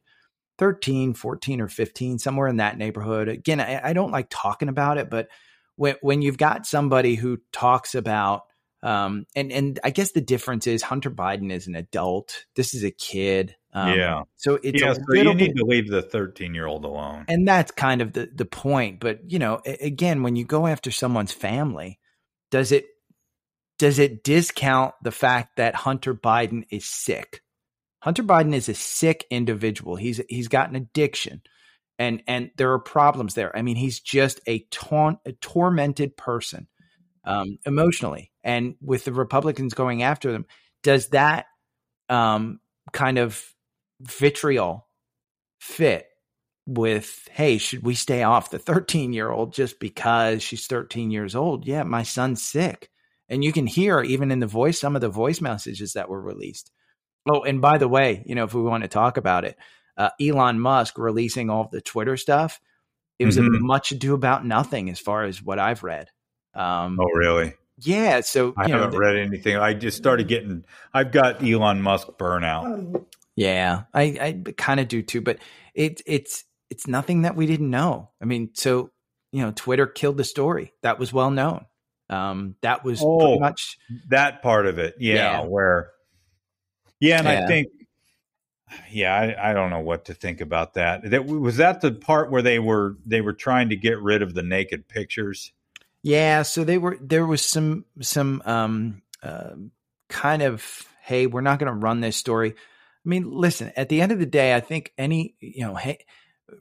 13, 0.57 1.13
14, 1.13 1.61
or 1.61 1.67
15, 1.67 2.17
somewhere 2.17 2.47
in 2.47 2.57
that 2.57 2.79
neighborhood. 2.79 3.29
Again, 3.29 3.61
I, 3.61 3.89
I 3.89 3.93
don't 3.93 4.11
like 4.11 4.25
talking 4.31 4.69
about 4.69 4.97
it, 4.97 5.09
but 5.09 5.29
when 5.75 5.95
when 6.01 6.23
you've 6.23 6.39
got 6.39 6.65
somebody 6.65 7.13
who 7.13 7.37
talks 7.53 7.93
about 7.93 8.41
um, 8.81 9.25
and 9.35 9.51
and 9.51 9.79
I 9.83 9.91
guess 9.91 10.13
the 10.13 10.21
difference 10.21 10.65
is 10.65 10.81
Hunter 10.81 11.11
Biden 11.11 11.51
is 11.51 11.67
an 11.67 11.75
adult. 11.75 12.45
This 12.55 12.73
is 12.73 12.83
a 12.83 12.91
kid. 12.91 13.55
Um, 13.71 13.97
yeah. 13.97 14.23
So 14.35 14.59
it's 14.63 14.81
yeah, 14.81 14.93
so 14.93 14.99
you 15.13 15.33
need 15.35 15.55
to 15.57 15.63
leave 15.63 15.89
the 15.89 16.01
13 16.01 16.55
year 16.55 16.65
old 16.65 16.85
alone. 16.85 17.25
And 17.27 17.47
that's 17.47 17.71
kind 17.71 18.01
of 18.01 18.13
the, 18.13 18.27
the 18.33 18.45
point. 18.45 18.99
But, 18.99 19.31
you 19.31 19.37
know, 19.37 19.61
again, 19.63 20.23
when 20.23 20.35
you 20.35 20.43
go 20.43 20.65
after 20.65 20.89
someone's 20.89 21.33
family, 21.33 21.99
does 22.49 22.71
it 22.71 22.87
does 23.79 23.97
it 23.97 24.23
discount 24.23 24.93
the 25.01 25.11
fact 25.11 25.55
that 25.55 25.73
Hunter 25.73 26.13
Biden 26.13 26.65
is 26.69 26.85
sick? 26.85 27.41
Hunter 28.01 28.23
Biden 28.23 28.53
is 28.53 28.69
a 28.69 28.75
sick 28.75 29.25
individual. 29.31 29.95
He's 29.95 30.21
he's 30.29 30.49
got 30.49 30.69
an 30.69 30.75
addiction. 30.75 31.41
And 31.97 32.21
and 32.27 32.51
there 32.57 32.71
are 32.73 32.79
problems 32.79 33.33
there. 33.33 33.55
I 33.57 33.61
mean, 33.61 33.75
he's 33.75 33.99
just 33.99 34.39
a, 34.47 34.59
taunt, 34.71 35.19
a 35.25 35.33
tormented 35.33 36.15
person 36.15 36.67
um, 37.25 37.57
emotionally. 37.65 38.31
And 38.43 38.75
with 38.81 39.05
the 39.05 39.11
Republicans 39.11 39.73
going 39.73 40.03
after 40.03 40.31
them, 40.31 40.45
does 40.83 41.09
that 41.09 41.47
um, 42.07 42.59
kind 42.93 43.17
of 43.17 43.43
vitriol 44.01 44.87
fit 45.59 46.05
with 46.65 47.27
hey 47.31 47.57
should 47.57 47.83
we 47.83 47.95
stay 47.95 48.21
off 48.21 48.51
the 48.51 48.59
13 48.59 49.11
year 49.11 49.31
old 49.31 49.51
just 49.51 49.79
because 49.79 50.43
she's 50.43 50.67
13 50.67 51.09
years 51.09 51.35
old 51.35 51.65
yeah 51.65 51.81
my 51.81 52.03
son's 52.03 52.43
sick 52.43 52.89
and 53.29 53.43
you 53.43 53.51
can 53.51 53.67
hear 53.67 54.01
even 54.01 54.31
in 54.31 54.39
the 54.39 54.47
voice 54.47 54.79
some 54.79 54.95
of 54.95 55.01
the 55.01 55.09
voice 55.09 55.41
messages 55.41 55.93
that 55.93 56.09
were 56.09 56.21
released 56.21 56.71
oh 57.29 57.43
and 57.43 57.61
by 57.61 57.77
the 57.77 57.87
way 57.87 58.23
you 58.25 58.35
know 58.35 58.43
if 58.43 58.53
we 58.53 58.61
want 58.61 58.83
to 58.83 58.89
talk 58.89 59.17
about 59.17 59.45
it 59.45 59.57
uh, 59.97 60.09
elon 60.21 60.59
musk 60.59 60.97
releasing 60.97 61.49
all 61.49 61.69
the 61.71 61.81
twitter 61.81 62.17
stuff 62.17 62.59
it 63.17 63.25
was 63.25 63.37
mm-hmm. 63.37 63.55
a 63.55 63.59
much 63.59 63.91
ado 63.91 64.13
about 64.13 64.45
nothing 64.45 64.89
as 64.89 64.99
far 64.99 65.23
as 65.23 65.41
what 65.41 65.59
i've 65.59 65.83
read 65.83 66.09
um, 66.53 66.97
oh 66.99 67.11
really 67.13 67.53
yeah 67.77 68.21
so 68.21 68.53
i 68.57 68.67
haven't 68.67 68.91
know, 68.91 68.97
read 68.97 69.17
anything 69.17 69.55
i 69.57 69.73
just 69.73 69.97
started 69.97 70.27
getting 70.27 70.65
i've 70.93 71.11
got 71.11 71.43
elon 71.43 71.81
musk 71.81 72.07
burnout 72.17 73.05
yeah, 73.39 73.83
I, 73.93 74.03
I 74.45 74.51
kind 74.57 74.81
of 74.81 74.89
do 74.89 75.01
too, 75.01 75.21
but 75.21 75.39
it's 75.73 76.03
it's 76.05 76.43
it's 76.69 76.87
nothing 76.87 77.21
that 77.21 77.37
we 77.37 77.45
didn't 77.45 77.69
know. 77.69 78.09
I 78.21 78.25
mean, 78.25 78.49
so 78.53 78.91
you 79.31 79.41
know, 79.41 79.53
Twitter 79.55 79.87
killed 79.87 80.17
the 80.17 80.25
story. 80.25 80.73
That 80.81 80.99
was 80.99 81.13
well 81.13 81.31
known. 81.31 81.65
Um, 82.09 82.55
that 82.61 82.83
was 82.83 83.01
oh, 83.03 83.19
pretty 83.19 83.39
much 83.39 83.77
that 84.09 84.41
part 84.41 84.65
of 84.65 84.79
it. 84.79 84.95
Yeah, 84.99 85.41
yeah. 85.41 85.41
where 85.41 85.91
yeah, 86.99 87.19
and 87.19 87.27
yeah. 87.27 87.43
I 87.43 87.47
think 87.47 87.67
yeah, 88.91 89.15
I, 89.15 89.51
I 89.51 89.53
don't 89.53 89.69
know 89.69 89.79
what 89.79 90.05
to 90.05 90.13
think 90.13 90.41
about 90.41 90.75
that. 90.75 91.09
That 91.09 91.25
was 91.25 91.57
that 91.57 91.81
the 91.81 91.91
part 91.91 92.31
where 92.31 92.41
they 92.41 92.59
were 92.59 92.97
they 93.05 93.21
were 93.21 93.33
trying 93.33 93.69
to 93.69 93.75
get 93.75 93.99
rid 94.01 94.21
of 94.21 94.33
the 94.33 94.43
naked 94.43 94.87
pictures. 94.87 95.51
Yeah, 96.01 96.43
so 96.43 96.63
they 96.63 96.77
were 96.77 96.97
there 97.01 97.25
was 97.25 97.43
some 97.43 97.85
some 98.01 98.41
um 98.45 99.01
uh, 99.21 99.51
kind 100.07 100.41
of 100.41 100.85
hey, 101.09 101.25
we're 101.25 101.41
not 101.41 101.57
going 101.57 101.71
to 101.71 101.77
run 101.77 102.01
this 102.01 102.17
story. 102.17 102.51
I 102.51 103.09
mean, 103.09 103.31
listen, 103.31 103.71
at 103.75 103.89
the 103.89 104.01
end 104.01 104.11
of 104.11 104.19
the 104.19 104.27
day, 104.27 104.53
I 104.53 104.59
think 104.59 104.93
any, 104.95 105.33
you 105.39 105.65
know, 105.65 105.73
hey, 105.73 106.05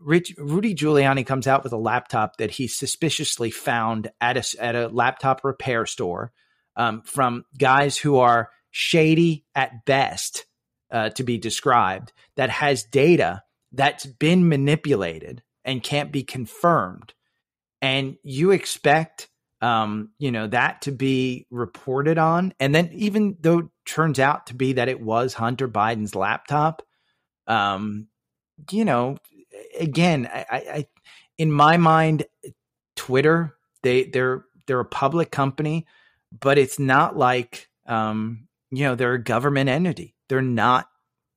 Rich, 0.01 0.35
Rudy 0.39 0.75
Giuliani 0.75 1.27
comes 1.27 1.47
out 1.47 1.65
with 1.65 1.73
a 1.73 1.79
laptop 1.79 2.37
that 2.37 2.53
he 2.53 2.67
suspiciously 2.67 3.51
found 3.51 4.11
at 4.21 4.37
a, 4.37 4.63
at 4.63 4.75
a 4.75 4.89
laptop 4.89 5.45
repair 5.45 5.87
store 5.87 6.33
um, 6.77 7.03
from 7.03 7.45
guys 7.59 7.97
who 7.97 8.19
are 8.19 8.51
shady 8.71 9.45
at 9.55 9.85
best 9.85 10.47
uh, 10.91 11.11
to 11.11 11.23
be 11.25 11.39
described 11.39 12.13
that 12.37 12.51
has 12.51 12.85
data 12.85 13.43
that's 13.73 14.07
been 14.07 14.49
manipulated 14.49 15.43
and 15.65 15.83
can't 15.83 16.13
be 16.13 16.23
confirmed. 16.23 17.13
And 17.83 18.17
you 18.23 18.53
expect, 18.53 19.29
um, 19.61 20.11
you 20.19 20.31
know, 20.31 20.47
that 20.47 20.83
to 20.83 20.93
be 20.93 21.47
reported 21.51 22.19
on. 22.19 22.55
And 22.59 22.75
then 22.75 22.91
even 22.93 23.37
though 23.41 23.59
it 23.59 23.67
turns 23.85 24.19
out 24.19 24.47
to 24.47 24.55
be 24.55 24.75
that 24.75 24.89
it 24.89 25.01
was 25.01 25.35
Hunter 25.35 25.69
Biden's 25.69 26.15
laptop, 26.15 26.83
um, 27.47 28.09
you 28.71 28.85
know, 28.85 29.17
again, 29.79 30.29
I, 30.33 30.45
I, 30.51 30.87
in 31.39 31.51
my 31.51 31.77
mind, 31.77 32.27
Twitter, 32.97 33.57
they 33.83 34.05
they're 34.05 34.45
they're 34.67 34.81
a 34.81 34.85
public 34.85 35.31
company, 35.31 35.87
but 36.39 36.59
it's 36.59 36.79
not 36.79 37.17
like 37.17 37.69
um, 37.87 38.49
you 38.71 38.85
know, 38.85 38.95
they're 38.95 39.15
a 39.15 39.23
government 39.23 39.71
entity. 39.71 40.15
They're 40.29 40.43
not 40.43 40.89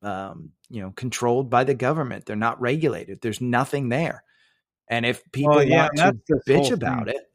um, 0.02 0.52
you 0.70 0.82
know, 0.82 0.92
controlled 0.92 1.50
by 1.50 1.64
the 1.64 1.74
government. 1.74 2.26
They're 2.26 2.36
not 2.36 2.60
regulated. 2.62 3.20
There's 3.22 3.42
nothing 3.42 3.90
there. 3.90 4.24
And 4.88 5.06
if 5.06 5.24
people 5.32 5.56
well, 5.56 5.64
yeah, 5.64 5.90
want 5.94 6.26
to 6.28 6.42
bitch 6.48 6.72
about 6.72 7.06
thing. 7.06 7.16
it, 7.16 7.32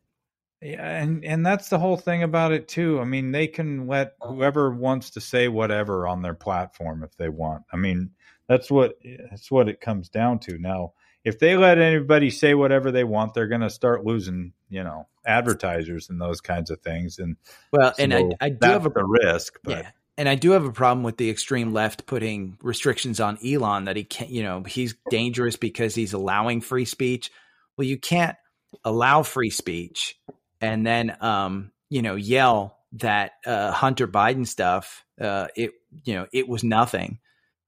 yeah, 0.61 1.03
and 1.03 1.25
and 1.25 1.45
that's 1.45 1.69
the 1.69 1.79
whole 1.79 1.97
thing 1.97 2.23
about 2.23 2.53
it 2.53 2.69
too. 2.69 3.01
I 3.01 3.05
mean, 3.05 3.31
they 3.31 3.47
can 3.47 3.87
let 3.87 4.15
whoever 4.21 4.71
wants 4.71 5.11
to 5.11 5.21
say 5.21 5.49
whatever 5.49 6.07
on 6.07 6.23
their 6.23 6.35
platform 6.35 7.03
if 7.03 7.17
they 7.17 7.29
want. 7.29 7.63
I 7.73 7.77
mean, 7.77 8.11
that's 8.49 8.71
what 8.71 8.99
that's 9.31 9.51
what 9.51 9.69
it 9.69 9.81
comes 9.81 10.09
down 10.09 10.39
to. 10.41 10.59
Now, 10.59 10.93
if 11.27 11.39
they 11.39 11.57
let 11.57 11.79
anybody 11.79 12.31
say 12.31 12.55
whatever 12.55 12.91
they 12.91 13.05
want, 13.05 13.35
they're 13.35 13.49
going 13.49 13.61
to 13.61 13.70
start 13.70 14.07
losing, 14.07 14.55
you 14.70 14.83
know, 14.83 15.09
advertisers 15.27 16.09
and 16.09 16.20
those 16.20 16.41
kinds 16.41 16.70
of 16.70 16.81
things. 16.81 17.18
And 17.18 17.37
well, 17.72 17.93
so 17.95 18.03
and 18.03 18.14
I, 18.14 18.31
I 18.41 18.49
do 18.49 18.68
have 18.68 18.87
a 18.87 19.05
risk, 19.05 19.59
but 19.62 19.85
yeah 19.85 19.91
and 20.18 20.29
I 20.29 20.35
do 20.35 20.53
have 20.53 20.64
a 20.64 20.72
problem 20.72 21.03
with 21.03 21.18
the 21.18 21.29
extreme 21.29 21.72
left 21.72 22.07
putting 22.07 22.57
restrictions 22.62 23.20
on 23.20 23.39
Elon 23.45 23.85
that 23.85 23.97
he 23.97 24.05
can't, 24.05 24.31
you 24.31 24.43
know, 24.43 24.62
he's 24.62 24.95
dangerous 25.11 25.57
because 25.57 25.95
he's 25.95 26.14
allowing 26.14 26.61
free 26.61 26.87
speech. 26.87 27.31
Well, 27.77 27.87
you 27.87 27.99
can't 27.99 28.37
allow 28.85 29.22
free 29.22 29.51
speech 29.51 30.18
and 30.61 30.87
then, 30.87 31.16
um, 31.20 31.70
you 31.91 32.01
know, 32.01 32.14
yell 32.14 32.79
that 32.93 33.33
uh, 33.45 33.72
Hunter 33.72 34.09
Biden 34.09 34.47
stuff, 34.47 35.05
uh, 35.20 35.49
it, 35.55 35.72
you 36.05 36.14
know, 36.14 36.27
it 36.33 36.49
was 36.49 36.64
nothing. 36.64 37.18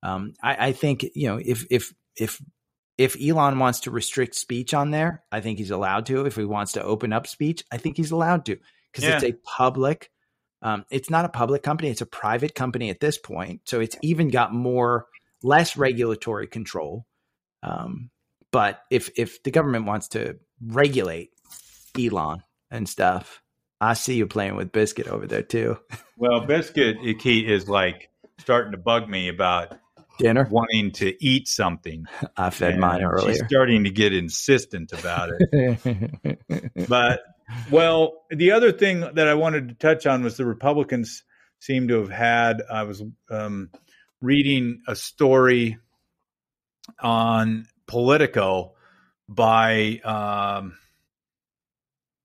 Um, 0.03 0.33
I, 0.43 0.69
I 0.69 0.73
think, 0.73 1.05
you 1.15 1.29
know, 1.29 1.39
if 1.45 1.67
if 1.71 1.93
if 2.17 2.41
if 2.99 3.17
Elon 3.21 3.59
wants 3.59 3.81
to 3.81 3.91
restrict 3.91 4.35
speech 4.35 4.75
on 4.75 4.91
there, 4.91 5.23
I 5.33 5.41
think 5.41 5.59
he's 5.59 5.71
allowed 5.71 6.07
to. 6.07 6.27
If 6.27 6.37
he 6.37 6.45
wants 6.45 6.73
to 6.73 6.83
open 6.83 7.13
up 7.13 7.27
speech, 7.27 7.65
I 7.73 7.79
think 7.79 7.97
he's 7.97 8.11
allowed 8.11 8.45
to 8.47 8.59
because 8.93 9.05
yeah. 9.05 9.17
it's 9.17 9.25
a 9.25 9.33
public 9.33 10.11
um, 10.63 10.85
it's 10.91 11.11
not 11.11 11.25
a 11.25 11.29
public 11.29 11.63
company; 11.63 11.91
it's 11.91 12.01
a 12.01 12.07
private 12.07 12.55
company 12.55 12.91
at 12.91 13.01
this 13.01 13.19
point. 13.19 13.63
So 13.65 13.81
it's 13.81 13.97
even 14.03 14.29
got 14.29 14.53
more 14.53 15.07
less 15.43 15.77
regulatory 15.77 16.47
control. 16.47 17.07
Um, 17.63 18.11
but 18.51 18.81
if 18.91 19.11
if 19.17 19.43
the 19.43 19.51
government 19.51 19.87
wants 19.87 20.09
to 20.09 20.39
regulate 20.61 21.31
Elon 21.99 22.43
and 22.71 22.89
stuff, 22.89 23.43
I 23.81 23.95
see 23.95 24.15
you 24.15 24.27
playing 24.27 24.57
with 24.57 24.73
Biscuit 24.73 25.09
over 25.09 25.27
there 25.27 25.43
too. 25.43 25.79
Well, 26.21 26.41
Biscuit 26.41 26.97
he 27.23 27.47
is 27.47 27.69
like 27.69 28.11
starting 28.39 28.73
to 28.73 28.77
bug 28.77 29.09
me 29.09 29.29
about 29.29 29.79
dinner, 30.19 30.47
wanting 30.51 30.93
to 30.93 31.25
eat 31.25 31.49
something. 31.49 32.07
I 32.37 32.51
fed 32.51 32.73
and 32.73 32.81
mine 32.81 33.03
earlier. 33.03 33.35
She's 33.35 33.47
starting 33.47 33.85
to 33.85 33.91
get 33.91 34.13
insistent 34.13 34.93
about 34.93 35.31
it. 35.39 36.69
but 36.89 37.21
well, 37.71 38.25
the 38.31 38.53
other 38.53 38.73
thing 38.73 39.01
that 39.01 39.27
I 39.29 39.35
wanted 39.35 39.69
to 39.69 39.75
touch 39.75 40.07
on 40.07 40.23
was 40.23 40.37
the 40.37 40.45
Republicans 40.45 41.25
seem 41.61 41.89
to 41.89 42.01
have 42.01 42.11
had. 42.11 42.63
I 42.71 42.83
was 42.85 43.03
um, 43.31 43.71
reading 44.21 44.83
a 44.87 44.95
story 44.95 45.79
on 47.01 47.67
Politico 47.87 48.75
by, 49.29 50.01
um, 50.05 50.77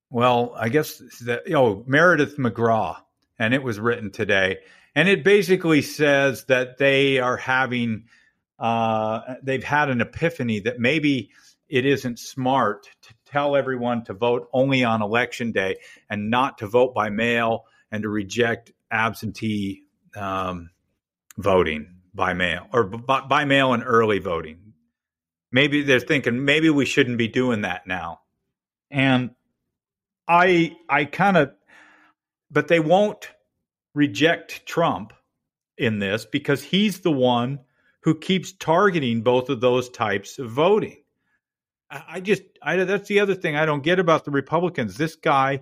well, 0.10 0.54
I 0.58 0.70
guess 0.70 1.02
that 1.22 1.48
know 1.50 1.84
Meredith 1.88 2.38
McGraw, 2.38 2.98
and 3.40 3.54
it 3.54 3.64
was 3.64 3.80
written 3.80 4.12
today, 4.12 4.60
and 4.96 5.10
it 5.10 5.24
basically 5.24 5.82
says 5.82 6.46
that 6.46 6.78
they 6.78 7.20
are 7.20 7.38
having, 7.38 8.06
uh, 8.60 9.36
they've 9.42 9.64
had 9.64 9.90
an 9.90 10.02
epiphany 10.02 10.60
that 10.62 10.80
maybe 10.80 11.32
it 11.68 11.86
isn't 11.86 12.20
smart 12.20 12.88
to 13.02 13.14
tell 13.26 13.56
everyone 13.56 14.04
to 14.06 14.14
vote 14.14 14.48
only 14.54 14.84
on 14.84 15.02
election 15.02 15.52
day 15.52 15.78
and 16.10 16.30
not 16.30 16.60
to 16.60 16.68
vote 16.68 16.94
by 16.94 17.10
mail 17.10 17.66
and 17.92 18.04
to 18.04 18.10
reject 18.10 18.72
absentee 18.92 19.84
um, 20.16 20.70
voting 21.38 21.96
by 22.14 22.34
mail 22.34 22.68
or 22.72 22.84
by, 22.84 23.22
by 23.22 23.46
mail 23.46 23.74
and 23.74 23.84
early 23.84 24.20
voting. 24.20 24.74
Maybe 25.52 25.84
they're 25.84 26.00
thinking 26.00 26.46
maybe 26.46 26.70
we 26.70 26.86
shouldn't 26.86 27.18
be 27.18 27.28
doing 27.28 27.62
that 27.62 27.88
now. 27.88 28.22
And 28.92 29.32
I 30.28 30.76
I 30.90 31.06
kind 31.06 31.38
of 31.38 31.54
but 32.52 32.68
they 32.68 32.80
won't 32.80 33.30
reject 33.94 34.66
Trump 34.66 35.14
in 35.78 36.00
this 36.00 36.26
because 36.26 36.64
he's 36.64 37.00
the 37.00 37.12
one 37.12 37.60
who 38.02 38.16
keeps 38.16 38.52
targeting 38.54 39.22
both 39.22 39.50
of 39.50 39.62
those 39.62 39.90
types 39.90 40.40
of 40.40 40.52
voting. 40.52 40.98
I 41.90 42.22
just, 42.22 42.42
I, 42.62 42.76
that's 42.78 43.08
the 43.08 43.20
other 43.20 43.36
thing 43.36 43.56
I 43.56 43.66
don't 43.66 43.84
get 43.84 44.00
about 44.00 44.26
the 44.26 44.32
Republicans. 44.32 44.98
This 44.98 45.16
guy 45.16 45.62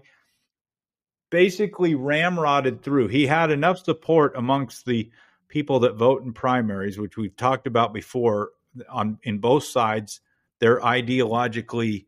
basically 1.29 1.93
ramrodded 1.93 2.84
through. 2.84 3.07
He 3.07 3.27
had 3.27 3.51
enough 3.51 3.84
support 3.84 4.34
amongst 4.36 4.86
the 4.86 5.11
people 5.49 5.79
that 5.82 5.95
vote 5.95 6.23
in 6.23 6.34
primaries, 6.34 6.97
which 6.97 7.17
we've 7.17 7.36
talked 7.36 7.67
about 7.67 7.93
before 7.93 8.51
on 8.89 9.19
in 9.23 9.39
both 9.39 9.65
sides. 9.65 10.21
They're 10.59 10.79
ideologically 10.79 12.05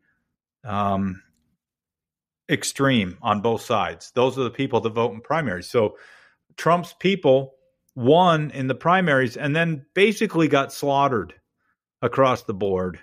um, 0.64 1.22
extreme 2.50 3.18
on 3.22 3.42
both 3.42 3.62
sides. 3.62 4.12
Those 4.16 4.38
are 4.38 4.44
the 4.44 4.52
people 4.52 4.82
that 4.82 4.90
vote 4.90 5.14
in 5.14 5.22
primaries. 5.22 5.68
So 5.70 5.98
Trump's 6.58 6.94
people 6.94 7.56
won 7.96 8.52
in 8.52 8.68
the 8.68 8.76
primaries 8.76 9.38
and 9.38 9.56
then 9.56 9.86
basically 9.94 10.48
got 10.48 10.74
slaughtered 10.74 11.34
across 12.02 12.44
the 12.44 12.54
board 12.54 13.00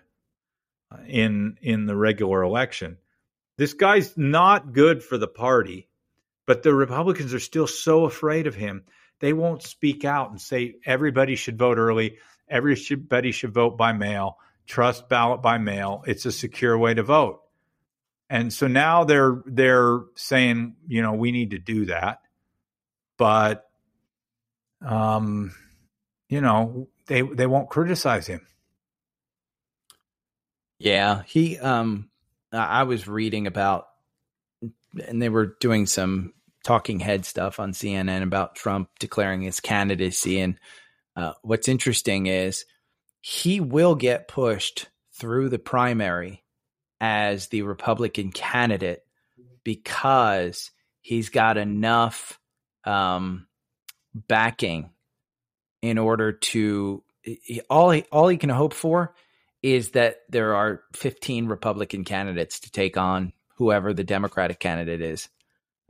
uh, 0.93 0.99
in 1.07 1.57
in 1.62 1.86
the 1.86 1.97
regular 1.97 2.43
election. 2.43 2.99
This 3.57 3.72
guy's 3.74 4.16
not 4.16 4.72
good 4.72 5.03
for 5.03 5.18
the 5.18 5.28
party, 5.28 5.88
but 6.47 6.62
the 6.62 6.74
Republicans 6.74 7.34
are 7.34 7.41
still 7.41 7.66
so 7.66 8.05
afraid 8.05 8.47
of 8.47 8.55
him. 8.55 8.84
They 9.20 9.32
won't 9.32 9.62
speak 9.62 10.05
out 10.05 10.30
and 10.30 10.41
say 10.41 10.76
everybody 10.84 11.36
should 11.36 11.59
vote 11.59 11.78
early, 11.78 12.18
everybody 12.49 13.32
should 13.32 13.53
vote 13.53 13.76
by 13.76 13.93
mail, 13.93 14.38
trust 14.66 15.09
ballot 15.09 15.43
by 15.43 15.59
mail. 15.59 16.03
It's 16.07 16.24
a 16.24 16.32
secure 16.32 16.76
way 16.76 16.95
to 16.95 17.03
vote. 17.03 17.43
And 18.30 18.52
so 18.52 18.68
now 18.68 19.02
they're 19.02 19.42
they're 19.44 20.02
saying, 20.14 20.76
you 20.86 21.02
know, 21.02 21.14
we 21.14 21.32
need 21.32 21.50
to 21.50 21.58
do 21.58 21.86
that. 21.86 22.20
But 23.18 23.68
um 24.80 25.52
you 26.28 26.40
know, 26.40 26.88
they 27.06 27.22
they 27.22 27.48
won't 27.48 27.68
criticize 27.68 28.28
him. 28.28 28.46
Yeah, 30.78 31.22
he 31.26 31.58
um 31.58 32.08
I 32.52 32.84
was 32.84 33.08
reading 33.08 33.48
about 33.48 33.88
and 35.06 35.20
they 35.20 35.28
were 35.28 35.56
doing 35.60 35.86
some 35.86 36.32
talking 36.62 37.00
head 37.00 37.26
stuff 37.26 37.58
on 37.58 37.72
CNN 37.72 38.22
about 38.22 38.54
Trump 38.54 38.90
declaring 39.00 39.42
his 39.42 39.60
candidacy 39.60 40.40
and 40.40 40.56
uh, 41.16 41.32
what's 41.42 41.68
interesting 41.68 42.26
is 42.26 42.64
he 43.20 43.60
will 43.60 43.94
get 43.94 44.28
pushed 44.28 44.88
through 45.12 45.48
the 45.48 45.58
primary 45.58 46.44
as 47.01 47.48
the 47.48 47.62
Republican 47.62 48.30
candidate 48.30 49.05
because 49.64 50.70
he's 51.01 51.28
got 51.28 51.57
enough 51.57 52.38
um, 52.84 53.46
backing 54.14 54.90
in 55.82 55.98
order 55.98 56.32
to 56.32 57.03
all 57.68 57.90
he, 57.90 58.05
all 58.11 58.28
he 58.28 58.36
can 58.36 58.51
hope 58.51 58.74
for 58.74 59.14
is 59.62 59.90
that 59.90 60.20
there 60.28 60.55
are 60.55 60.82
15 60.94 61.46
Republican 61.46 62.05
candidates 62.05 62.61
to 62.61 62.70
take 62.70 62.96
on 62.96 63.32
whoever 63.57 63.92
the 63.92 64.05
Democratic 64.05 64.59
candidate 64.59 65.03
is. 65.03 65.28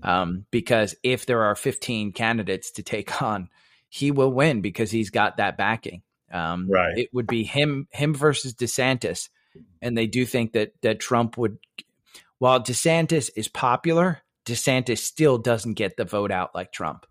Um, 0.02 0.46
because 0.50 0.96
if 1.02 1.26
there 1.26 1.44
are 1.44 1.54
15 1.54 2.12
candidates 2.12 2.72
to 2.72 2.82
take 2.82 3.22
on, 3.22 3.48
he 3.88 4.10
will 4.10 4.32
win 4.32 4.60
because 4.60 4.90
he's 4.90 5.10
got 5.10 5.36
that 5.36 5.56
backing. 5.56 6.02
Um, 6.32 6.68
right. 6.70 6.96
It 6.96 7.10
would 7.12 7.26
be 7.26 7.44
him, 7.44 7.86
him 7.90 8.14
versus 8.14 8.54
DeSantis, 8.54 9.28
and 9.82 9.96
they 9.96 10.06
do 10.06 10.24
think 10.26 10.52
that 10.52 10.72
that 10.82 11.00
Trump 11.00 11.36
would. 11.38 11.58
While 12.38 12.60
DeSantis 12.60 13.30
is 13.36 13.48
popular, 13.48 14.22
DeSantis 14.46 14.98
still 14.98 15.36
doesn't 15.36 15.74
get 15.74 15.96
the 15.96 16.06
vote 16.06 16.30
out 16.30 16.54
like 16.54 16.72
Trump. 16.72 17.04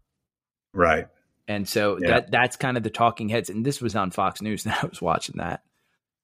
Right. 0.73 1.07
And 1.47 1.67
so 1.67 1.97
yeah. 1.99 2.09
that 2.09 2.31
that's 2.31 2.55
kind 2.55 2.77
of 2.77 2.83
the 2.83 2.89
talking 2.89 3.29
heads. 3.29 3.49
And 3.49 3.65
this 3.65 3.81
was 3.81 3.95
on 3.95 4.11
Fox 4.11 4.41
News, 4.41 4.65
and 4.67 4.73
I 4.73 4.85
was 4.85 5.01
watching 5.01 5.35
that. 5.37 5.61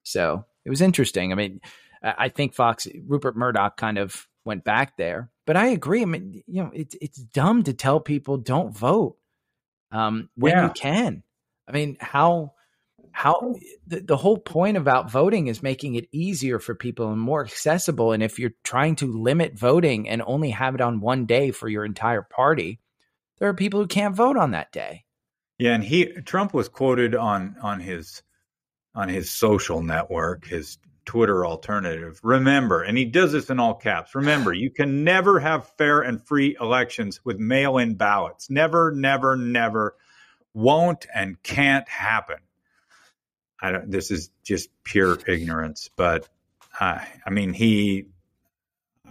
So 0.04 0.46
it 0.64 0.70
was 0.70 0.82
interesting. 0.82 1.32
I 1.32 1.36
mean, 1.36 1.62
I 2.04 2.30
think 2.30 2.54
Fox 2.54 2.88
Rupert 3.08 3.36
Murdoch 3.36 3.78
kind 3.78 3.98
of 3.98 4.28
went 4.44 4.64
back 4.64 4.98
there, 4.98 5.30
but 5.46 5.58
I 5.58 5.68
agree. 5.68 6.02
I 6.02 6.06
mean, 6.06 6.44
you 6.48 6.64
know, 6.64 6.72
it's 6.74 6.96
it's 7.02 7.18
dumb 7.18 7.64
to 7.64 7.74
tell 7.74 8.00
people 8.00 8.38
don't 8.38 8.76
vote 8.76 9.18
um, 9.92 10.30
when 10.36 10.54
yeah. 10.54 10.64
you 10.66 10.70
can. 10.72 11.24
I 11.68 11.72
mean, 11.72 11.98
how 12.00 12.54
how 13.16 13.56
the, 13.88 14.02
the 14.02 14.18
whole 14.18 14.38
point 14.38 14.76
about 14.76 15.10
voting 15.10 15.48
is 15.48 15.64
making 15.64 15.96
it 15.96 16.10
easier 16.12 16.60
for 16.60 16.76
people 16.76 17.14
and 17.14 17.20
more 17.20 17.46
accessible. 17.46 18.12
And 18.12 18.22
if 18.22 18.38
you're 18.38 18.52
trying 18.66 18.98
to 18.98 19.10
limit 19.10 19.58
voting 19.58 20.10
and 20.10 20.22
only 20.26 20.50
have 20.50 20.76
it 20.76 20.82
on 20.82 21.00
one 21.00 21.26
day 21.26 21.52
for 21.52 21.70
your 21.70 21.86
entire 21.86 22.24
party, 22.24 22.82
there 23.40 23.48
are 23.48 23.54
people 23.54 23.80
who 23.80 23.88
can't 23.88 24.18
vote 24.18 24.36
on 24.36 24.52
that 24.52 24.74
day. 24.74 25.06
Yeah, 25.58 25.76
and 25.76 25.84
he 25.84 26.08
Trump 26.08 26.54
was 26.54 26.68
quoted 26.68 27.16
on 27.16 27.56
on 27.62 27.80
his 27.80 28.22
on 28.94 29.08
his 29.08 29.32
social 29.32 29.82
network, 29.82 30.46
his 30.46 30.78
Twitter 31.06 31.46
alternative. 31.46 32.20
Remember, 32.22 32.84
and 32.84 32.98
he 32.98 33.06
does 33.06 33.32
this 33.32 33.50
in 33.50 33.62
all 33.62 33.76
caps. 33.76 34.14
Remember, 34.14 34.52
you 34.52 34.72
can 34.72 35.06
never 35.06 35.40
have 35.40 35.72
fair 35.78 36.02
and 36.02 36.22
free 36.22 36.58
elections 36.60 37.22
with 37.24 37.40
mail-in 37.40 37.96
ballots. 37.96 38.50
Never, 38.50 38.92
never, 38.92 39.38
never 39.38 39.96
won't 40.54 41.06
and 41.14 41.42
can't 41.44 41.88
happen. 41.88 42.40
I 43.62 43.72
don't 43.72 43.90
this 43.90 44.12
is 44.12 44.30
just 44.44 44.70
pure 44.84 45.18
ignorance, 45.28 45.90
but 45.96 46.28
uh, 46.80 47.00
I 47.26 47.30
mean 47.30 47.54
he 47.54 48.08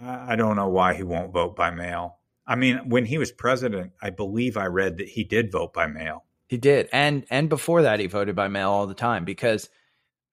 I 0.01 0.35
don't 0.35 0.55
know 0.55 0.69
why 0.69 0.93
he 0.93 1.03
won't 1.03 1.31
vote 1.31 1.55
by 1.55 1.71
mail. 1.71 2.17
I 2.47 2.55
mean, 2.55 2.89
when 2.89 3.05
he 3.05 3.17
was 3.17 3.31
president, 3.31 3.93
I 4.01 4.09
believe 4.11 4.57
I 4.57 4.65
read 4.65 4.97
that 4.97 5.07
he 5.07 5.23
did 5.23 5.51
vote 5.51 5.73
by 5.73 5.87
mail. 5.87 6.25
He 6.47 6.57
did. 6.57 6.89
And 6.91 7.25
and 7.29 7.49
before 7.49 7.83
that 7.83 7.99
he 7.99 8.07
voted 8.07 8.35
by 8.35 8.47
mail 8.47 8.69
all 8.69 8.87
the 8.87 8.93
time 8.93 9.25
because 9.25 9.69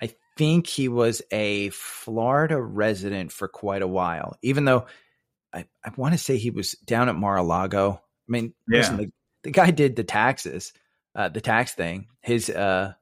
I 0.01 0.13
think 0.37 0.67
he 0.67 0.89
was 0.89 1.23
a 1.31 1.71
Florida 1.71 2.61
resident 2.61 3.33
for 3.33 3.49
quite 3.49 3.83
a 3.83 3.89
while. 3.89 4.37
Even 4.43 4.65
though 4.65 4.87
I, 5.53 5.67
I 5.85 5.91
want 5.97 6.13
to 6.13 6.19
say 6.19 6.37
he 6.37 6.51
was 6.51 6.73
down 6.73 7.09
at 7.09 7.15
Mar-a-Lago. 7.15 7.93
I 7.93 8.31
mean, 8.31 8.55
yeah. 8.69 8.79
listen, 8.79 8.97
the, 8.97 9.13
the 9.45 9.51
guy 9.51 9.71
did 9.71 9.97
the 9.97 10.05
taxes, 10.05 10.73
uh, 11.15 11.29
the 11.29 11.41
tax 11.41 11.73
thing. 11.73 12.09
His 12.21 12.51
uh 12.51 12.93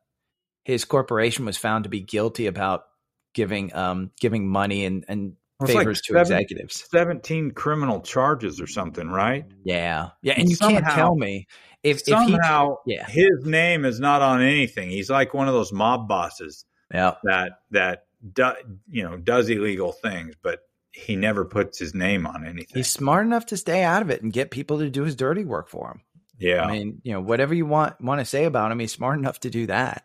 his 0.65 0.85
corporation 0.85 1.45
was 1.45 1.57
found 1.57 1.85
to 1.85 1.91
be 1.91 2.01
guilty 2.01 2.47
about 2.47 2.85
giving 3.33 3.75
um 3.75 4.11
giving 4.21 4.49
money 4.49 4.85
and 4.85 5.05
and 5.09 5.37
favors 5.67 5.99
like 5.99 6.05
to 6.05 6.13
seven, 6.25 6.39
executives. 6.41 6.85
17 6.91 7.51
criminal 7.53 8.01
charges 8.01 8.61
or 8.61 8.67
something, 8.67 9.09
right? 9.09 9.45
Yeah. 9.65 10.11
Yeah. 10.23 10.33
And, 10.33 10.43
and 10.43 10.51
you 10.51 10.57
somehow, 10.57 10.81
can't 10.81 10.95
tell 10.95 11.15
me 11.15 11.47
if 11.83 12.03
somehow 12.03 12.73
if 12.73 12.79
he, 12.87 12.95
yeah. 12.95 13.07
his 13.07 13.45
name 13.45 13.85
is 13.85 14.01
not 14.01 14.23
on 14.23 14.43
anything. 14.43 14.91
He's 14.91 15.11
like 15.11 15.35
one 15.35 15.49
of 15.49 15.55
those 15.55 15.73
mob 15.73 16.09
bosses 16.09 16.65
yeah. 16.93 17.15
that, 17.25 17.61
that, 17.71 18.05
do, 18.33 18.53
you 18.89 19.03
know, 19.03 19.17
does 19.17 19.49
illegal 19.49 19.93
things, 19.93 20.35
but 20.43 20.61
he 20.93 21.17
never 21.17 21.45
puts 21.45 21.79
his 21.79 21.95
name 21.95 22.27
on 22.27 22.45
anything. 22.45 22.75
He's 22.75 22.91
smart 22.91 23.25
enough 23.25 23.47
to 23.47 23.57
stay 23.57 23.83
out 23.83 24.03
of 24.03 24.11
it 24.11 24.23
and 24.23 24.33
get 24.33 24.51
people 24.51 24.79
to 24.81 24.91
do 24.91 25.05
his 25.05 25.17
dirty 25.17 25.45
work 25.45 25.69
for 25.69 25.91
him. 25.91 26.01
Yeah. 26.39 26.65
I 26.65 26.73
mean, 26.73 27.01
you 27.03 27.13
know, 27.13 27.21
whatever 27.21 27.55
you 27.55 27.67
want, 27.67 28.01
want 28.01 28.21
to 28.21 28.25
say 28.25 28.45
about 28.45 28.73
him, 28.73 28.79
he's 28.79 28.93
smart 28.93 29.19
enough 29.19 29.41
to 29.41 29.51
do 29.51 29.67
that. 29.67 30.05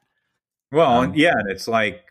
Well, 0.75 1.03
um, 1.03 1.13
yeah. 1.15 1.31
And 1.31 1.49
it's 1.49 1.69
like, 1.69 2.03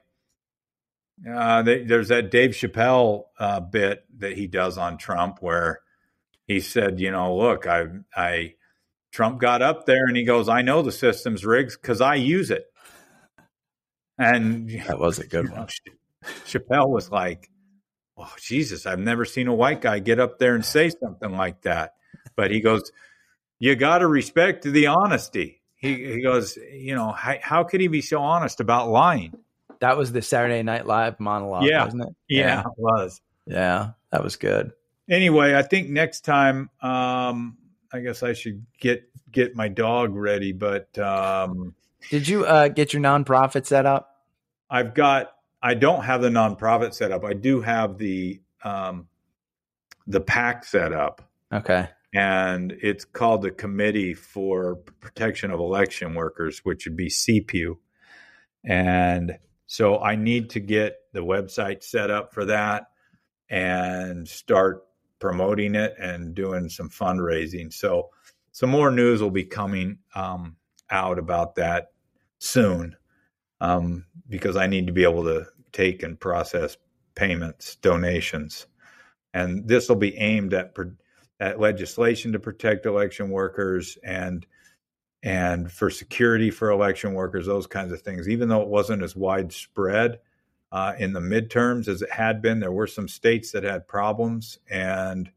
uh, 1.31 1.63
there's 1.63 2.09
that 2.09 2.31
Dave 2.31 2.53
Chappelle 2.53 3.25
uh, 3.39 3.61
bit 3.61 4.07
that 4.19 4.39
he 4.39 4.47
does 4.47 4.79
on 4.79 4.97
Trump 4.97 5.43
where 5.43 5.81
he 6.47 6.61
said, 6.61 6.99
you 6.99 7.11
know, 7.11 7.37
look, 7.37 7.67
I, 7.67 7.89
I, 8.17 8.55
Trump 9.13 9.39
got 9.39 9.61
up 9.61 9.85
there 9.85 10.07
and 10.07 10.17
he 10.17 10.25
goes, 10.25 10.49
I 10.49 10.63
know 10.63 10.81
the 10.81 10.93
system's 10.93 11.45
rigged 11.45 11.77
because 11.79 12.01
I 12.01 12.15
use 12.15 12.51
it. 12.51 12.65
And 14.19 14.71
that 14.87 14.99
was 14.99 15.19
a 15.19 15.27
good 15.27 15.51
one. 15.51 15.69
Chappelle 16.47 16.89
was 16.89 17.11
like, 17.11 17.51
oh, 18.17 18.33
Jesus, 18.41 18.87
I've 18.87 18.99
never 18.99 19.27
seen 19.27 19.47
a 19.47 19.55
white 19.55 19.83
guy 19.83 19.99
get 19.99 20.19
up 20.19 20.39
there 20.39 20.55
and 20.55 20.65
say 20.65 20.89
something 20.89 21.33
like 21.33 21.61
that. 21.63 21.93
But 22.35 22.51
he 22.51 22.61
goes, 22.61 22.91
you 23.59 23.77
got 23.77 23.99
to 23.99 24.07
respect 24.07 24.65
the 24.65 24.87
honesty. 24.87 25.61
He, 25.85 26.15
he 26.15 26.23
goes, 26.23 26.57
you 26.57 26.95
know, 26.95 27.13
how, 27.13 27.37
how 27.43 27.65
could 27.65 27.81
he 27.81 27.89
be 27.89 28.01
so 28.01 28.21
honest 28.21 28.61
about 28.61 28.89
lying? 28.89 29.37
That 29.81 29.97
was 29.97 30.13
the 30.13 30.23
Saturday 30.23 30.63
Night 30.63 30.87
Live 30.87 31.21
monologue, 31.21 31.65
yeah. 31.65 31.85
wasn't 31.85 32.05
it? 32.05 32.17
Yeah, 32.29 32.47
yeah, 32.47 32.61
it 32.61 32.67
was. 32.77 33.21
Yeah, 33.47 33.91
that 34.11 34.25
was 34.25 34.37
good. 34.37 34.73
Anyway, 35.11 35.55
I 35.55 35.63
think 35.63 35.91
next 35.91 36.23
time, 36.23 36.71
um, 36.81 37.59
I 37.93 38.01
guess 38.01 38.23
I 38.23 38.33
should 38.33 38.65
get 38.81 39.09
get 39.31 39.55
my 39.55 39.69
dog 39.69 40.15
ready. 40.15 40.53
But 40.53 40.97
um, 40.99 41.75
did 42.09 42.27
you 42.27 42.47
uh, 42.47 42.69
get 42.69 42.95
your 42.95 43.03
nonprofit 43.03 43.67
set 43.67 43.85
up? 43.85 44.23
I've 44.71 44.95
got. 44.95 45.33
I 45.63 45.75
don't 45.75 46.05
have 46.05 46.23
the 46.23 46.29
nonprofit 46.29 46.95
set 46.95 47.13
up. 47.13 47.25
I 47.25 47.35
do 47.35 47.61
have 47.61 47.99
the 47.99 48.41
um, 48.63 49.09
the 50.07 50.21
PAC 50.21 50.65
set 50.65 50.93
up. 50.93 51.23
Okay. 51.53 51.89
And 52.15 52.73
it's 52.81 53.05
called 53.05 53.43
the 53.43 53.51
Committee 53.51 54.15
for 54.15 54.77
Protection 55.01 55.51
of 55.51 55.59
Election 55.59 56.15
Workers, 56.15 56.61
which 56.61 56.87
would 56.87 56.97
be 56.97 57.09
CPU. 57.09 57.77
And 58.65 59.37
so 59.67 59.99
I 59.99 60.15
need 60.15 60.51
to 60.51 60.61
get 60.61 60.97
the 61.13 61.25
website 61.25 61.83
set 61.83 62.11
up 62.11 62.33
for 62.33 62.45
that 62.45 62.87
and 63.51 64.29
start 64.29 64.85
promoting 65.19 65.75
it 65.75 65.95
and 65.99 66.35
doing 66.35 66.69
some 66.69 66.89
fundraising. 66.89 67.73
So 67.73 68.11
some 68.53 68.71
more 68.71 68.93
news 68.93 69.21
will 69.21 69.31
be 69.31 69.45
coming 69.45 69.99
um, 70.15 70.57
out 70.91 71.19
about 71.19 71.57
that 71.57 71.89
soon 72.39 72.97
um, 73.61 74.05
because 74.29 74.57
I 74.57 74.69
need 74.69 74.87
to 74.87 74.93
be 74.93 75.03
able 75.03 75.25
to 75.25 75.47
take 75.73 76.05
and 76.05 76.19
process 76.19 76.77
payments, 77.17 77.75
donations, 77.77 78.67
and 79.33 79.67
this 79.67 79.89
will 79.89 79.97
be 79.97 80.17
aimed 80.17 80.55
at 80.55 80.75
at 81.41 81.61
legislation 81.61 82.33
to 82.33 82.39
protect 82.39 82.87
election 82.87 83.31
workers 83.31 83.99
and 84.05 84.47
and 85.23 85.73
for 85.73 85.89
security 85.89 86.51
for 86.51 86.71
election 86.71 87.15
workers, 87.15 87.47
those 87.47 87.67
kinds 87.67 87.93
of 87.93 88.03
things. 88.03 88.29
Even 88.29 88.49
though 88.49 88.61
it 88.61 88.69
wasn't 88.69 89.03
as 89.03 89.17
widespread 89.17 90.19
uh, 90.71 90.93
in 90.99 91.15
the 91.15 91.21
midterms 91.21 91.89
as 91.89 92.03
it 92.03 92.11
had 92.11 92.43
been, 92.43 92.61
there 92.61 92.73
were 92.73 92.87
some 92.87 93.09
states 93.09 93.51
that 93.53 93.65
had 93.65 93.89
problems. 93.89 94.59
And 94.69 95.31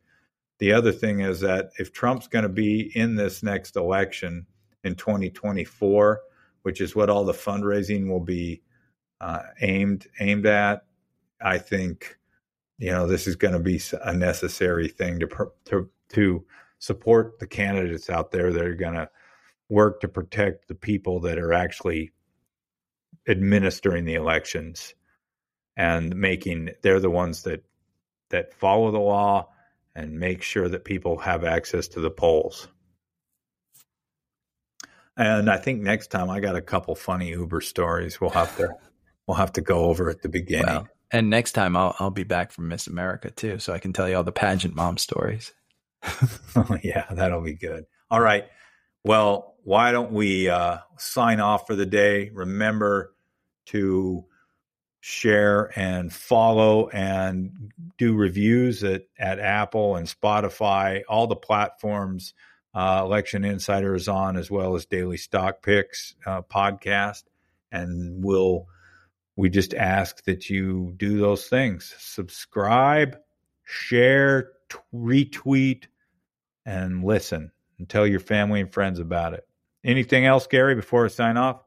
the 0.60 0.74
other 0.74 0.92
thing 0.92 1.22
is 1.22 1.40
that 1.40 1.70
if 1.80 1.94
Trump's 1.94 2.28
going 2.28 2.44
to 2.44 2.50
be 2.50 2.92
in 2.98 3.16
this 3.16 3.44
next 3.44 3.78
election 3.78 4.46
in 4.84 4.96
2024, 4.96 6.20
which 6.64 6.82
is 6.82 6.94
what 6.94 7.10
all 7.10 7.24
the 7.24 7.32
fundraising 7.32 8.10
will 8.10 8.20
be 8.20 8.62
uh, 9.22 9.44
aimed 9.62 10.08
aimed 10.20 10.48
at, 10.48 10.84
I 11.42 11.60
think 11.60 12.17
you 12.78 12.92
know 12.92 13.08
this 13.08 13.28
is 13.28 13.36
going 13.36 13.54
to 13.54 13.60
be 13.60 13.82
a 14.04 14.14
necessary 14.14 14.88
thing 14.88 15.20
to 15.20 15.28
to 15.66 15.90
to 16.10 16.46
support 16.80 17.40
the 17.40 17.48
candidates 17.48 18.10
out 18.10 18.32
there 18.32 18.52
that 18.52 18.66
are 18.66 18.76
going 18.76 18.94
to 18.94 19.10
work 19.70 20.02
to 20.02 20.08
protect 20.08 20.68
the 20.68 20.76
people 20.76 21.22
that 21.22 21.40
are 21.40 21.54
actually 21.54 22.12
administering 23.28 24.06
the 24.06 24.16
elections 24.16 24.94
and 25.76 26.16
making 26.16 26.70
they're 26.82 27.00
the 27.00 27.10
ones 27.10 27.44
that 27.44 27.64
that 28.30 28.54
follow 28.54 28.92
the 28.92 29.00
law 29.00 29.50
and 29.96 30.20
make 30.20 30.44
sure 30.44 30.70
that 30.70 30.86
people 30.86 31.18
have 31.18 31.44
access 31.44 31.88
to 31.88 32.00
the 32.00 32.12
polls. 32.12 32.68
And 35.16 35.50
I 35.50 35.58
think 35.58 35.82
next 35.82 36.12
time 36.12 36.30
I 36.30 36.40
got 36.40 36.56
a 36.56 36.62
couple 36.62 36.94
funny 36.94 37.30
Uber 37.30 37.62
stories 37.62 38.22
we'll 38.22 38.30
have 38.32 38.56
to 38.58 38.76
we'll 39.26 39.38
have 39.38 39.54
to 39.54 39.62
go 39.62 39.86
over 39.86 40.10
at 40.10 40.22
the 40.22 40.30
beginning. 40.30 40.68
Well, 40.68 40.88
and 41.12 41.30
next 41.30 41.54
time 41.54 41.76
I'll 41.76 41.96
I'll 42.00 42.12
be 42.12 42.24
back 42.24 42.52
from 42.52 42.68
Miss 42.68 42.88
America 42.88 43.32
too, 43.32 43.60
so 43.60 43.74
I 43.74 43.80
can 43.80 43.94
tell 43.94 44.08
you 44.08 44.16
all 44.16 44.24
the 44.24 44.32
pageant 44.32 44.76
mom 44.76 44.98
stories. 44.98 45.54
oh, 46.56 46.78
yeah, 46.84 47.06
that'll 47.12 47.42
be 47.42 47.56
good. 47.56 47.86
All 48.10 48.22
right. 48.22 48.46
Well, 49.04 49.56
why 49.64 49.92
don't 49.92 50.12
we 50.12 50.50
uh, 50.50 50.78
sign 50.98 51.40
off 51.40 51.68
for 51.68 51.76
the 51.76 51.86
day? 51.86 52.30
Remember 52.34 53.14
to 53.68 54.26
share 55.00 55.72
and 55.78 56.12
follow 56.12 56.90
and 56.90 57.72
do 57.98 58.16
reviews 58.16 58.84
at, 58.84 59.04
at 59.18 59.40
Apple 59.40 59.96
and 59.96 60.08
Spotify, 60.08 61.04
all 61.08 61.28
the 61.28 61.36
platforms 61.36 62.34
uh, 62.74 63.02
Election 63.04 63.44
Insider 63.44 63.96
is 63.96 64.08
on, 64.08 64.38
as 64.38 64.52
well 64.52 64.76
as 64.76 64.86
Daily 64.86 65.18
Stock 65.18 65.64
Picks 65.64 66.14
uh, 66.26 66.44
podcast. 66.44 67.24
And 67.72 68.24
we'll 68.24 68.68
we 69.38 69.50
just 69.50 69.74
ask 69.74 70.24
that 70.26 70.50
you 70.50 70.94
do 70.98 71.20
those 71.20 71.48
things: 71.48 71.96
subscribe, 71.98 73.18
share, 73.64 74.52
t- 74.70 74.78
retweet, 74.94 75.86
and 76.66 77.04
listen, 77.04 77.52
and 77.80 77.88
tell 77.88 78.06
your 78.06 78.20
family 78.20 78.60
and 78.60 78.74
friends 78.74 79.00
about 79.00 79.34
it. 79.34 79.48
Anything 79.86 80.26
else, 80.26 80.48
Gary, 80.48 80.76
before 80.76 81.06
I 81.06 81.08
sign 81.08 81.38
off? 81.38 81.64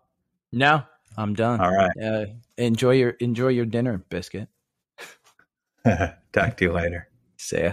No, 0.53 0.83
I'm 1.17 1.35
done. 1.35 1.61
All 1.61 1.73
right. 1.73 1.91
Uh, 1.97 2.27
enjoy 2.59 2.93
your 2.93 3.11
enjoy 3.11 3.49
your 3.49 3.67
dinner, 3.67 4.05
biscuit. 4.11 4.49
Talk 5.85 6.57
to 6.57 6.65
you 6.65 6.73
later. 6.73 7.09
See 7.39 7.63
ya. 7.63 7.73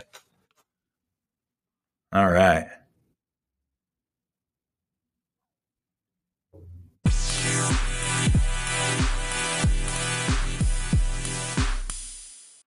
All 2.13 2.31
right. 2.31 2.67